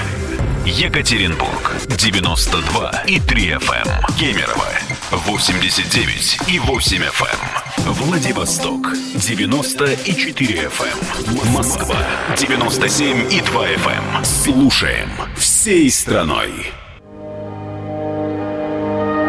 Екатеринбург 0.66 1.76
92 1.87 3.05
и 3.07 3.20
3 3.20 3.50
FM. 3.52 3.87
Эм. 3.87 4.16
Кемерово 4.18 4.66
89 5.12 6.38
и 6.48 6.59
8 6.59 7.02
FM. 7.05 7.87
Эм. 7.87 7.92
Владивосток 7.92 8.92
90 9.14 9.85
и 10.05 10.12
4 10.12 10.64
FM. 10.64 11.46
Эм. 11.46 11.52
Москва 11.52 11.96
97 12.37 13.33
и 13.33 13.40
2 13.42 13.68
FM. 13.74 14.24
Слушаем 14.24 15.09
всей 15.37 15.88
страной. 15.88 16.50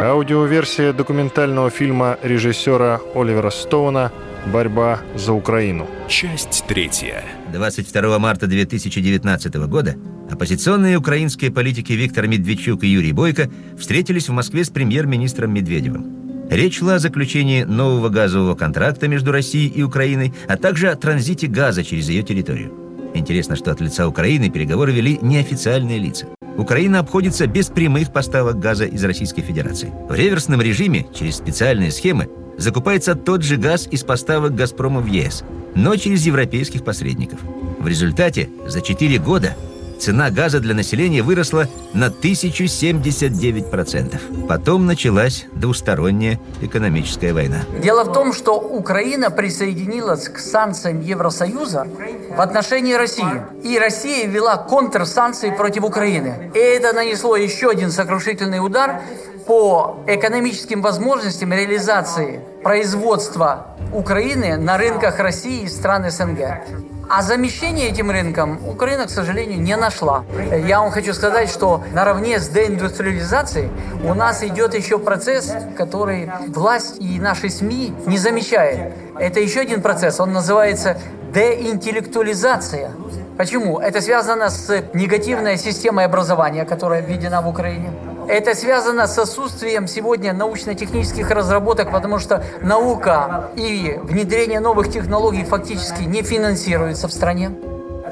Аудиоверсия 0.02 0.92
документального 0.92 1.70
фильма 1.70 2.18
режиссера 2.24 3.00
Оливера 3.14 3.52
Стоуна 3.52 4.12
Борьба 4.52 5.02
за 5.16 5.34
Украину. 5.34 5.88
Часть 6.08 6.64
третья. 6.68 7.24
22 7.52 8.20
марта 8.20 8.48
2019 8.48 9.56
года 9.68 9.96
оппозиционные 10.32 10.98
украинские 10.98 11.52
политики 11.52 11.94
Виктор 11.94 12.28
Медведчук 12.28 12.84
и 12.84 12.88
Юрий 12.88 13.12
Бойко 13.12 13.50
встретились 13.78 14.30
в 14.30 14.34
Москве 14.34 14.64
с 14.64 14.70
премьер-министром 14.70 15.54
Медведевым. 15.54 16.48
Речь 16.50 16.78
шла 16.78 16.96
о 16.96 17.00
заключении 17.00 17.64
нового 17.64 18.08
газового 18.10 18.56
контракта 18.56 19.10
между 19.10 19.34
Россией 19.34 19.68
и 19.68 19.84
Украиной, 19.84 20.34
а 20.48 20.56
также 20.56 20.90
о 20.90 20.96
транзите 20.96 21.48
газа 21.48 21.84
через 21.84 22.08
ее 22.08 22.24
территорию. 22.24 22.72
Интересно, 23.14 23.56
что 23.58 23.72
от 23.72 23.82
лица 23.82 24.08
Украины 24.08 24.50
переговоры 24.50 24.94
вели 24.94 25.20
неофициальные 25.22 26.00
лица. 26.00 26.28
Украина 26.58 27.00
обходится 27.00 27.48
без 27.48 27.68
прямых 27.68 28.14
поставок 28.14 28.60
газа 28.60 28.86
из 28.86 29.04
Российской 29.04 29.42
Федерации. 29.42 29.92
В 30.08 30.16
реверсном 30.16 30.62
режиме, 30.62 31.06
через 31.14 31.36
специальные 31.36 31.92
схемы, 31.92 32.30
закупается 32.58 33.16
тот 33.16 33.44
же 33.44 33.58
газ 33.58 33.88
из 33.90 34.04
поставок 34.04 34.56
«Газпрома» 34.56 35.00
в 35.00 35.08
ЕС, 35.08 35.44
но 35.76 35.96
через 35.96 36.26
европейских 36.26 36.84
посредников. 36.84 37.40
В 37.80 37.88
результате 37.88 38.50
за 38.66 38.82
4 38.82 39.20
года 39.20 39.56
цена 40.00 40.30
газа 40.30 40.60
для 40.60 40.74
населения 40.74 41.22
выросла 41.22 41.68
на 41.94 42.08
1079%. 42.08 44.48
Потом 44.48 44.86
началась 44.86 45.46
двусторонняя 45.54 46.40
экономическая 46.62 47.34
война. 47.34 47.62
Дело 47.82 48.04
в 48.04 48.14
том, 48.14 48.34
что 48.34 48.60
Украина 48.60 49.32
присоединилась 49.32 50.30
к 50.30 50.40
санкциям 50.40 51.02
Евросоюза 51.02 51.88
в 52.36 52.42
отношении 52.42 52.94
России. 52.94 53.42
И 53.64 53.80
Россия 53.80 54.28
ввела 54.28 54.58
контрсанкции 54.58 55.52
против 55.52 55.84
Украины. 55.84 56.52
И 56.54 56.60
это 56.60 56.94
нанесло 56.94 57.36
еще 57.36 57.70
один 57.70 57.92
сокрушительный 57.92 58.66
удар 58.66 59.02
по 59.46 60.00
экономическим 60.08 60.82
возможностям 60.82 61.54
реализации 61.54 62.42
производства 62.64 63.78
Украины 63.94 64.58
на 64.58 64.78
рынках 64.78 65.20
России 65.20 65.64
и 65.64 65.70
стран 65.70 66.12
СНГ. 66.12 66.97
А 67.10 67.22
замещение 67.22 67.90
этим 67.90 68.12
рынком 68.12 68.60
Украина, 68.68 69.06
к 69.06 69.10
сожалению, 69.10 69.62
не 69.62 69.78
нашла. 69.78 70.26
Я 70.52 70.82
вам 70.82 70.92
хочу 70.92 71.14
сказать, 71.14 71.50
что 71.50 71.82
наравне 71.94 72.40
с 72.40 72.50
деиндустриализацией 72.50 73.70
у 74.04 74.14
нас 74.14 74.44
идет 74.44 74.74
еще 74.74 75.00
процесс, 75.00 75.54
который 75.78 76.30
власть 76.48 76.98
и 77.00 77.20
наши 77.20 77.50
СМИ 77.50 77.94
не 78.06 78.18
замечает. 78.18 78.94
Это 79.18 79.40
еще 79.40 79.62
один 79.62 79.82
процесс, 79.82 80.20
он 80.20 80.34
называется 80.34 80.98
деинтеллектуализация. 81.34 82.92
Почему? 83.38 83.80
Это 83.80 84.02
связано 84.02 84.50
с 84.50 84.84
негативной 84.94 85.58
системой 85.58 86.06
образования, 86.06 86.66
которая 86.66 87.02
введена 87.02 87.42
в 87.42 87.48
Украине. 87.48 87.92
Это 88.28 88.56
связано 88.56 89.08
с 89.08 89.18
отсутствием 89.18 89.88
сегодня 89.88 90.34
научно-технических 90.34 91.32
разработок, 91.32 91.92
потому 91.92 92.20
что 92.20 92.44
наука 92.62 93.52
и 93.56 93.98
внедрение 94.04 94.60
новых 94.60 94.92
технологий 94.92 95.46
фактически 95.46 96.04
не 96.04 96.24
финансируется 96.24 97.08
в 97.08 97.14
стране. 97.14 97.52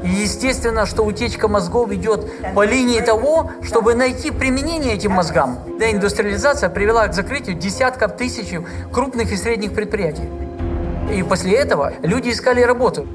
И 0.04 0.08
естественно, 0.08 0.86
что 0.86 1.04
утечка 1.04 1.49
мозгов 1.49 1.91
идет 1.91 2.25
по 2.54 2.63
линии 2.63 3.01
того, 3.01 3.51
чтобы 3.62 3.93
найти 3.93 4.32
применение 4.32 4.93
этим 4.93 5.12
мозгам. 5.12 5.60
Деиндустриализация 5.80 6.69
привела 6.69 7.08
к 7.10 7.13
закрытию 7.13 7.58
десятков 7.58 8.15
тысяч 8.15 8.58
крупных 8.93 9.34
и 9.34 9.36
средних 9.36 9.73
предприятий. 9.73 10.30
И 11.13 11.23
после 11.23 11.58
этого 11.58 11.91
люди 12.01 12.30
искали 12.30 12.62
работу. 12.62 13.06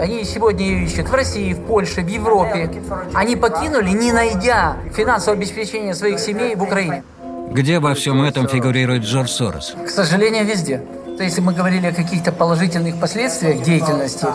Они 0.00 0.24
сегодня 0.24 0.64
ее 0.64 0.84
ищут 0.84 1.10
в 1.10 1.14
России, 1.14 1.52
в 1.52 1.60
Польше, 1.66 2.00
в 2.00 2.06
Европе. 2.06 2.70
Они 3.12 3.36
покинули, 3.36 3.90
не 3.90 4.12
найдя 4.12 4.78
финансового 4.96 5.38
обеспечения 5.38 5.94
своих 5.94 6.18
семей 6.18 6.54
в 6.54 6.62
Украине. 6.62 7.04
Где 7.50 7.80
во 7.80 7.92
всем 7.92 8.22
этом 8.22 8.48
фигурирует 8.48 9.02
Джордж 9.02 9.28
Сорос? 9.28 9.74
К 9.86 9.90
сожалению, 9.90 10.46
везде. 10.46 10.82
То 11.18 11.22
если 11.22 11.42
мы 11.42 11.52
говорили 11.52 11.88
о 11.88 11.92
каких-то 11.92 12.32
положительных 12.32 12.98
последствиях 12.98 13.60
деятельности 13.60 14.26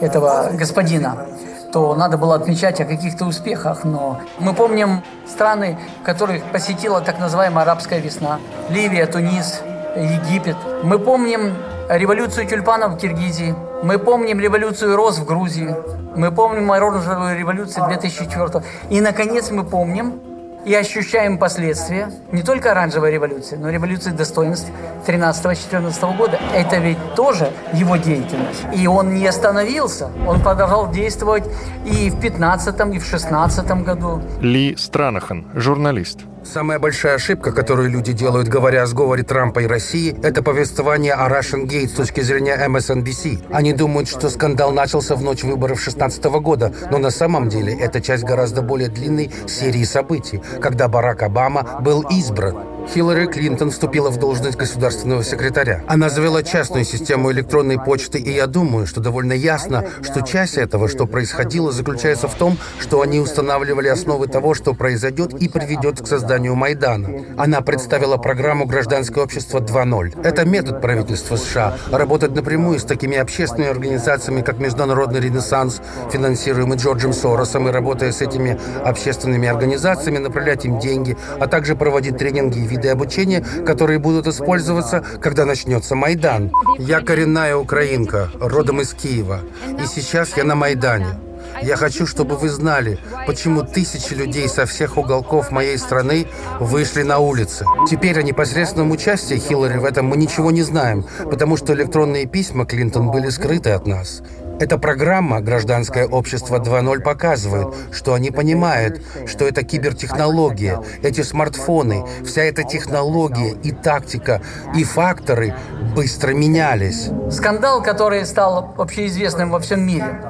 этого 0.00 0.50
господина, 0.52 1.26
то 1.72 1.94
надо 1.94 2.18
было 2.18 2.34
отмечать 2.34 2.80
о 2.80 2.84
каких-то 2.84 3.24
успехах. 3.24 3.84
Но 3.84 4.20
мы 4.40 4.52
помним 4.52 5.04
страны, 5.28 5.78
которых 6.02 6.42
посетила 6.50 7.00
так 7.00 7.20
называемая 7.20 7.64
арабская 7.64 8.00
весна. 8.00 8.40
Ливия, 8.68 9.06
Тунис, 9.06 9.60
Египет. 9.94 10.56
Мы 10.82 10.98
помним 10.98 11.54
революцию 11.88 12.46
тюльпанов 12.46 12.94
в 12.94 12.98
Киргизии. 12.98 13.54
Мы 13.82 13.98
помним 13.98 14.40
революцию 14.40 14.96
роз 14.96 15.18
в 15.18 15.24
Грузии. 15.24 15.74
Мы 16.16 16.30
помним 16.30 16.70
оранжевую 16.70 17.36
революцию 17.36 17.86
2004 17.88 18.62
И, 18.90 19.00
наконец, 19.00 19.50
мы 19.50 19.64
помним 19.64 20.20
и 20.64 20.74
ощущаем 20.74 21.38
последствия 21.38 22.10
не 22.32 22.42
только 22.42 22.70
оранжевой 22.70 23.10
революции, 23.10 23.56
но 23.56 23.68
и 23.68 23.72
революции 23.72 24.12
достоинств 24.12 24.70
13-14 25.06 26.16
года. 26.16 26.38
Это 26.54 26.76
ведь 26.78 27.14
тоже 27.14 27.50
его 27.74 27.96
деятельность. 27.96 28.64
И 28.74 28.86
он 28.86 29.14
не 29.14 29.26
остановился. 29.26 30.10
Он 30.26 30.40
продолжал 30.40 30.90
действовать 30.90 31.44
и 31.84 32.08
в 32.08 32.18
15 32.20 32.94
и 32.94 32.98
в 32.98 33.04
16 33.04 33.84
году. 33.84 34.22
Ли 34.40 34.74
Странахан, 34.76 35.46
журналист. 35.54 36.20
Самая 36.44 36.78
большая 36.78 37.14
ошибка, 37.14 37.52
которую 37.52 37.90
люди 37.90 38.12
делают, 38.12 38.48
говоря 38.48 38.82
о 38.82 38.86
сговоре 38.86 39.22
Трампа 39.22 39.60
и 39.60 39.66
России, 39.66 40.16
это 40.22 40.42
повествование 40.42 41.14
о 41.14 41.28
Russian 41.28 41.66
Gate 41.66 41.88
с 41.88 41.92
точки 41.92 42.20
зрения 42.20 42.56
MSNBC. 42.68 43.46
Они 43.50 43.72
думают, 43.72 44.08
что 44.08 44.28
скандал 44.28 44.70
начался 44.72 45.16
в 45.16 45.22
ночь 45.22 45.42
выборов 45.42 45.80
16 45.80 46.22
года, 46.24 46.72
но 46.90 46.98
на 46.98 47.10
самом 47.10 47.48
деле 47.48 47.74
это 47.74 48.00
часть 48.00 48.24
гораздо 48.24 48.60
более 48.60 48.88
длинной 48.88 49.30
серии 49.46 49.84
событий, 49.84 50.42
когда 50.60 50.86
Барак 50.88 51.22
Обама 51.22 51.80
был 51.80 52.02
избран. 52.02 52.73
Хиллари 52.88 53.26
Клинтон 53.26 53.70
вступила 53.70 54.10
в 54.10 54.18
должность 54.18 54.56
государственного 54.56 55.24
секретаря. 55.24 55.82
Она 55.86 56.08
завела 56.08 56.42
частную 56.42 56.84
систему 56.84 57.32
электронной 57.32 57.78
почты, 57.78 58.18
и 58.18 58.30
я 58.32 58.46
думаю, 58.46 58.86
что 58.86 59.00
довольно 59.00 59.32
ясно, 59.32 59.84
что 60.02 60.20
часть 60.22 60.56
этого, 60.56 60.88
что 60.88 61.06
происходило, 61.06 61.72
заключается 61.72 62.28
в 62.28 62.34
том, 62.34 62.58
что 62.78 63.00
они 63.00 63.20
устанавливали 63.20 63.88
основы 63.88 64.26
того, 64.26 64.54
что 64.54 64.74
произойдет 64.74 65.34
и 65.34 65.48
приведет 65.48 66.02
к 66.02 66.06
созданию 66.06 66.54
Майдана. 66.54 67.08
Она 67.36 67.60
представила 67.62 68.16
программу 68.16 68.66
«Гражданское 68.66 69.22
общество 69.22 69.60
2.0». 69.60 70.22
Это 70.22 70.44
метод 70.44 70.80
правительства 70.80 71.36
США 71.36 71.76
работать 71.90 72.34
напрямую 72.34 72.78
с 72.78 72.84
такими 72.84 73.16
общественными 73.16 73.70
организациями, 73.70 74.42
как 74.42 74.58
Международный 74.58 75.20
Ренессанс, 75.20 75.80
финансируемый 76.12 76.78
Джорджем 76.78 77.12
Соросом, 77.12 77.68
и 77.68 77.72
работая 77.72 78.12
с 78.12 78.20
этими 78.20 78.58
общественными 78.84 79.48
организациями, 79.48 80.18
направлять 80.18 80.64
им 80.64 80.78
деньги, 80.78 81.16
а 81.40 81.46
также 81.46 81.76
проводить 81.76 82.18
тренинги 82.18 82.58
и 82.58 82.66
виды 82.74 82.88
обучения, 82.88 83.40
которые 83.64 83.98
будут 83.98 84.26
использоваться, 84.26 85.04
когда 85.20 85.44
начнется 85.44 85.94
Майдан. 85.94 86.50
Я 86.78 87.00
коренная 87.00 87.56
украинка, 87.56 88.30
родом 88.40 88.80
из 88.80 88.92
Киева, 88.94 89.40
и 89.82 89.86
сейчас 89.86 90.36
я 90.36 90.44
на 90.44 90.54
Майдане. 90.54 91.18
Я 91.62 91.76
хочу, 91.76 92.06
чтобы 92.06 92.36
вы 92.36 92.48
знали, 92.48 92.98
почему 93.26 93.62
тысячи 93.62 94.12
людей 94.12 94.48
со 94.48 94.66
всех 94.66 94.98
уголков 94.98 95.52
моей 95.52 95.78
страны 95.78 96.26
вышли 96.58 97.02
на 97.02 97.18
улицы. 97.18 97.64
Теперь 97.88 98.18
о 98.18 98.22
непосредственном 98.22 98.90
участии 98.90 99.36
Хиллари 99.36 99.78
в 99.78 99.84
этом 99.84 100.06
мы 100.06 100.16
ничего 100.16 100.50
не 100.50 100.62
знаем, 100.62 101.06
потому 101.24 101.56
что 101.56 101.72
электронные 101.72 102.26
письма 102.26 102.66
Клинтон 102.66 103.10
были 103.10 103.28
скрыты 103.28 103.70
от 103.70 103.86
нас. 103.86 104.22
Эта 104.60 104.78
программа 104.78 105.40
«Гражданское 105.40 106.06
общество 106.06 106.60
2.0» 106.60 107.00
показывает, 107.00 107.74
что 107.90 108.14
они 108.14 108.30
понимают, 108.30 109.02
что 109.26 109.46
это 109.46 109.64
кибертехнология, 109.64 110.80
эти 111.02 111.22
смартфоны, 111.22 112.04
вся 112.24 112.44
эта 112.44 112.62
технология 112.62 113.50
и 113.64 113.72
тактика, 113.72 114.42
и 114.76 114.84
факторы 114.84 115.54
быстро 115.94 116.32
менялись. 116.32 117.10
Скандал, 117.30 117.82
который 117.82 118.24
стал 118.24 118.74
общеизвестным 118.78 119.50
во 119.50 119.58
всем 119.58 119.84
мире, 119.84 120.20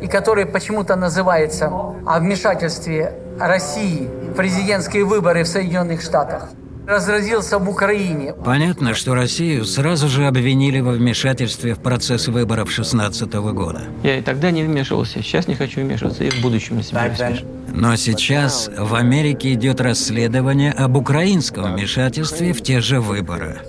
и 0.00 0.08
который 0.08 0.46
почему-то 0.46 0.96
называется 0.96 1.66
о 1.68 2.18
вмешательстве 2.18 3.12
России 3.38 4.08
в 4.32 4.34
президентские 4.34 5.04
выборы 5.04 5.44
в 5.44 5.48
Соединенных 5.48 6.02
Штатах 6.02 6.48
разразился 6.90 7.58
в 7.58 7.68
Украине. 7.68 8.34
Понятно, 8.44 8.94
что 8.94 9.14
Россию 9.14 9.64
сразу 9.64 10.08
же 10.08 10.26
обвинили 10.26 10.80
во 10.80 10.92
вмешательстве 10.92 11.74
в 11.74 11.78
процесс 11.78 12.28
выборов 12.28 12.70
16 12.70 13.32
года. 13.32 13.82
Я 14.02 14.18
и 14.18 14.22
тогда 14.22 14.50
не 14.50 14.64
вмешивался, 14.64 15.22
сейчас 15.22 15.46
не 15.48 15.54
хочу 15.54 15.80
вмешиваться, 15.80 16.24
и 16.24 16.30
в 16.30 16.42
будущем 16.42 16.76
на 16.76 16.82
себя 16.82 17.08
не 17.08 17.44
Но 17.72 17.96
сейчас 17.96 18.68
в 18.76 18.94
Америке 18.94 19.54
идет 19.54 19.80
расследование 19.80 20.72
об 20.72 20.96
украинском 20.96 21.74
вмешательстве 21.74 22.52
в 22.52 22.62
те 22.62 22.80
же 22.80 23.00
выборы. 23.00 23.60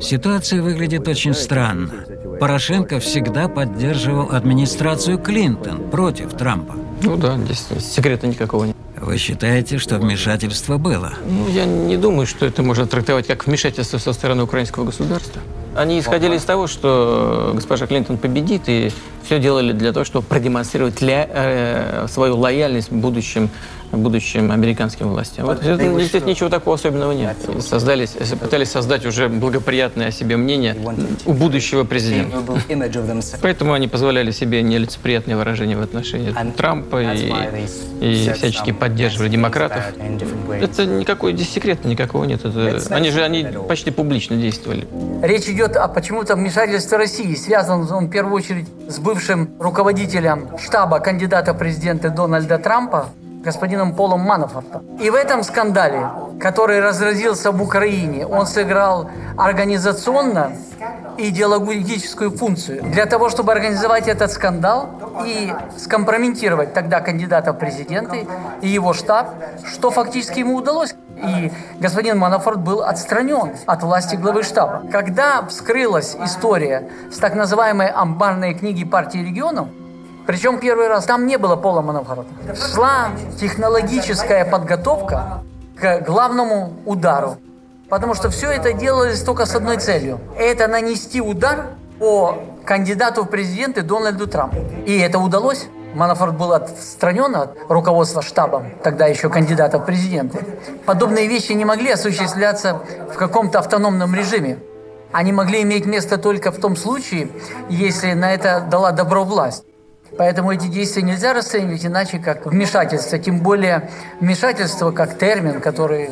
Ситуация 0.00 0.60
выглядит 0.60 1.06
очень 1.08 1.34
странно. 1.34 2.04
Порошенко 2.40 2.98
всегда 2.98 3.48
поддерживал 3.48 4.32
администрацию 4.32 5.18
Клинтон 5.18 5.90
против 5.90 6.32
Трампа. 6.32 6.74
Ну 7.02 7.16
да, 7.16 7.38
здесь 7.38 7.66
секрета 7.80 8.26
никакого 8.26 8.64
нет. 8.64 8.76
Вы 9.04 9.18
считаете, 9.18 9.76
что 9.76 9.98
вмешательство 9.98 10.78
было? 10.78 11.12
Ну, 11.26 11.46
я 11.48 11.66
не 11.66 11.98
думаю, 11.98 12.26
что 12.26 12.46
это 12.46 12.62
можно 12.62 12.86
трактовать 12.86 13.26
как 13.26 13.46
вмешательство 13.46 13.98
со 13.98 14.14
стороны 14.14 14.44
украинского 14.44 14.84
государства. 14.84 15.42
Они 15.76 16.00
исходили 16.00 16.36
из 16.36 16.44
того, 16.44 16.66
что 16.66 17.52
госпожа 17.54 17.86
Клинтон 17.86 18.16
победит, 18.16 18.62
и 18.66 18.90
все 19.24 19.38
делали 19.38 19.72
для 19.72 19.92
того, 19.92 20.04
чтобы 20.04 20.26
продемонстрировать 20.26 21.00
ля, 21.00 21.28
э, 21.28 22.06
свою 22.08 22.36
лояльность 22.36 22.92
будущим 22.92 23.50
будущим 23.96 24.50
американским 24.50 25.08
властям. 25.08 25.46
Вот, 25.46 25.62
здесь 25.62 26.24
ничего 26.24 26.48
такого 26.48 26.76
особенного 26.76 27.12
нет. 27.12 27.36
Создались, 27.60 28.10
пытались 28.40 28.70
создать 28.70 29.06
уже 29.06 29.28
благоприятное 29.28 30.08
о 30.08 30.10
себе 30.10 30.36
мнение 30.36 30.76
у 31.24 31.32
будущего 31.32 31.84
президента. 31.84 32.42
Поэтому 33.40 33.72
они 33.72 33.88
позволяли 33.88 34.30
себе 34.30 34.62
нелицеприятные 34.62 35.36
выражения 35.36 35.76
в 35.76 35.82
отношении 35.82 36.34
Трампа 36.56 37.02
и, 37.02 37.32
и 38.00 38.30
всячески 38.32 38.72
поддерживали 38.72 39.28
демократов. 39.28 39.84
Это 40.60 40.86
никакой 40.86 41.34
здесь 41.34 41.50
секрета 41.50 41.88
никакого 41.88 42.24
нет. 42.24 42.44
Это, 42.44 42.82
они 42.90 43.10
же 43.10 43.22
они 43.22 43.46
почти 43.68 43.90
публично 43.90 44.36
действовали. 44.36 44.86
Речь 45.22 45.48
идет 45.48 45.76
о 45.76 45.88
почему-то 45.88 46.36
вмешательстве 46.36 46.98
России. 46.98 47.34
Связан 47.34 47.90
он 47.90 48.06
в 48.06 48.10
первую 48.10 48.34
очередь 48.34 48.66
с 48.88 48.98
бывшим 48.98 49.13
руководителем 49.58 50.48
штаба 50.58 51.00
кандидата 51.00 51.54
президента 51.54 52.10
Дональда 52.10 52.58
Трампа, 52.58 53.06
господином 53.44 53.94
Полом 53.94 54.20
Манафортом. 54.20 54.82
И 55.00 55.10
в 55.10 55.14
этом 55.14 55.42
скандале, 55.42 56.08
который 56.40 56.80
разразился 56.80 57.52
в 57.52 57.62
Украине, 57.62 58.26
он 58.26 58.46
сыграл 58.46 59.10
организационно 59.36 60.52
идеологическую 61.18 62.30
функцию. 62.30 62.82
Для 62.82 63.06
того, 63.06 63.28
чтобы 63.28 63.52
организовать 63.52 64.08
этот 64.08 64.30
скандал 64.32 64.88
и 65.24 65.52
скомпрометировать 65.76 66.72
тогда 66.72 67.00
кандидата 67.00 67.52
в 67.52 67.58
президенты 67.58 68.26
и 68.60 68.68
его 68.68 68.92
штаб, 68.92 69.34
что 69.66 69.90
фактически 69.90 70.40
ему 70.40 70.56
удалось. 70.56 70.94
И 71.16 71.52
господин 71.78 72.18
Манафорт 72.18 72.58
был 72.58 72.82
отстранен 72.82 73.52
от 73.66 73.82
власти 73.82 74.16
главы 74.16 74.42
штаба. 74.42 74.82
Когда 74.90 75.42
вскрылась 75.46 76.16
история 76.24 76.90
с 77.12 77.18
так 77.18 77.34
называемой 77.34 77.88
амбарной 77.88 78.54
книги 78.54 78.84
партии 78.84 79.18
регионов, 79.18 79.68
причем 80.26 80.58
первый 80.58 80.88
раз 80.88 81.04
там 81.04 81.26
не 81.26 81.36
было 81.36 81.56
Пола 81.56 81.82
Манафорта. 81.82 82.26
Шла 82.56 83.08
технологическая 83.38 84.44
подготовка 84.44 85.42
к 85.76 86.00
главному 86.00 86.72
удару. 86.86 87.36
Потому 87.88 88.14
что 88.14 88.30
все 88.30 88.50
это 88.50 88.72
делалось 88.72 89.22
только 89.22 89.46
с 89.46 89.54
одной 89.54 89.76
целью. 89.76 90.20
Это 90.38 90.68
нанести 90.68 91.20
удар 91.20 91.66
по 91.98 92.38
кандидату 92.64 93.24
в 93.24 93.28
президенты 93.28 93.82
Дональду 93.82 94.26
Трампу. 94.26 94.58
И 94.86 94.98
это 94.98 95.18
удалось. 95.18 95.66
Манафорт 95.94 96.36
был 96.36 96.52
отстранен 96.52 97.36
от 97.36 97.56
руководства 97.68 98.20
штабом, 98.20 98.72
тогда 98.82 99.06
еще 99.06 99.30
кандидата 99.30 99.78
в 99.78 99.84
президенты. 99.84 100.44
Подобные 100.86 101.28
вещи 101.28 101.52
не 101.52 101.64
могли 101.64 101.90
осуществляться 101.92 102.82
в 103.12 103.16
каком-то 103.16 103.60
автономном 103.60 104.12
режиме. 104.12 104.58
Они 105.12 105.32
могли 105.32 105.62
иметь 105.62 105.86
место 105.86 106.18
только 106.18 106.50
в 106.50 106.58
том 106.58 106.74
случае, 106.74 107.28
если 107.68 108.12
на 108.14 108.34
это 108.34 108.66
дала 108.68 108.90
добро 108.90 109.22
власть. 109.22 109.64
Поэтому 110.16 110.52
эти 110.52 110.66
действия 110.66 111.02
нельзя 111.02 111.32
расценивать 111.32 111.84
иначе, 111.84 112.18
как 112.18 112.46
вмешательство. 112.46 113.18
Тем 113.18 113.40
более 113.40 113.90
вмешательство 114.20 114.90
как 114.90 115.18
термин, 115.18 115.60
который 115.60 116.10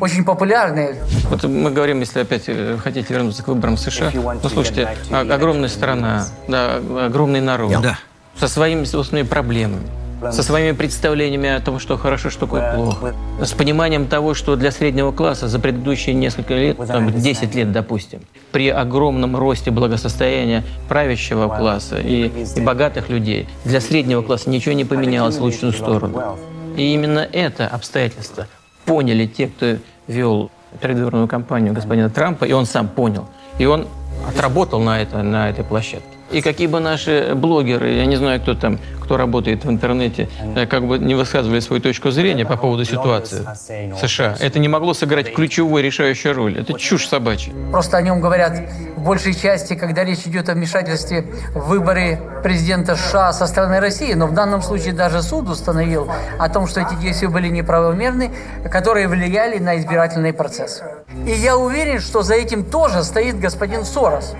очень 0.00 0.24
популярный. 0.24 0.96
Вот 1.30 1.44
мы 1.44 1.70
говорим, 1.70 2.00
если 2.00 2.20
опять 2.20 2.44
э, 2.48 2.76
хотите 2.82 3.14
вернуться 3.14 3.42
к 3.42 3.48
выборам 3.48 3.76
США, 3.76 4.10
ну 4.12 4.48
слушайте, 4.48 4.88
огромная 5.10 5.68
страна, 5.68 6.26
да, 6.48 6.80
огромный 7.06 7.40
народ. 7.40 7.80
Да. 7.80 7.98
Со 8.38 8.48
своими 8.48 8.84
собственными 8.84 9.26
проблемами 9.26 9.86
со 10.32 10.42
своими 10.42 10.72
представлениями 10.72 11.48
о 11.48 11.60
том, 11.60 11.78
что 11.78 11.96
хорошо, 11.96 12.30
что 12.30 12.40
такое 12.40 12.74
плохо, 12.74 13.14
с 13.40 13.52
пониманием 13.52 14.06
того, 14.06 14.34
что 14.34 14.56
для 14.56 14.70
среднего 14.70 15.12
класса 15.12 15.48
за 15.48 15.58
предыдущие 15.58 16.14
несколько 16.14 16.54
лет, 16.54 16.76
там, 16.86 17.12
10 17.12 17.54
лет, 17.54 17.72
допустим, 17.72 18.20
при 18.52 18.68
огромном 18.68 19.36
росте 19.36 19.70
благосостояния 19.70 20.64
правящего 20.88 21.48
класса 21.48 21.98
и, 21.98 22.30
и 22.56 22.60
богатых 22.60 23.08
людей, 23.08 23.48
для 23.64 23.80
среднего 23.80 24.22
класса 24.22 24.50
ничего 24.50 24.74
не 24.74 24.84
поменялось 24.84 25.36
в 25.36 25.42
лучшую 25.42 25.72
сторону. 25.72 26.38
И 26.76 26.92
именно 26.92 27.20
это 27.20 27.66
обстоятельство 27.68 28.46
поняли 28.84 29.26
те, 29.26 29.46
кто 29.48 29.76
вел 30.06 30.50
предвыборную 30.80 31.28
кампанию 31.28 31.72
господина 31.72 32.10
Трампа, 32.10 32.44
и 32.44 32.52
он 32.52 32.66
сам 32.66 32.88
понял. 32.88 33.28
И 33.58 33.66
он 33.66 33.86
отработал 34.28 34.80
на, 34.80 35.00
это, 35.00 35.22
на 35.22 35.48
этой 35.48 35.64
площадке. 35.64 36.13
И 36.30 36.40
какие 36.40 36.66
бы 36.66 36.80
наши 36.80 37.32
блогеры, 37.34 37.92
я 37.92 38.06
не 38.06 38.16
знаю, 38.16 38.40
кто 38.40 38.54
там, 38.54 38.78
кто 39.00 39.16
работает 39.16 39.64
в 39.64 39.70
интернете, 39.70 40.28
э, 40.56 40.66
как 40.66 40.86
бы 40.86 40.98
не 40.98 41.14
высказывали 41.14 41.60
свою 41.60 41.82
точку 41.82 42.10
зрения 42.10 42.46
по 42.46 42.56
поводу 42.56 42.84
ситуации 42.84 43.46
в 43.92 43.98
США, 43.98 44.36
это 44.40 44.58
не 44.58 44.68
могло 44.68 44.94
сыграть 44.94 45.34
ключевую 45.34 45.84
решающую 45.84 46.34
роль. 46.34 46.58
Это 46.58 46.78
чушь 46.78 47.06
собачья. 47.06 47.52
Просто 47.70 47.98
о 47.98 48.02
нем 48.02 48.20
говорят 48.20 48.58
в 48.96 49.04
большей 49.04 49.34
части, 49.34 49.74
когда 49.74 50.04
речь 50.04 50.26
идет 50.26 50.48
о 50.48 50.54
вмешательстве 50.54 51.26
в 51.54 51.68
выборы 51.68 52.18
президента 52.42 52.96
США 52.96 53.32
со 53.32 53.46
стороны 53.46 53.80
России. 53.80 54.14
Но 54.14 54.26
в 54.26 54.34
данном 54.34 54.62
случае 54.62 54.94
даже 54.94 55.22
суд 55.22 55.48
установил 55.48 56.10
о 56.38 56.48
том, 56.48 56.66
что 56.66 56.80
эти 56.80 56.94
действия 56.94 57.28
были 57.28 57.48
неправомерны, 57.48 58.32
которые 58.70 59.08
влияли 59.08 59.58
на 59.58 59.78
избирательный 59.78 60.32
процесс. 60.32 60.82
И 61.26 61.32
я 61.32 61.56
уверен, 61.56 62.00
что 62.00 62.22
за 62.22 62.34
этим 62.34 62.64
тоже 62.64 63.04
стоит 63.04 63.38
господин 63.38 63.84
Сорос. 63.84 64.34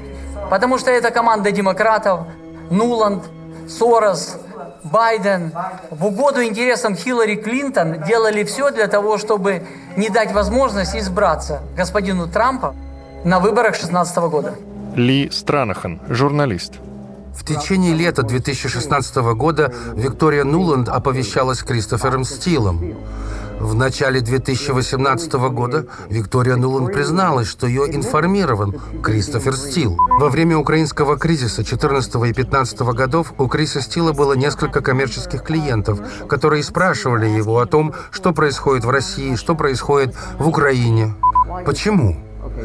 Потому 0.51 0.79
что 0.79 0.91
это 0.91 1.11
команда 1.11 1.51
демократов, 1.51 2.21
Нуланд, 2.71 3.25
Сорос, 3.69 4.37
Байден 4.85 5.53
в 5.91 6.07
угоду 6.07 6.45
интересам 6.45 6.95
Хиллари 6.95 7.37
Клинтон 7.37 8.03
делали 8.03 8.45
все 8.45 8.71
для 8.71 8.87
того, 8.87 9.19
чтобы 9.19 9.63
не 9.97 10.11
дать 10.11 10.33
возможность 10.33 10.95
избраться 10.95 11.63
господину 11.77 12.29
Трампа 12.29 12.75
на 13.25 13.41
выборах 13.41 13.73
2016 13.73 14.17
года. 14.19 14.55
Ли 14.95 15.31
Странахан, 15.31 16.01
журналист. 16.09 16.75
В 17.35 17.45
течение 17.45 17.95
лета 17.95 18.23
2016 18.23 19.17
года 19.35 19.73
Виктория 19.95 20.45
Нуланд 20.45 20.89
оповещалась 20.89 21.63
Кристофером 21.63 22.25
Стилом. 22.25 22.95
В 23.65 23.75
начале 23.75 24.21
2018 24.21 25.33
года 25.33 25.87
Виктория 26.11 26.57
Нуланд 26.57 26.93
призналась, 26.93 27.49
что 27.49 27.67
ее 27.67 27.87
информирован 27.97 28.79
Кристофер 29.03 29.57
Стил. 29.57 29.97
Во 30.21 30.29
время 30.29 30.59
украинского 30.59 31.17
кризиса 31.17 31.65
14 31.65 32.15
и 32.27 32.35
15 32.35 32.81
годов 32.81 33.33
у 33.39 33.49
Криса 33.49 33.81
Стила 33.81 34.13
было 34.13 34.35
несколько 34.35 34.83
коммерческих 34.83 35.43
клиентов, 35.43 35.99
которые 36.29 36.63
спрашивали 36.63 37.27
его 37.27 37.59
о 37.59 37.65
том, 37.65 37.95
что 38.11 38.35
происходит 38.35 38.85
в 38.85 38.91
России, 38.91 39.35
что 39.35 39.55
происходит 39.55 40.15
в 40.39 40.47
Украине. 40.47 41.15
Почему? 41.65 42.19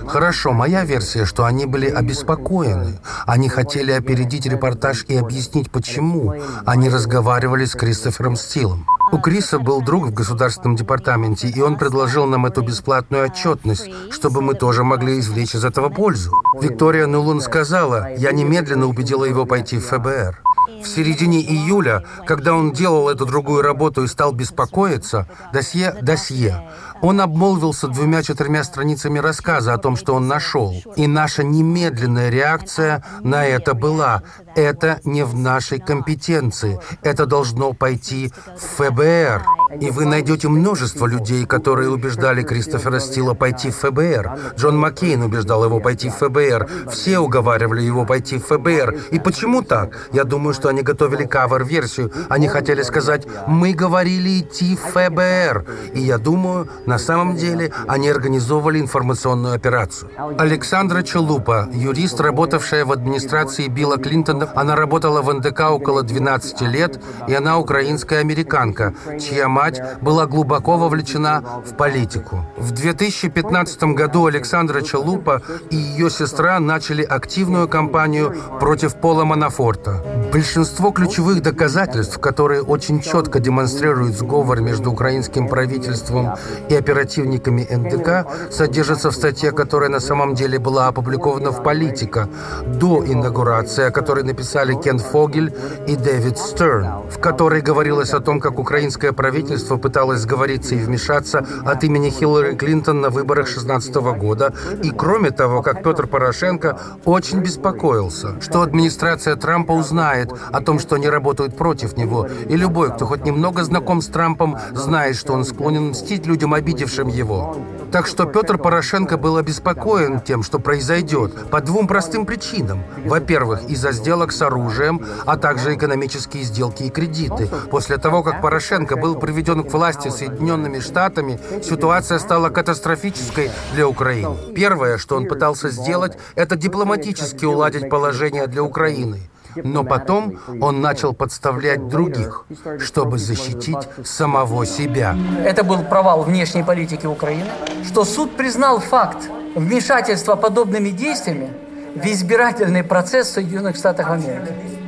Хорошо, 0.06 0.52
моя 0.52 0.84
версия, 0.84 1.24
что 1.24 1.46
они 1.46 1.66
были 1.66 1.88
обеспокоены. 1.88 3.00
Они 3.26 3.48
хотели 3.48 3.94
опередить 3.94 4.46
репортаж 4.46 5.06
и 5.08 5.16
объяснить, 5.16 5.72
почему. 5.72 6.36
Они 6.66 6.90
разговаривали 6.90 7.64
с 7.64 7.74
Кристофером 7.74 8.36
Стилом. 8.36 8.86
У 9.12 9.18
Криса 9.18 9.58
был 9.58 9.82
друг 9.82 10.06
в 10.06 10.14
государственном 10.14 10.76
департаменте, 10.76 11.48
и 11.48 11.62
он 11.62 11.78
предложил 11.78 12.26
нам 12.26 12.46
эту 12.46 12.62
бесплатную 12.62 13.26
отчетность, 13.26 13.90
чтобы 14.12 14.42
мы 14.42 14.54
тоже 14.54 14.84
могли 14.84 15.20
извлечь 15.20 15.56
из 15.56 15.66
этого 15.66 15.90
пользу. 15.90 16.32
Виктория 16.62 17.08
Нулун 17.08 17.42
сказала, 17.42 18.14
я 18.16 18.32
немедленно 18.32 18.86
убедила 18.86 19.26
его 19.26 19.46
пойти 19.46 19.78
в 19.78 19.86
ФБР. 19.88 20.44
В 20.82 20.88
середине 20.88 21.42
июля, 21.42 22.04
когда 22.26 22.54
он 22.54 22.72
делал 22.72 23.10
эту 23.10 23.26
другую 23.26 23.62
работу 23.62 24.04
и 24.04 24.08
стал 24.08 24.32
беспокоиться, 24.32 25.28
досье, 25.54 25.96
досье, 26.02 26.70
он 27.02 27.22
обмолвился 27.22 27.88
двумя-четырьмя 27.88 28.64
страницами 28.64 29.20
рассказа 29.20 29.74
о 29.74 29.78
том, 29.78 29.96
что 29.96 30.14
он 30.16 30.28
нашел. 30.28 30.74
И 30.96 31.08
наша 31.08 31.44
немедленная 31.44 32.30
реакция 32.30 33.04
на 33.22 33.46
это 33.46 33.74
была 33.74 34.24
«это 34.56 35.00
не 35.04 35.24
в 35.24 35.36
нашей 35.36 35.80
компетенции, 35.80 36.80
это 37.02 37.26
должно 37.26 37.74
пойти 37.74 38.32
в 38.58 38.84
ФБР». 38.84 39.59
И 39.80 39.92
вы 39.92 40.06
найдете 40.06 40.48
множество 40.48 41.06
людей, 41.06 41.46
которые 41.46 41.90
убеждали 41.90 42.44
Кристофера 42.44 43.00
Стила 43.00 43.34
пойти 43.34 43.70
в 43.70 43.78
ФБР. 43.78 44.54
Джон 44.58 44.78
Маккейн 44.78 45.22
убеждал 45.22 45.64
его 45.64 45.80
пойти 45.80 46.10
в 46.10 46.16
ФБР. 46.16 46.68
Все 46.92 47.20
уговаривали 47.20 47.82
его 47.82 48.06
пойти 48.06 48.38
в 48.40 48.46
ФБР. 48.46 48.98
И 49.12 49.20
почему 49.20 49.62
так? 49.62 50.10
Я 50.12 50.24
думаю, 50.24 50.54
что 50.54 50.70
они 50.70 50.82
готовили 50.82 51.26
кавер-версию. 51.26 52.12
Они 52.30 52.48
хотели 52.48 52.82
сказать 52.82 53.28
«мы 53.48 53.74
говорили 53.74 54.40
идти 54.40 54.76
в 54.76 54.92
ФБР». 54.92 55.66
И 55.94 56.00
я 56.00 56.18
думаю, 56.18 56.68
на 56.86 56.98
самом 56.98 57.36
деле 57.36 57.72
они 57.88 58.10
организовывали 58.10 58.80
информационную 58.80 59.54
операцию. 59.54 60.10
Александра 60.38 61.04
Челупа, 61.04 61.68
юрист, 61.72 62.20
работавшая 62.20 62.86
в 62.86 62.92
администрации 62.92 63.68
Билла 63.68 63.98
Клинтона, 63.98 64.50
она 64.56 64.76
работала 64.76 65.22
в 65.22 65.32
НДК 65.34 65.72
около 65.72 66.04
12 66.04 66.62
лет, 66.62 67.00
и 67.28 67.34
она 67.34 67.60
украинская 67.60 68.22
американка, 68.22 68.94
чья 69.20 69.48
мать 69.60 69.82
была 70.02 70.26
глубоко 70.26 70.78
вовлечена 70.78 71.44
в 71.66 71.76
политику. 71.76 72.46
В 72.58 72.72
2015 72.72 73.84
году 73.96 74.26
Александра 74.26 74.82
Чалупа 74.82 75.42
и 75.70 75.76
ее 75.76 76.10
сестра 76.10 76.60
начали 76.60 77.04
активную 77.04 77.68
кампанию 77.68 78.34
против 78.60 78.96
Пола 78.96 79.26
Манафорта. 79.26 80.02
Большинство 80.32 80.92
ключевых 80.92 81.42
доказательств, 81.42 82.20
которые 82.20 82.62
очень 82.62 83.02
четко 83.02 83.40
демонстрируют 83.40 84.16
сговор 84.16 84.62
между 84.62 84.92
украинским 84.92 85.50
правительством 85.50 86.36
и 86.70 86.76
оперативниками 86.76 87.68
НДК, 87.70 88.10
содержатся 88.52 89.10
в 89.12 89.16
статье, 89.16 89.52
которая 89.52 89.90
на 89.90 90.00
самом 90.00 90.36
деле 90.36 90.58
была 90.58 90.88
опубликована 90.88 91.52
в 91.52 91.64
«Политика» 91.64 92.30
до 92.66 93.04
инаугурации, 93.06 93.88
о 93.88 93.92
которой 93.92 94.24
написали 94.24 94.74
Кен 94.74 95.00
Фогель 95.00 95.54
и 95.88 95.96
Дэвид 95.96 96.38
Стерн, 96.38 96.88
в 97.10 97.20
которой 97.20 97.62
говорилось 97.62 98.14
о 98.14 98.20
том, 98.20 98.40
как 98.40 98.60
украинское 98.60 99.12
правительство 99.12 99.49
пыталось 99.58 100.22
сговориться 100.22 100.76
и 100.76 100.80
вмешаться 100.80 101.46
от 101.66 101.84
имени 101.84 102.10
Хиллари 102.10 102.56
Клинтон 102.56 103.02
на 103.02 103.10
выборах 103.10 103.46
2016 103.46 103.96
года, 104.18 104.54
и 104.84 104.92
кроме 104.92 105.32
того, 105.32 105.62
как 105.62 105.84
Петр 105.84 106.08
Порошенко 106.08 106.78
очень 107.06 107.40
беспокоился, 107.40 108.40
что 108.42 108.62
администрация 108.62 109.36
Трампа 109.36 109.72
узнает 109.72 110.34
о 110.52 110.62
том, 110.62 110.80
что 110.80 110.96
они 110.96 111.10
работают 111.10 111.58
против 111.58 111.98
него, 111.98 112.28
и 112.48 112.56
любой, 112.56 112.94
кто 112.94 113.06
хоть 113.06 113.26
немного 113.26 113.64
знаком 113.64 114.02
с 114.02 114.08
Трампом, 114.08 114.58
знает, 114.74 115.16
что 115.16 115.34
он 115.34 115.46
склонен 115.46 115.90
мстить 115.90 116.26
людям, 116.26 116.54
обидевшим 116.54 117.08
его. 117.08 117.58
Так 117.92 118.06
что 118.06 118.26
Петр 118.26 118.60
Порошенко 118.60 119.18
был 119.18 119.38
обеспокоен 119.38 120.20
тем, 120.20 120.44
что 120.44 120.60
произойдет, 120.60 121.50
по 121.50 121.60
двум 121.60 121.88
простым 121.88 122.26
причинам. 122.28 122.84
Во-первых, 123.06 123.64
из-за 123.68 123.92
сделок 123.94 124.32
с 124.32 124.42
оружием, 124.44 125.02
а 125.26 125.38
также 125.38 125.74
экономические 125.74 126.44
сделки 126.44 126.84
и 126.84 126.90
кредиты. 126.90 127.50
После 127.72 127.98
того, 127.98 128.22
как 128.22 128.42
Порошенко 128.42 128.96
был 128.96 129.16
приведен 129.16 129.39
к 129.44 129.74
власти 129.74 130.10
Соединенными 130.10 130.80
Штатами, 130.80 131.40
ситуация 131.64 132.20
стала 132.20 132.50
катастрофической 132.50 133.52
для 133.74 133.88
Украины. 133.88 134.36
Первое, 134.56 134.98
что 134.98 135.16
он 135.16 135.28
пытался 135.28 135.70
сделать, 135.70 136.18
это 136.36 136.56
дипломатически 136.56 137.46
уладить 137.46 137.90
положение 137.90 138.48
для 138.48 138.64
Украины. 138.64 139.20
Но 139.56 139.84
потом 139.84 140.40
он 140.62 140.82
начал 140.82 141.14
подставлять 141.14 141.88
других, 141.88 142.46
чтобы 142.80 143.18
защитить 143.18 143.88
самого 144.04 144.66
себя. 144.66 145.16
Это 145.44 145.64
был 145.64 145.84
провал 145.84 146.24
внешней 146.24 146.64
политики 146.64 147.08
Украины, 147.08 147.50
что 147.84 148.06
суд 148.06 148.36
признал 148.38 148.80
факт 148.80 149.30
вмешательства 149.56 150.36
подобными 150.36 150.90
действиями 150.90 151.52
в 151.96 152.06
избирательный 152.06 152.84
процесс 152.84 153.30
в 153.30 153.34
Соединенных 153.34 153.76
Штатах 153.76 154.12
Америки. 154.12 154.79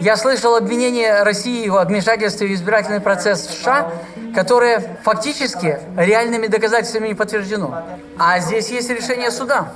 Я 0.00 0.16
слышал 0.16 0.56
обвинение 0.56 1.22
России 1.22 1.68
в 1.68 1.82
вмешательстве 1.84 2.48
в 2.48 2.52
избирательный 2.52 3.00
процесс 3.00 3.46
в 3.46 3.50
США, 3.52 3.90
которое 4.34 4.98
фактически 5.02 5.78
реальными 5.96 6.48
доказательствами 6.48 7.08
не 7.08 7.14
подтверждено. 7.14 7.82
А 8.18 8.38
здесь 8.40 8.68
есть 8.68 8.90
решение 8.90 9.30
суда. 9.30 9.72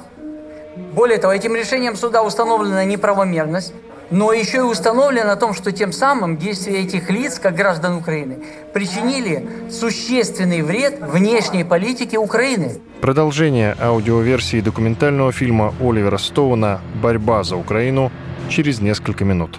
Более 0.93 1.19
того, 1.19 1.33
этим 1.33 1.57
решением 1.57 1.97
суда 1.97 2.23
установлена 2.23 2.85
неправомерность, 2.85 3.73
но 4.11 4.33
еще 4.33 4.59
и 4.59 4.61
установлено 4.61 5.31
о 5.31 5.37
том, 5.37 5.55
что 5.55 5.73
тем 5.73 5.91
самым 5.93 6.37
действия 6.37 6.81
этих 6.81 7.09
лиц, 7.11 7.39
как 7.39 7.55
граждан 7.55 7.97
Украины, 7.97 8.45
причинили 8.75 9.49
существенный 9.71 10.61
вред 10.63 11.01
внешней 11.01 11.65
политике 11.65 12.19
Украины. 12.19 12.81
Продолжение 13.01 13.75
аудиоверсии 13.81 14.61
документального 14.61 15.33
фильма 15.33 15.73
Оливера 15.81 16.19
Стоуна 16.19 16.81
«Борьба 17.03 17.43
за 17.43 17.57
Украину» 17.57 18.11
через 18.51 18.81
несколько 18.81 19.25
минут. 19.25 19.59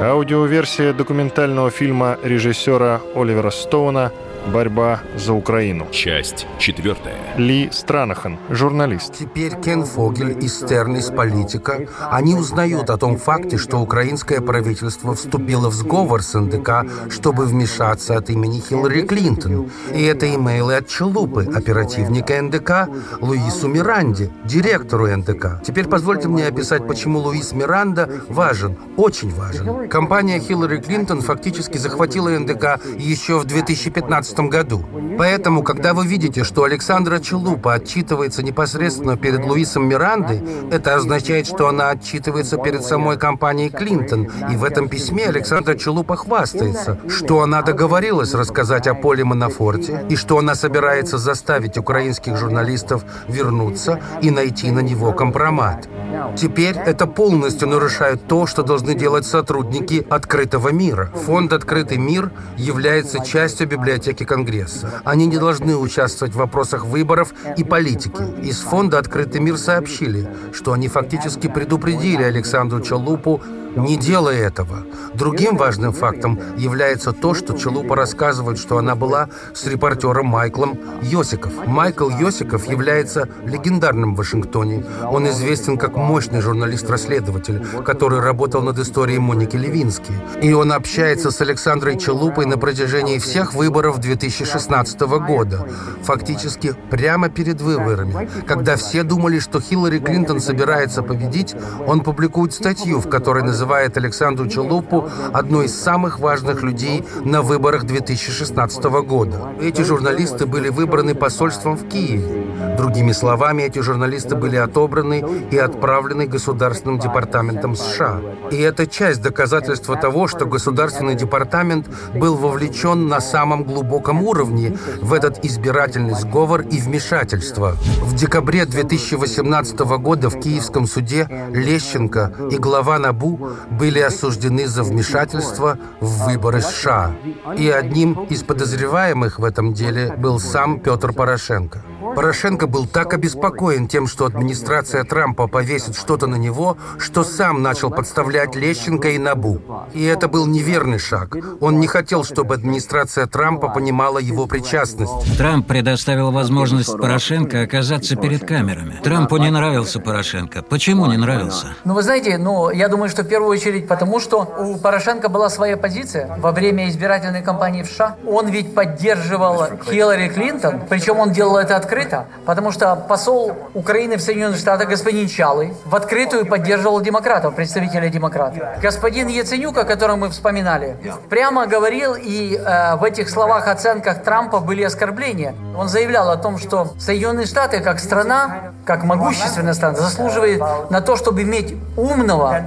Аудиоверсия 0.00 0.92
документального 0.92 1.70
фильма 1.70 2.18
режиссера 2.22 3.00
Оливера 3.16 3.50
Стоуна 3.50 4.12
Борьба 4.46 5.00
за 5.16 5.32
Украину. 5.32 5.86
Часть 5.90 6.46
четвертая. 6.58 7.14
Ли 7.36 7.68
Странахан, 7.72 8.38
журналист. 8.50 9.14
Теперь 9.18 9.54
Кен 9.54 9.84
Фогель 9.84 10.36
и 10.42 10.48
Стерн 10.48 10.96
из 10.96 11.10
«Политика», 11.10 11.86
они 12.10 12.34
узнают 12.34 12.90
о 12.90 12.96
том 12.96 13.16
факте, 13.16 13.58
что 13.58 13.78
украинское 13.78 14.40
правительство 14.40 15.14
вступило 15.14 15.70
в 15.70 15.74
сговор 15.74 16.22
с 16.22 16.38
НДК, 16.38 16.86
чтобы 17.10 17.44
вмешаться 17.44 18.16
от 18.16 18.30
имени 18.30 18.60
Хиллари 18.60 19.02
Клинтон. 19.02 19.70
И 19.94 20.02
это 20.02 20.32
имейлы 20.34 20.76
от 20.76 20.88
Челупы, 20.88 21.48
оперативника 21.54 22.40
НДК, 22.40 22.88
Луису 23.20 23.68
Миранде, 23.68 24.30
директору 24.44 25.06
НДК. 25.06 25.62
Теперь 25.64 25.86
позвольте 25.86 26.28
мне 26.28 26.46
описать, 26.46 26.86
почему 26.86 27.18
Луис 27.18 27.52
Миранда 27.52 28.08
важен, 28.28 28.76
очень 28.96 29.32
важен. 29.34 29.88
Компания 29.88 30.40
Хиллари 30.40 30.80
Клинтон 30.80 31.20
фактически 31.20 31.78
захватила 31.78 32.30
НДК 32.30 32.80
еще 32.98 33.38
в 33.38 33.44
2015 33.44 34.27
2015 34.28 34.50
году. 34.50 34.84
Поэтому, 35.18 35.62
когда 35.62 35.94
вы 35.94 36.06
видите, 36.06 36.44
что 36.44 36.64
Александра 36.64 37.18
Челупа 37.18 37.74
отчитывается 37.74 38.42
непосредственно 38.42 39.16
перед 39.16 39.44
Луисом 39.44 39.88
Мирандой, 39.88 40.42
это 40.70 40.94
означает, 40.94 41.46
что 41.46 41.68
она 41.68 41.90
отчитывается 41.90 42.56
перед 42.58 42.82
самой 42.84 43.18
компанией 43.18 43.70
Клинтон. 43.70 44.28
И 44.52 44.56
в 44.56 44.64
этом 44.64 44.88
письме 44.88 45.26
Александра 45.26 45.74
Челупа 45.74 46.16
хвастается, 46.16 46.98
что 47.08 47.42
она 47.42 47.62
договорилась 47.62 48.34
рассказать 48.34 48.86
о 48.86 48.94
Поле 48.94 49.24
Манафорте 49.24 50.06
и 50.08 50.16
что 50.16 50.38
она 50.38 50.54
собирается 50.54 51.18
заставить 51.18 51.78
украинских 51.78 52.36
журналистов 52.36 53.04
вернуться 53.28 54.00
и 54.22 54.30
найти 54.30 54.70
на 54.70 54.80
него 54.80 55.12
компромат. 55.12 55.88
Теперь 56.36 56.76
это 56.76 57.06
полностью 57.06 57.68
нарушает 57.68 58.26
то, 58.26 58.46
что 58.46 58.62
должны 58.62 58.94
делать 58.94 59.26
сотрудники 59.26 60.06
открытого 60.08 60.70
мира. 60.70 61.10
Фонд 61.26 61.52
«Открытый 61.52 61.98
мир» 61.98 62.30
является 62.56 63.24
частью 63.24 63.68
библиотеки 63.68 64.17
Конгресса. 64.24 65.02
Они 65.04 65.26
не 65.26 65.38
должны 65.38 65.76
участвовать 65.76 66.34
в 66.34 66.38
вопросах 66.38 66.84
выборов 66.84 67.32
и 67.56 67.64
политики. 67.64 68.22
Из 68.42 68.60
фонда 68.60 68.98
«Открытый 68.98 69.40
мир» 69.40 69.56
сообщили, 69.58 70.28
что 70.52 70.72
они 70.72 70.88
фактически 70.88 71.48
предупредили 71.48 72.22
Александру 72.22 72.80
Чалупу 72.80 73.42
не 73.78 73.96
делай 73.96 74.38
этого. 74.38 74.84
Другим 75.14 75.56
важным 75.56 75.92
фактом 75.92 76.40
является 76.56 77.12
то, 77.12 77.34
что 77.34 77.56
Челупа 77.56 77.96
рассказывает, 77.96 78.58
что 78.58 78.78
она 78.78 78.94
была 78.94 79.28
с 79.54 79.66
репортером 79.66 80.26
Майклом 80.26 80.78
Йосиков. 81.02 81.52
Майкл 81.66 82.10
Йосиков 82.10 82.66
является 82.66 83.28
легендарным 83.44 84.14
в 84.14 84.18
Вашингтоне. 84.18 84.84
Он 85.04 85.28
известен 85.28 85.78
как 85.78 85.96
мощный 85.96 86.40
журналист-расследователь, 86.40 87.64
который 87.84 88.20
работал 88.20 88.62
над 88.62 88.78
историей 88.78 89.18
Моники 89.18 89.56
Левински. 89.56 90.12
И 90.42 90.52
он 90.52 90.72
общается 90.72 91.30
с 91.30 91.40
Александрой 91.40 91.98
Челупой 91.98 92.46
на 92.46 92.58
протяжении 92.58 93.18
всех 93.18 93.54
выборов 93.54 93.98
2016 93.98 95.00
года. 95.00 95.66
Фактически 96.02 96.74
прямо 96.90 97.28
перед 97.28 97.60
выборами. 97.60 98.28
Когда 98.46 98.76
все 98.76 99.02
думали, 99.02 99.38
что 99.38 99.60
Хиллари 99.60 99.98
Клинтон 99.98 100.40
собирается 100.40 101.02
победить, 101.02 101.54
он 101.86 102.00
публикует 102.00 102.52
статью, 102.52 103.00
в 103.00 103.08
которой 103.08 103.42
называется 103.42 103.67
называет 103.68 103.98
Александру 103.98 104.48
Челупу 104.48 105.10
одной 105.34 105.66
из 105.66 105.78
самых 105.78 106.20
важных 106.20 106.62
людей 106.62 107.04
на 107.22 107.42
выборах 107.42 107.84
2016 107.84 108.82
года. 109.06 109.52
Эти 109.60 109.82
журналисты 109.82 110.46
были 110.46 110.70
выбраны 110.70 111.14
посольством 111.14 111.76
в 111.76 111.86
Киеве. 111.86 112.46
Другими 112.78 113.12
словами, 113.12 113.64
эти 113.64 113.80
журналисты 113.80 114.36
были 114.36 114.56
отобраны 114.56 115.22
и 115.50 115.58
отправлены 115.58 116.26
Государственным 116.26 116.98
департаментом 116.98 117.76
США. 117.76 118.20
И 118.50 118.56
это 118.56 118.86
часть 118.86 119.20
доказательства 119.20 119.96
того, 119.96 120.28
что 120.28 120.46
Государственный 120.46 121.14
департамент 121.14 121.88
был 122.14 122.36
вовлечен 122.36 123.06
на 123.06 123.20
самом 123.20 123.64
глубоком 123.64 124.22
уровне 124.22 124.78
в 125.02 125.12
этот 125.12 125.44
избирательный 125.44 126.14
сговор 126.14 126.62
и 126.62 126.78
вмешательство. 126.80 127.76
В 128.00 128.14
декабре 128.14 128.64
2018 128.64 129.78
года 130.00 130.30
в 130.30 130.40
Киевском 130.40 130.86
суде 130.86 131.28
Лещенко 131.52 132.32
и 132.50 132.56
глава 132.56 132.98
НАБУ 132.98 133.47
были 133.70 134.00
осуждены 134.00 134.66
за 134.66 134.82
вмешательство 134.82 135.78
в 136.00 136.26
выборы 136.26 136.60
США. 136.60 137.14
И 137.56 137.68
одним 137.68 138.24
из 138.24 138.42
подозреваемых 138.42 139.38
в 139.38 139.44
этом 139.44 139.72
деле 139.72 140.14
был 140.16 140.40
сам 140.40 140.80
Петр 140.80 141.12
Порошенко. 141.12 141.82
Порошенко 142.14 142.66
был 142.66 142.86
так 142.86 143.14
обеспокоен 143.14 143.86
тем, 143.86 144.06
что 144.06 144.26
администрация 144.26 145.04
Трампа 145.04 145.46
повесит 145.46 145.96
что-то 145.96 146.26
на 146.26 146.36
него, 146.36 146.76
что 146.98 147.24
сам 147.24 147.62
начал 147.62 147.90
подставлять 147.90 148.56
Лещенко 148.56 149.10
и 149.10 149.18
Набу. 149.18 149.60
И 149.92 150.04
это 150.04 150.28
был 150.28 150.46
неверный 150.46 150.98
шаг. 150.98 151.36
Он 151.60 151.80
не 151.80 151.86
хотел, 151.86 152.24
чтобы 152.24 152.54
администрация 152.54 153.26
Трампа 153.26 153.68
понимала 153.68 154.18
его 154.18 154.46
причастность. 154.46 155.36
Трамп 155.36 155.66
предоставил 155.66 156.30
возможность 156.32 156.96
Порошенко 156.96 157.62
оказаться 157.62 158.16
перед 158.16 158.46
камерами. 158.46 159.00
Трампу 159.02 159.36
не 159.36 159.50
нравился 159.50 160.00
Порошенко. 160.00 160.62
Почему 160.62 161.06
не 161.06 161.16
нравился? 161.16 161.68
Ну, 161.84 161.94
вы 161.94 162.02
знаете, 162.02 162.38
ну, 162.38 162.70
я 162.70 162.88
думаю, 162.88 163.08
что 163.08 163.22
в 163.22 163.28
первую 163.28 163.37
очередь 163.46 163.86
потому, 163.86 164.20
что 164.20 164.40
у 164.58 164.76
Порошенко 164.76 165.28
была 165.28 165.48
своя 165.48 165.76
позиция 165.76 166.28
во 166.38 166.52
время 166.52 166.88
избирательной 166.88 167.42
кампании 167.42 167.82
в 167.82 167.86
США. 167.86 168.16
Он 168.26 168.48
ведь 168.48 168.74
поддерживал 168.74 169.66
Хиллари 169.88 170.28
Клинтон, 170.28 170.82
причем 170.88 171.18
он 171.18 171.30
делал 171.30 171.56
это 171.56 171.76
открыто, 171.76 172.26
потому 172.44 172.72
что 172.72 172.96
посол 172.96 173.52
Украины 173.74 174.16
в 174.16 174.22
Соединенных 174.22 174.58
Штатах, 174.58 174.88
господин 174.88 175.28
Чалый, 175.28 175.72
в 175.84 175.94
открытую 175.94 176.46
поддерживал 176.46 177.00
демократов, 177.00 177.54
представителя 177.54 178.08
демократов. 178.08 178.62
Господин 178.82 179.28
Яценюк, 179.28 179.76
о 179.78 179.84
котором 179.84 180.20
мы 180.20 180.30
вспоминали, 180.30 180.96
прямо 181.28 181.66
говорил, 181.66 182.14
и 182.14 182.56
э, 182.56 182.96
в 182.96 183.04
этих 183.04 183.28
словах 183.30 183.68
оценках 183.68 184.22
Трампа 184.22 184.60
были 184.60 184.82
оскорбления. 184.82 185.54
Он 185.76 185.88
заявлял 185.88 186.30
о 186.30 186.36
том, 186.36 186.58
что 186.58 186.92
Соединенные 186.98 187.46
Штаты 187.46 187.80
как 187.80 188.00
страна, 188.00 188.72
как 188.84 189.04
могущественная 189.04 189.74
страна, 189.74 189.98
заслуживает 189.98 190.60
на 190.90 191.00
то, 191.00 191.16
чтобы 191.16 191.42
иметь 191.42 191.76
умного, 191.96 192.66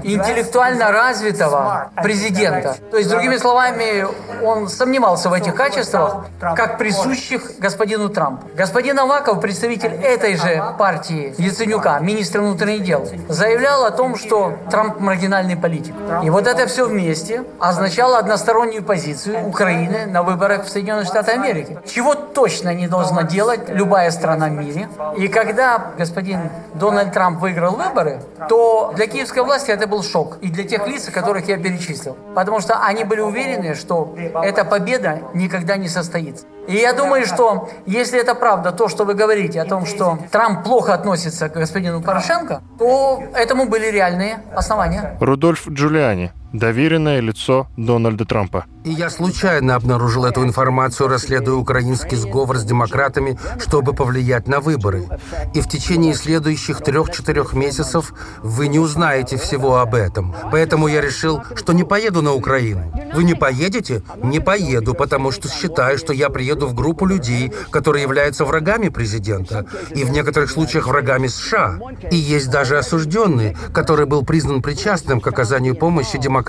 интеллектуально 0.61 0.91
развитого 0.91 1.91
президента. 2.01 2.75
То 2.89 2.97
есть, 2.97 3.09
другими 3.09 3.37
словами, 3.37 4.05
он 4.43 4.67
сомневался 4.69 5.29
в 5.29 5.33
этих 5.33 5.55
качествах, 5.55 6.25
как 6.39 6.77
присущих 6.77 7.59
господину 7.59 8.09
Трампу. 8.09 8.47
Господин 8.55 8.99
Аваков, 8.99 9.41
представитель 9.41 9.93
этой 9.93 10.35
же 10.35 10.63
партии 10.77 11.33
Яценюка, 11.37 11.99
министр 11.99 12.41
внутренних 12.41 12.83
дел, 12.83 13.07
заявлял 13.27 13.85
о 13.85 13.91
том, 13.91 14.15
что 14.15 14.53
Трамп 14.69 14.99
маргинальный 14.99 15.55
политик. 15.55 15.95
И 16.23 16.29
вот 16.29 16.47
это 16.47 16.67
все 16.67 16.85
вместе 16.85 17.43
означало 17.59 18.17
одностороннюю 18.17 18.83
позицию 18.83 19.47
Украины 19.47 20.05
на 20.05 20.23
выборах 20.23 20.65
в 20.65 20.69
Соединенных 20.69 21.07
Штатах 21.07 21.35
Америки. 21.35 21.77
Чего 21.85 22.15
точно 22.15 22.73
не 22.73 22.87
должна 22.87 23.23
делать 23.23 23.69
любая 23.69 24.11
страна 24.11 24.47
в 24.47 24.51
мире. 24.51 24.87
И 25.17 25.27
когда 25.27 25.91
господин 25.97 26.49
Дональд 26.73 27.13
Трамп 27.13 27.39
выиграл 27.39 27.75
выборы, 27.75 28.21
то 28.49 28.91
для 28.95 29.07
киевской 29.07 29.43
власти 29.43 29.71
это 29.71 29.87
был 29.87 30.03
шок. 30.03 30.37
И 30.41 30.50
для 30.51 30.63
тех 30.63 30.87
лиц, 30.87 31.09
которых 31.09 31.47
я 31.47 31.57
перечислил. 31.57 32.17
Потому 32.35 32.59
что 32.59 32.83
они 32.83 33.03
были 33.03 33.21
уверены, 33.21 33.75
что 33.75 34.15
эта 34.43 34.65
победа 34.65 35.19
никогда 35.33 35.77
не 35.77 35.89
состоится. 35.89 36.45
И 36.67 36.75
я 36.75 36.93
думаю, 36.93 37.25
что 37.25 37.69
если 37.85 38.19
это 38.19 38.35
правда, 38.35 38.71
то, 38.71 38.87
что 38.87 39.03
вы 39.03 39.13
говорите 39.13 39.61
о 39.61 39.65
том, 39.65 39.85
что 39.85 40.19
Трамп 40.31 40.63
плохо 40.63 40.93
относится 40.93 41.49
к 41.49 41.53
господину 41.53 42.01
Порошенко, 42.01 42.61
то 42.77 43.23
этому 43.33 43.65
были 43.65 43.87
реальные 43.87 44.43
основания. 44.55 45.17
Рудольф 45.19 45.67
Джулиани, 45.67 46.31
доверенное 46.53 47.19
лицо 47.19 47.67
Дональда 47.77 48.25
Трампа. 48.25 48.65
И 48.83 48.91
я 48.91 49.11
случайно 49.11 49.75
обнаружил 49.75 50.25
эту 50.25 50.43
информацию, 50.43 51.07
расследуя 51.07 51.55
украинский 51.55 52.17
сговор 52.17 52.57
с 52.57 52.63
демократами, 52.63 53.37
чтобы 53.59 53.93
повлиять 53.93 54.47
на 54.47 54.59
выборы. 54.59 55.07
И 55.53 55.61
в 55.61 55.67
течение 55.67 56.15
следующих 56.15 56.81
трех-четырех 56.81 57.53
месяцев 57.53 58.13
вы 58.41 58.67
не 58.67 58.79
узнаете 58.79 59.37
всего 59.37 59.77
об 59.77 59.93
этом. 59.93 60.35
Поэтому 60.51 60.87
я 60.87 60.99
решил, 60.99 61.43
что 61.55 61.73
не 61.73 61.83
поеду 61.83 62.23
на 62.23 62.33
Украину. 62.33 62.91
Вы 63.13 63.23
не 63.23 63.35
поедете? 63.35 64.01
Не 64.23 64.39
поеду, 64.39 64.95
потому 64.95 65.29
что 65.31 65.47
считаю, 65.47 65.99
что 65.99 66.11
я 66.11 66.29
приеду 66.29 66.67
в 66.67 66.73
группу 66.73 67.05
людей, 67.05 67.53
которые 67.69 68.01
являются 68.01 68.45
врагами 68.45 68.89
президента, 68.89 69.67
и 69.91 70.03
в 70.03 70.09
некоторых 70.09 70.49
случаях 70.49 70.87
врагами 70.87 71.27
США. 71.27 71.79
И 72.09 72.15
есть 72.15 72.49
даже 72.49 72.79
осужденный, 72.79 73.55
который 73.73 74.07
был 74.07 74.25
признан 74.25 74.63
причастным 74.63 75.21
к 75.21 75.27
оказанию 75.27 75.75
помощи 75.75 76.17
демократам 76.17 76.40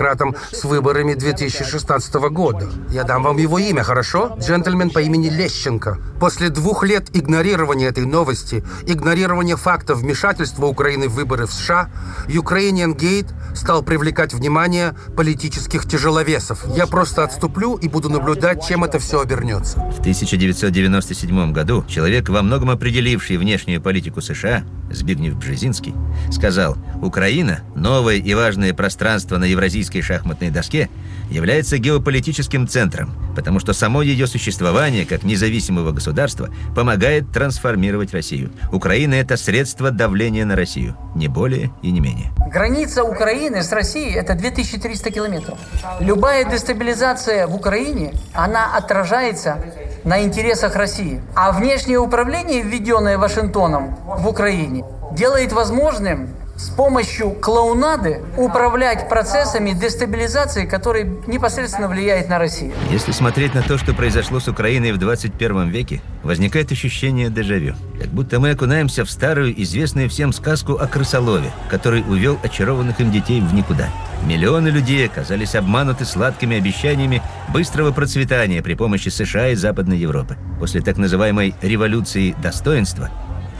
с 0.51 0.63
выборами 0.63 1.13
2016 1.13 2.13
года. 2.31 2.69
Я 2.89 3.03
дам 3.03 3.23
вам 3.23 3.37
его 3.37 3.59
имя, 3.59 3.83
хорошо? 3.83 4.35
Джентльмен 4.39 4.89
по 4.89 4.99
имени 4.99 5.29
Лещенко. 5.29 5.97
После 6.19 6.49
двух 6.49 6.83
лет 6.83 7.09
игнорирования 7.13 7.89
этой 7.89 8.05
новости, 8.05 8.63
игнорирования 8.85 9.55
фактов 9.55 9.99
вмешательства 9.99 10.65
Украины 10.65 11.07
в 11.07 11.13
выборы 11.13 11.45
в 11.45 11.53
США, 11.53 11.89
Ukrainian 12.27 12.95
Gate 12.95 13.31
стал 13.55 13.83
привлекать 13.83 14.33
внимание 14.33 14.95
политических 15.15 15.87
тяжеловесов. 15.87 16.65
Я 16.75 16.87
просто 16.87 17.23
отступлю 17.23 17.75
и 17.75 17.87
буду 17.87 18.09
наблюдать, 18.09 18.65
чем 18.67 18.83
это 18.83 18.99
все 18.99 19.21
обернется. 19.21 19.79
В 19.79 19.99
1997 19.99 21.51
году 21.51 21.83
человек, 21.87 22.29
во 22.29 22.41
многом 22.41 22.69
определивший 22.69 23.37
внешнюю 23.37 23.81
политику 23.81 24.21
США, 24.21 24.63
Збигнев 24.91 25.35
Бжезинский, 25.35 25.93
сказал, 26.31 26.77
«Украина, 27.01 27.61
новое 27.75 28.15
и 28.15 28.33
важное 28.33 28.73
пространство 28.73 29.37
на 29.37 29.45
евразийской 29.83 30.01
шахматной 30.01 30.49
доске, 30.49 30.89
является 31.29 31.77
геополитическим 31.77 32.67
центром, 32.67 33.13
потому 33.35 33.59
что 33.59 33.73
само 33.73 34.01
ее 34.01 34.27
существование 34.27 35.05
как 35.05 35.23
независимого 35.23 35.91
государства 35.91 36.49
помогает 36.75 37.31
трансформировать 37.31 38.13
Россию. 38.13 38.51
Украина– 38.71 39.13
это 39.15 39.37
средство 39.37 39.91
давления 39.91 40.45
на 40.45 40.55
Россию, 40.55 40.95
не 41.15 41.27
более 41.27 41.71
и 41.81 41.91
не 41.91 41.99
менее». 41.99 42.31
Граница 42.51 43.03
Украины 43.03 43.63
с 43.63 43.71
Россией– 43.71 44.13
это 44.15 44.35
2300 44.35 45.11
километров. 45.11 45.57
Любая 45.99 46.45
дестабилизация 46.45 47.47
в 47.47 47.55
Украине, 47.55 48.13
она 48.33 48.77
отражается 48.77 49.57
на 50.03 50.21
интересах 50.21 50.75
России. 50.75 51.21
А 51.35 51.51
внешнее 51.51 51.97
управление, 51.97 52.61
введенное 52.61 53.17
Вашингтоном 53.17 53.97
в 54.05 54.27
Украине, 54.27 54.83
делает 55.13 55.53
возможным 55.53 56.29
с 56.63 56.69
помощью 56.69 57.31
клоунады 57.31 58.21
управлять 58.37 59.09
процессами 59.09 59.71
дестабилизации, 59.71 60.65
которые 60.65 61.05
непосредственно 61.27 61.89
влияют 61.89 62.29
на 62.29 62.39
Россию. 62.39 62.71
Если 62.89 63.11
смотреть 63.11 63.53
на 63.53 63.61
то, 63.63 63.77
что 63.77 63.93
произошло 63.93 64.39
с 64.39 64.47
Украиной 64.47 64.93
в 64.93 64.97
21 64.97 65.67
веке, 65.67 66.01
возникает 66.23 66.71
ощущение 66.71 67.29
дежавю. 67.29 67.75
Как 67.99 68.07
будто 68.07 68.39
мы 68.39 68.51
окунаемся 68.51 69.03
в 69.03 69.11
старую, 69.11 69.61
известную 69.61 70.09
всем 70.09 70.31
сказку 70.31 70.75
о 70.75 70.87
крысолове, 70.87 71.51
который 71.69 72.01
увел 72.01 72.39
очарованных 72.41 73.01
им 73.01 73.11
детей 73.11 73.41
в 73.41 73.53
никуда. 73.53 73.89
Миллионы 74.25 74.69
людей 74.69 75.05
оказались 75.05 75.55
обмануты 75.55 76.05
сладкими 76.05 76.55
обещаниями 76.55 77.21
быстрого 77.49 77.91
процветания 77.91 78.61
при 78.61 78.75
помощи 78.75 79.09
США 79.09 79.49
и 79.49 79.55
Западной 79.55 79.97
Европы. 79.97 80.37
После 80.59 80.79
так 80.79 80.95
называемой 80.95 81.55
«революции 81.61 82.33
достоинства» 82.41 83.09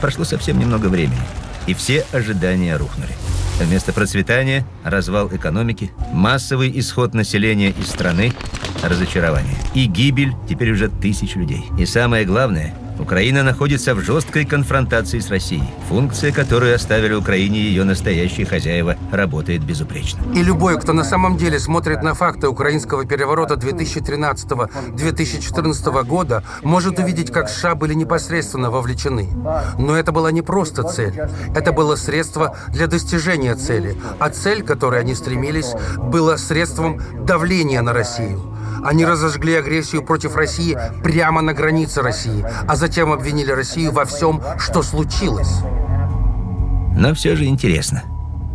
прошло 0.00 0.24
совсем 0.24 0.58
немного 0.58 0.86
времени 0.86 1.20
и 1.66 1.74
все 1.74 2.04
ожидания 2.12 2.76
рухнули. 2.76 3.12
Вместо 3.60 3.92
процветания– 3.92 4.66
развал 4.84 5.28
экономики, 5.28 5.92
массовый 6.12 6.72
исход 6.78 7.14
населения 7.14 7.70
из 7.70 7.88
страны, 7.88 8.32
разочарование 8.82 9.56
и 9.74 9.86
гибель 9.86 10.32
теперь 10.48 10.72
уже 10.72 10.88
тысяч 10.88 11.36
людей. 11.36 11.64
И 11.78 11.86
самое 11.86 12.24
главное– 12.24 12.74
Украина 12.98 13.42
находится 13.42 13.94
в 13.94 14.00
жесткой 14.00 14.44
конфронтации 14.44 15.18
с 15.18 15.30
Россией. 15.30 15.64
Функция, 15.88 16.32
которую 16.32 16.74
оставили 16.74 17.14
Украине 17.14 17.58
ее 17.58 17.84
настоящие 17.84 18.44
хозяева, 18.46 18.96
работает 19.10 19.64
безупречно. 19.64 20.22
И 20.34 20.42
любой, 20.42 20.78
кто 20.80 20.92
на 20.92 21.04
самом 21.04 21.36
деле 21.36 21.58
смотрит 21.58 22.02
на 22.02 22.14
факты 22.14 22.48
украинского 22.48 23.04
переворота 23.04 23.54
2013-2014 23.54 26.04
года, 26.04 26.42
может 26.62 26.98
увидеть, 26.98 27.32
как 27.32 27.48
США 27.48 27.74
были 27.74 27.94
непосредственно 27.94 28.70
вовлечены. 28.70 29.28
Но 29.78 29.96
это 29.96 30.12
была 30.12 30.30
не 30.30 30.42
просто 30.42 30.84
цель. 30.84 31.14
Это 31.54 31.72
было 31.72 31.96
средство 31.96 32.56
для 32.68 32.86
достижения 32.86 33.54
цели. 33.54 33.96
А 34.18 34.28
цель, 34.30 34.62
к 34.62 34.66
которой 34.66 35.00
они 35.00 35.14
стремились, 35.14 35.72
была 35.98 36.38
средством 36.38 37.00
давления 37.26 37.82
на 37.82 37.92
Россию. 37.92 38.53
Они 38.84 39.06
разожгли 39.06 39.54
агрессию 39.54 40.02
против 40.02 40.36
России 40.36 40.76
прямо 41.02 41.40
на 41.40 41.54
границе 41.54 42.02
России, 42.02 42.44
а 42.68 42.76
затем 42.76 43.12
обвинили 43.12 43.50
Россию 43.50 43.92
во 43.92 44.04
всем, 44.04 44.42
что 44.58 44.82
случилось. 44.82 45.60
Но 46.96 47.14
все 47.14 47.34
же 47.34 47.46
интересно, 47.46 48.02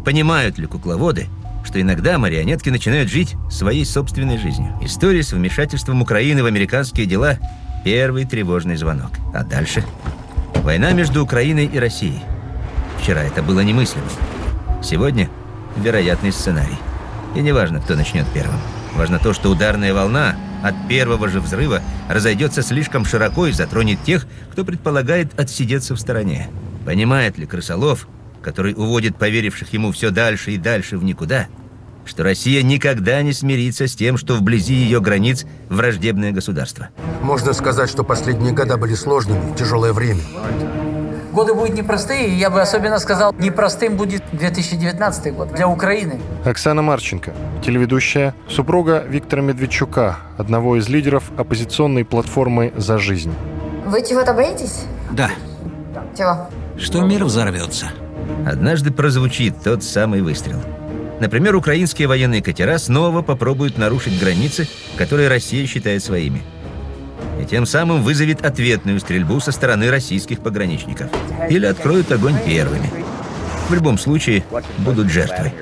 понимают 0.05 0.59
ли 0.59 0.67
кукловоды, 0.67 1.27
что 1.65 1.81
иногда 1.81 2.17
марионетки 2.17 2.69
начинают 2.69 3.09
жить 3.09 3.35
своей 3.49 3.85
собственной 3.85 4.37
жизнью. 4.37 4.77
История 4.81 5.23
с 5.23 5.33
вмешательством 5.33 6.01
Украины 6.01 6.43
в 6.43 6.45
американские 6.45 7.05
дела– 7.07 7.37
первый 7.83 8.25
тревожный 8.25 8.75
звонок. 8.75 9.11
А 9.33 9.43
дальше? 9.43 9.83
Война 10.63 10.91
между 10.91 11.23
Украиной 11.23 11.65
и 11.65 11.79
Россией. 11.79 12.21
Вчера 13.01 13.23
это 13.23 13.41
было 13.41 13.61
немыслимо. 13.61 14.05
Сегодня– 14.83 15.27
вероятный 15.75 16.31
сценарий. 16.31 16.77
И 17.35 17.39
неважно, 17.39 17.81
кто 17.81 17.95
начнет 17.95 18.27
первым. 18.33 18.59
Важно 18.95 19.19
то, 19.19 19.33
что 19.33 19.49
ударная 19.49 19.93
волна 19.93 20.35
от 20.63 20.75
первого 20.87 21.29
же 21.29 21.39
взрыва 21.39 21.81
разойдется 22.09 22.61
слишком 22.61 23.05
широко 23.05 23.47
и 23.47 23.51
затронет 23.51 24.03
тех, 24.03 24.27
кто 24.51 24.65
предполагает 24.65 25.39
отсидеться 25.39 25.95
в 25.95 25.99
стороне. 25.99 26.49
Понимает 26.85 27.37
ли 27.37 27.45
крысолов, 27.45 28.07
который 28.41 28.73
уводит 28.73 29.15
поверивших 29.15 29.71
ему 29.73 29.91
все 29.91 30.09
дальше 30.11 30.51
и 30.51 30.57
дальше 30.57 30.97
в 30.97 31.03
никуда, 31.03 31.47
что 32.05 32.23
Россия 32.23 32.63
никогда 32.63 33.21
не 33.21 33.33
смирится 33.33 33.87
с 33.87 33.95
тем, 33.95 34.17
что 34.17 34.35
вблизи 34.35 34.73
ее 34.73 34.99
границ 34.99 35.45
враждебное 35.69 36.31
государство. 36.31 36.89
Можно 37.21 37.53
сказать, 37.53 37.89
что 37.89 38.03
последние 38.03 38.53
года 38.53 38.77
были 38.77 38.95
сложными, 38.95 39.55
тяжелое 39.55 39.93
время. 39.93 40.21
Годы 41.31 41.53
будут 41.53 41.75
непростые, 41.75 42.29
и 42.29 42.35
я 42.35 42.49
бы 42.49 42.59
особенно 42.59 42.97
сказал, 42.99 43.33
непростым 43.37 43.97
будет 43.97 44.23
2019 44.31 45.33
год 45.33 45.53
для 45.53 45.67
Украины. 45.67 46.19
Оксана 46.43 46.81
Марченко, 46.81 47.33
телеведущая, 47.63 48.33
супруга 48.47 49.03
Виктора 49.07 49.41
Медведчука, 49.41 50.17
одного 50.37 50.77
из 50.77 50.89
лидеров 50.89 51.31
оппозиционной 51.37 52.03
платформы 52.03 52.73
«За 52.75 52.97
жизнь». 52.97 53.33
Вы 53.85 54.03
чего-то 54.03 54.33
боитесь? 54.33 54.85
Да. 55.11 55.29
Чего? 56.17 56.49
Что 56.77 57.01
мир 57.01 57.23
взорвется. 57.25 57.87
Однажды 58.45 58.91
прозвучит 58.91 59.61
тот 59.63 59.83
самый 59.83 60.21
выстрел. 60.21 60.59
Например, 61.19 61.55
украинские 61.55 62.07
военные 62.07 62.41
катера 62.41 62.77
снова 62.77 63.21
попробуют 63.21 63.77
нарушить 63.77 64.19
границы, 64.19 64.67
которые 64.97 65.27
Россия 65.27 65.65
считает 65.67 66.03
своими. 66.03 66.41
И 67.41 67.45
тем 67.45 67.65
самым 67.65 68.01
вызовет 68.03 68.45
ответную 68.45 68.99
стрельбу 68.99 69.39
со 69.39 69.51
стороны 69.51 69.89
российских 69.89 70.39
пограничников. 70.39 71.09
Или 71.49 71.65
откроют 71.65 72.11
огонь 72.11 72.37
первыми. 72.45 72.89
В 73.69 73.73
любом 73.73 73.97
случае, 73.97 74.43
будут 74.79 75.09
жертвой. 75.09 75.53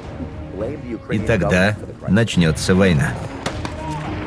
И 1.11 1.19
тогда 1.19 1.75
начнется 2.07 2.73
война 2.73 3.13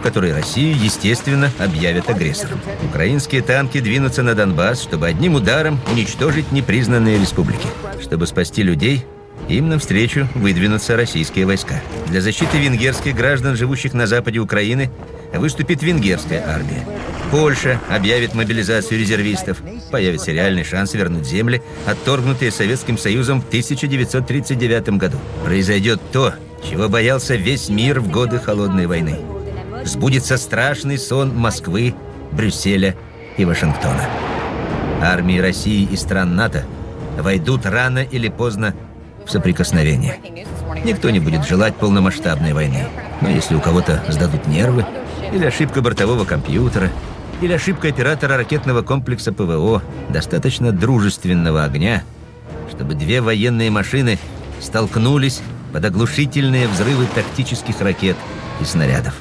в 0.00 0.02
которой 0.02 0.32
Россию, 0.32 0.76
естественно, 0.82 1.50
объявят 1.58 2.08
агрессором. 2.08 2.58
Украинские 2.88 3.42
танки 3.42 3.80
двинутся 3.80 4.22
на 4.22 4.34
Донбасс, 4.34 4.82
чтобы 4.82 5.06
одним 5.06 5.34
ударом 5.34 5.78
уничтожить 5.92 6.52
непризнанные 6.52 7.18
республики. 7.18 7.66
Чтобы 8.00 8.26
спасти 8.26 8.62
людей, 8.62 9.04
им 9.48 9.68
навстречу 9.68 10.26
выдвинутся 10.34 10.96
российские 10.96 11.44
войска. 11.44 11.82
Для 12.08 12.22
защиты 12.22 12.58
венгерских 12.58 13.14
граждан, 13.14 13.56
живущих 13.56 13.92
на 13.92 14.06
западе 14.06 14.38
Украины, 14.38 14.90
выступит 15.32 15.82
венгерская 15.82 16.46
армия. 16.48 16.86
Польша 17.30 17.80
объявит 17.88 18.34
мобилизацию 18.34 18.98
резервистов. 18.98 19.58
Появится 19.90 20.32
реальный 20.32 20.64
шанс 20.64 20.94
вернуть 20.94 21.26
земли, 21.26 21.62
отторгнутые 21.86 22.50
Советским 22.50 22.98
Союзом 22.98 23.40
в 23.40 23.46
1939 23.46 24.88
году. 24.90 25.18
Произойдет 25.44 26.00
то, 26.12 26.34
чего 26.68 26.88
боялся 26.88 27.36
весь 27.36 27.68
мир 27.68 28.00
в 28.00 28.10
годы 28.10 28.38
Холодной 28.38 28.86
войны 28.86 29.18
сбудется 29.84 30.36
страшный 30.36 30.98
сон 30.98 31.36
Москвы, 31.36 31.94
Брюсселя 32.32 32.96
и 33.36 33.44
Вашингтона. 33.44 34.08
Армии 35.02 35.38
России 35.38 35.88
и 35.90 35.96
стран 35.96 36.36
НАТО 36.36 36.64
войдут 37.18 37.66
рано 37.66 38.00
или 38.00 38.28
поздно 38.28 38.74
в 39.26 39.30
соприкосновение. 39.30 40.18
Никто 40.84 41.10
не 41.10 41.20
будет 41.20 41.46
желать 41.46 41.74
полномасштабной 41.76 42.52
войны. 42.52 42.86
Но 43.20 43.28
если 43.28 43.54
у 43.54 43.60
кого-то 43.60 44.02
сдадут 44.08 44.46
нервы, 44.46 44.84
или 45.32 45.44
ошибка 45.44 45.80
бортового 45.80 46.24
компьютера, 46.24 46.90
или 47.40 47.52
ошибка 47.52 47.88
оператора 47.88 48.36
ракетного 48.36 48.82
комплекса 48.82 49.32
ПВО, 49.32 49.82
достаточно 50.08 50.72
дружественного 50.72 51.64
огня, 51.64 52.02
чтобы 52.70 52.94
две 52.94 53.20
военные 53.20 53.70
машины 53.70 54.18
столкнулись 54.60 55.40
под 55.72 55.84
оглушительные 55.84 56.68
взрывы 56.68 57.06
тактических 57.14 57.80
ракет 57.80 58.16
и 58.60 58.64
снарядов. 58.64 59.14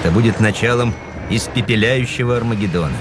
Это 0.00 0.10
будет 0.10 0.40
началом 0.40 0.94
испепеляющего 1.28 2.36
Армагеддона. 2.36 2.96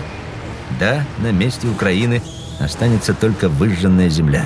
Да, 0.80 1.06
на 1.20 1.32
месте 1.32 1.68
Украины 1.68 2.22
останется 2.60 3.14
только 3.14 3.50
выжженная 3.50 4.10
земля. 4.10 4.46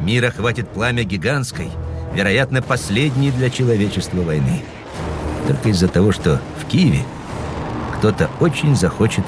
Мира 0.00 0.30
хватит 0.30 0.68
пламя 0.68 1.04
гигантской, 1.04 1.70
вероятно, 2.14 2.62
последней 2.62 3.30
для 3.30 3.50
человечества 3.50 4.22
войны. 4.22 4.62
Только 5.46 5.68
из-за 5.68 5.88
того, 5.88 6.12
что 6.12 6.40
в 6.60 6.66
Киеве 6.66 7.02
кто-то 7.98 8.28
очень 8.40 8.76
захочет 8.76 9.24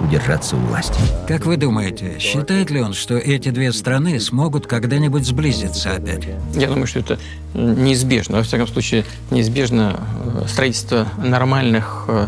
удержаться 0.00 0.56
у 0.56 0.58
власти. 0.60 0.98
Как 1.26 1.46
вы 1.46 1.56
думаете, 1.56 2.18
считает 2.18 2.70
ли 2.70 2.80
он, 2.80 2.92
что 2.92 3.16
эти 3.16 3.48
две 3.48 3.72
страны 3.72 4.20
смогут 4.20 4.66
когда-нибудь 4.66 5.24
сблизиться 5.24 5.92
опять? 5.92 6.24
Я 6.54 6.68
думаю, 6.68 6.86
что 6.86 7.00
это 7.00 7.18
неизбежно. 7.54 8.38
Во 8.38 8.42
всяком 8.42 8.66
случае, 8.66 9.04
неизбежно 9.30 10.00
э, 10.42 10.48
строительство 10.48 11.06
нормальных 11.16 12.04
э, 12.08 12.26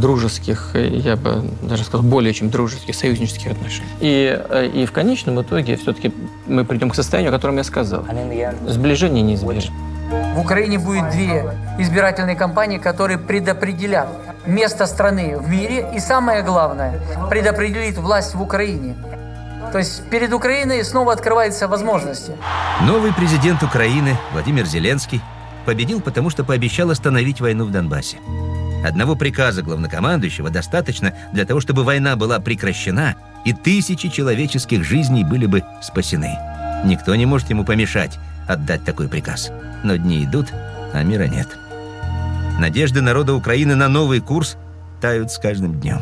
дружеских, 0.00 0.70
я 0.74 1.16
бы 1.16 1.44
даже 1.62 1.84
сказал, 1.84 2.02
более 2.06 2.32
чем 2.32 2.48
дружеских, 2.48 2.94
союзнических 2.94 3.52
отношений. 3.52 3.88
И, 4.00 4.40
э, 4.48 4.70
и 4.72 4.86
в 4.86 4.92
конечном 4.92 5.40
итоге 5.42 5.76
все-таки 5.76 6.12
мы 6.46 6.64
придем 6.64 6.90
к 6.90 6.94
состоянию, 6.94 7.30
о 7.30 7.34
котором 7.34 7.56
я 7.58 7.64
сказал. 7.64 8.04
Сближение 8.66 9.22
неизбежно. 9.22 9.74
В 10.34 10.40
Украине 10.40 10.78
будет 10.78 11.10
две 11.10 11.44
избирательные 11.78 12.36
кампании, 12.36 12.78
которые 12.78 13.18
предопределят 13.18 14.08
место 14.46 14.86
страны 14.86 15.36
в 15.38 15.48
мире 15.48 15.88
и, 15.94 16.00
самое 16.00 16.42
главное, 16.42 17.00
предопределит 17.30 17.98
власть 17.98 18.34
в 18.34 18.42
Украине. 18.42 18.96
То 19.72 19.78
есть 19.78 20.08
перед 20.10 20.32
Украиной 20.32 20.84
снова 20.84 21.12
открываются 21.12 21.68
возможности. 21.68 22.32
Новый 22.82 23.12
президент 23.12 23.62
Украины 23.62 24.16
Владимир 24.32 24.66
Зеленский 24.66 25.20
победил, 25.64 26.00
потому 26.00 26.30
что 26.30 26.44
пообещал 26.44 26.90
остановить 26.90 27.40
войну 27.40 27.64
в 27.64 27.70
Донбассе. 27.70 28.18
Одного 28.84 29.16
приказа 29.16 29.62
главнокомандующего 29.62 30.50
достаточно 30.50 31.14
для 31.32 31.46
того, 31.46 31.60
чтобы 31.60 31.84
война 31.84 32.16
была 32.16 32.38
прекращена, 32.38 33.14
и 33.44 33.52
тысячи 33.52 34.08
человеческих 34.08 34.84
жизней 34.84 35.24
были 35.24 35.46
бы 35.46 35.64
спасены. 35.80 36.38
Никто 36.84 37.14
не 37.14 37.24
может 37.24 37.48
ему 37.48 37.64
помешать 37.64 38.18
отдать 38.48 38.84
такой 38.84 39.08
приказ. 39.08 39.50
Но 39.82 39.96
дни 39.96 40.24
идут, 40.24 40.52
а 40.92 41.02
мира 41.02 41.24
нет. 41.24 41.48
Надежды 42.58 43.00
народа 43.00 43.34
Украины 43.34 43.74
на 43.74 43.88
новый 43.88 44.20
курс 44.20 44.56
тают 45.00 45.30
с 45.32 45.38
каждым 45.38 45.80
днем. 45.80 46.00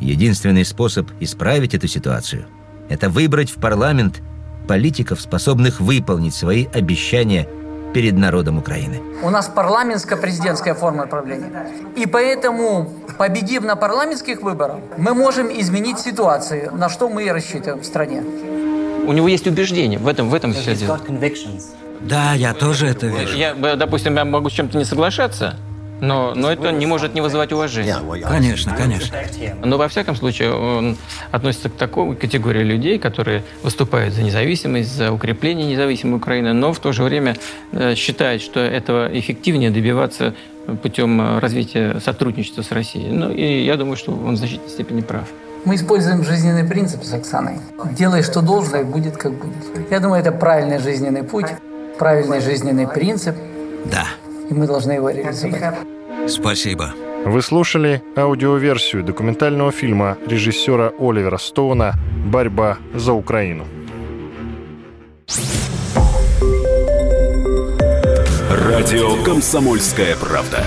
Единственный 0.00 0.64
способ 0.64 1.10
исправить 1.20 1.74
эту 1.74 1.88
ситуацию– 1.88 2.46
это 2.88 3.08
выбрать 3.08 3.50
в 3.50 3.60
парламент 3.60 4.22
политиков, 4.66 5.20
способных 5.20 5.80
выполнить 5.80 6.34
свои 6.34 6.66
обещания 6.66 7.46
перед 7.94 8.14
народом 8.14 8.58
Украины. 8.58 9.00
У 9.22 9.30
нас 9.30 9.50
парламентско-президентская 9.54 10.74
форма 10.74 11.06
правления. 11.06 11.68
И 11.96 12.06
поэтому, 12.06 12.90
победив 13.18 13.62
на 13.62 13.76
парламентских 13.76 14.42
выборах, 14.42 14.78
мы 14.98 15.14
можем 15.14 15.48
изменить 15.48 16.00
ситуацию, 16.00 16.74
на 16.74 16.88
что 16.88 17.08
мы 17.08 17.24
и 17.24 17.30
рассчитываем 17.30 17.80
в 17.80 17.84
стране. 17.84 18.22
У 19.06 19.12
него 19.12 19.28
есть 19.28 19.46
убеждения, 19.46 19.98
в 19.98 20.08
этом, 20.08 20.30
в 20.30 20.34
этом 20.34 20.52
все 20.52 20.74
дело. 20.74 21.00
Да, 22.00 22.34
я 22.34 22.52
тоже 22.54 22.86
это 22.86 23.06
вижу. 23.06 23.36
Я, 23.36 23.54
допустим, 23.76 24.16
я 24.16 24.24
могу 24.24 24.50
с 24.50 24.52
чем-то 24.52 24.76
не 24.76 24.84
соглашаться, 24.84 25.56
но, 26.00 26.34
но 26.34 26.50
это 26.50 26.70
не 26.72 26.86
может 26.86 27.14
не 27.14 27.20
вызывать 27.20 27.52
уважения. 27.52 27.96
Конечно, 28.26 28.74
конечно. 28.76 29.16
Но 29.64 29.78
во 29.78 29.88
всяком 29.88 30.16
случае 30.16 30.52
он 30.54 30.96
относится 31.30 31.68
к 31.70 31.74
такой 31.74 32.14
категории 32.16 32.62
людей, 32.62 32.98
которые 32.98 33.42
выступают 33.62 34.14
за 34.14 34.22
независимость, 34.22 34.94
за 34.94 35.12
укрепление 35.12 35.66
независимой 35.66 36.16
Украины, 36.16 36.52
но 36.52 36.72
в 36.72 36.78
то 36.78 36.92
же 36.92 37.02
время 37.02 37.36
э, 37.72 37.94
считают, 37.94 38.42
что 38.42 38.60
этого 38.60 39.08
эффективнее 39.18 39.70
добиваться 39.70 40.34
путем 40.82 41.38
развития 41.38 42.00
сотрудничества 42.04 42.62
с 42.62 42.70
Россией. 42.70 43.10
Ну 43.10 43.30
и 43.30 43.64
я 43.64 43.76
думаю, 43.76 43.96
что 43.96 44.12
он 44.12 44.34
в 44.34 44.36
значительной 44.36 44.70
степени 44.70 45.00
прав. 45.00 45.28
Мы 45.64 45.76
используем 45.76 46.22
жизненный 46.24 46.64
принцип 46.64 47.02
с 47.04 47.14
Оксаной. 47.14 47.54
Делай, 47.92 48.22
что 48.22 48.42
должно, 48.42 48.78
и 48.80 48.84
будет, 48.84 49.16
как 49.16 49.32
будет. 49.32 49.90
Я 49.90 49.98
думаю, 49.98 50.20
это 50.20 50.30
правильный 50.30 50.78
жизненный 50.78 51.22
путь, 51.22 51.46
правильный 51.98 52.40
жизненный 52.40 52.86
принцип. 52.86 53.34
Да. 53.86 54.06
И 54.50 54.54
мы 54.54 54.66
должны 54.66 54.92
его 54.92 55.08
реализовать. 55.08 55.74
Спасибо. 56.28 56.92
Вы 57.24 57.40
слушали 57.40 58.02
аудиоверсию 58.14 59.02
документального 59.02 59.72
фильма 59.72 60.18
режиссера 60.26 60.92
Оливера 60.98 61.38
Стоуна 61.38 61.94
«Борьба 62.26 62.76
за 62.94 63.14
Украину». 63.14 63.64
Радио 68.50 69.24
«Комсомольская 69.24 70.14
правда». 70.16 70.62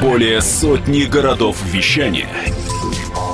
Более 0.00 0.40
сотни 0.40 1.02
городов 1.04 1.58
вещания– 1.70 2.28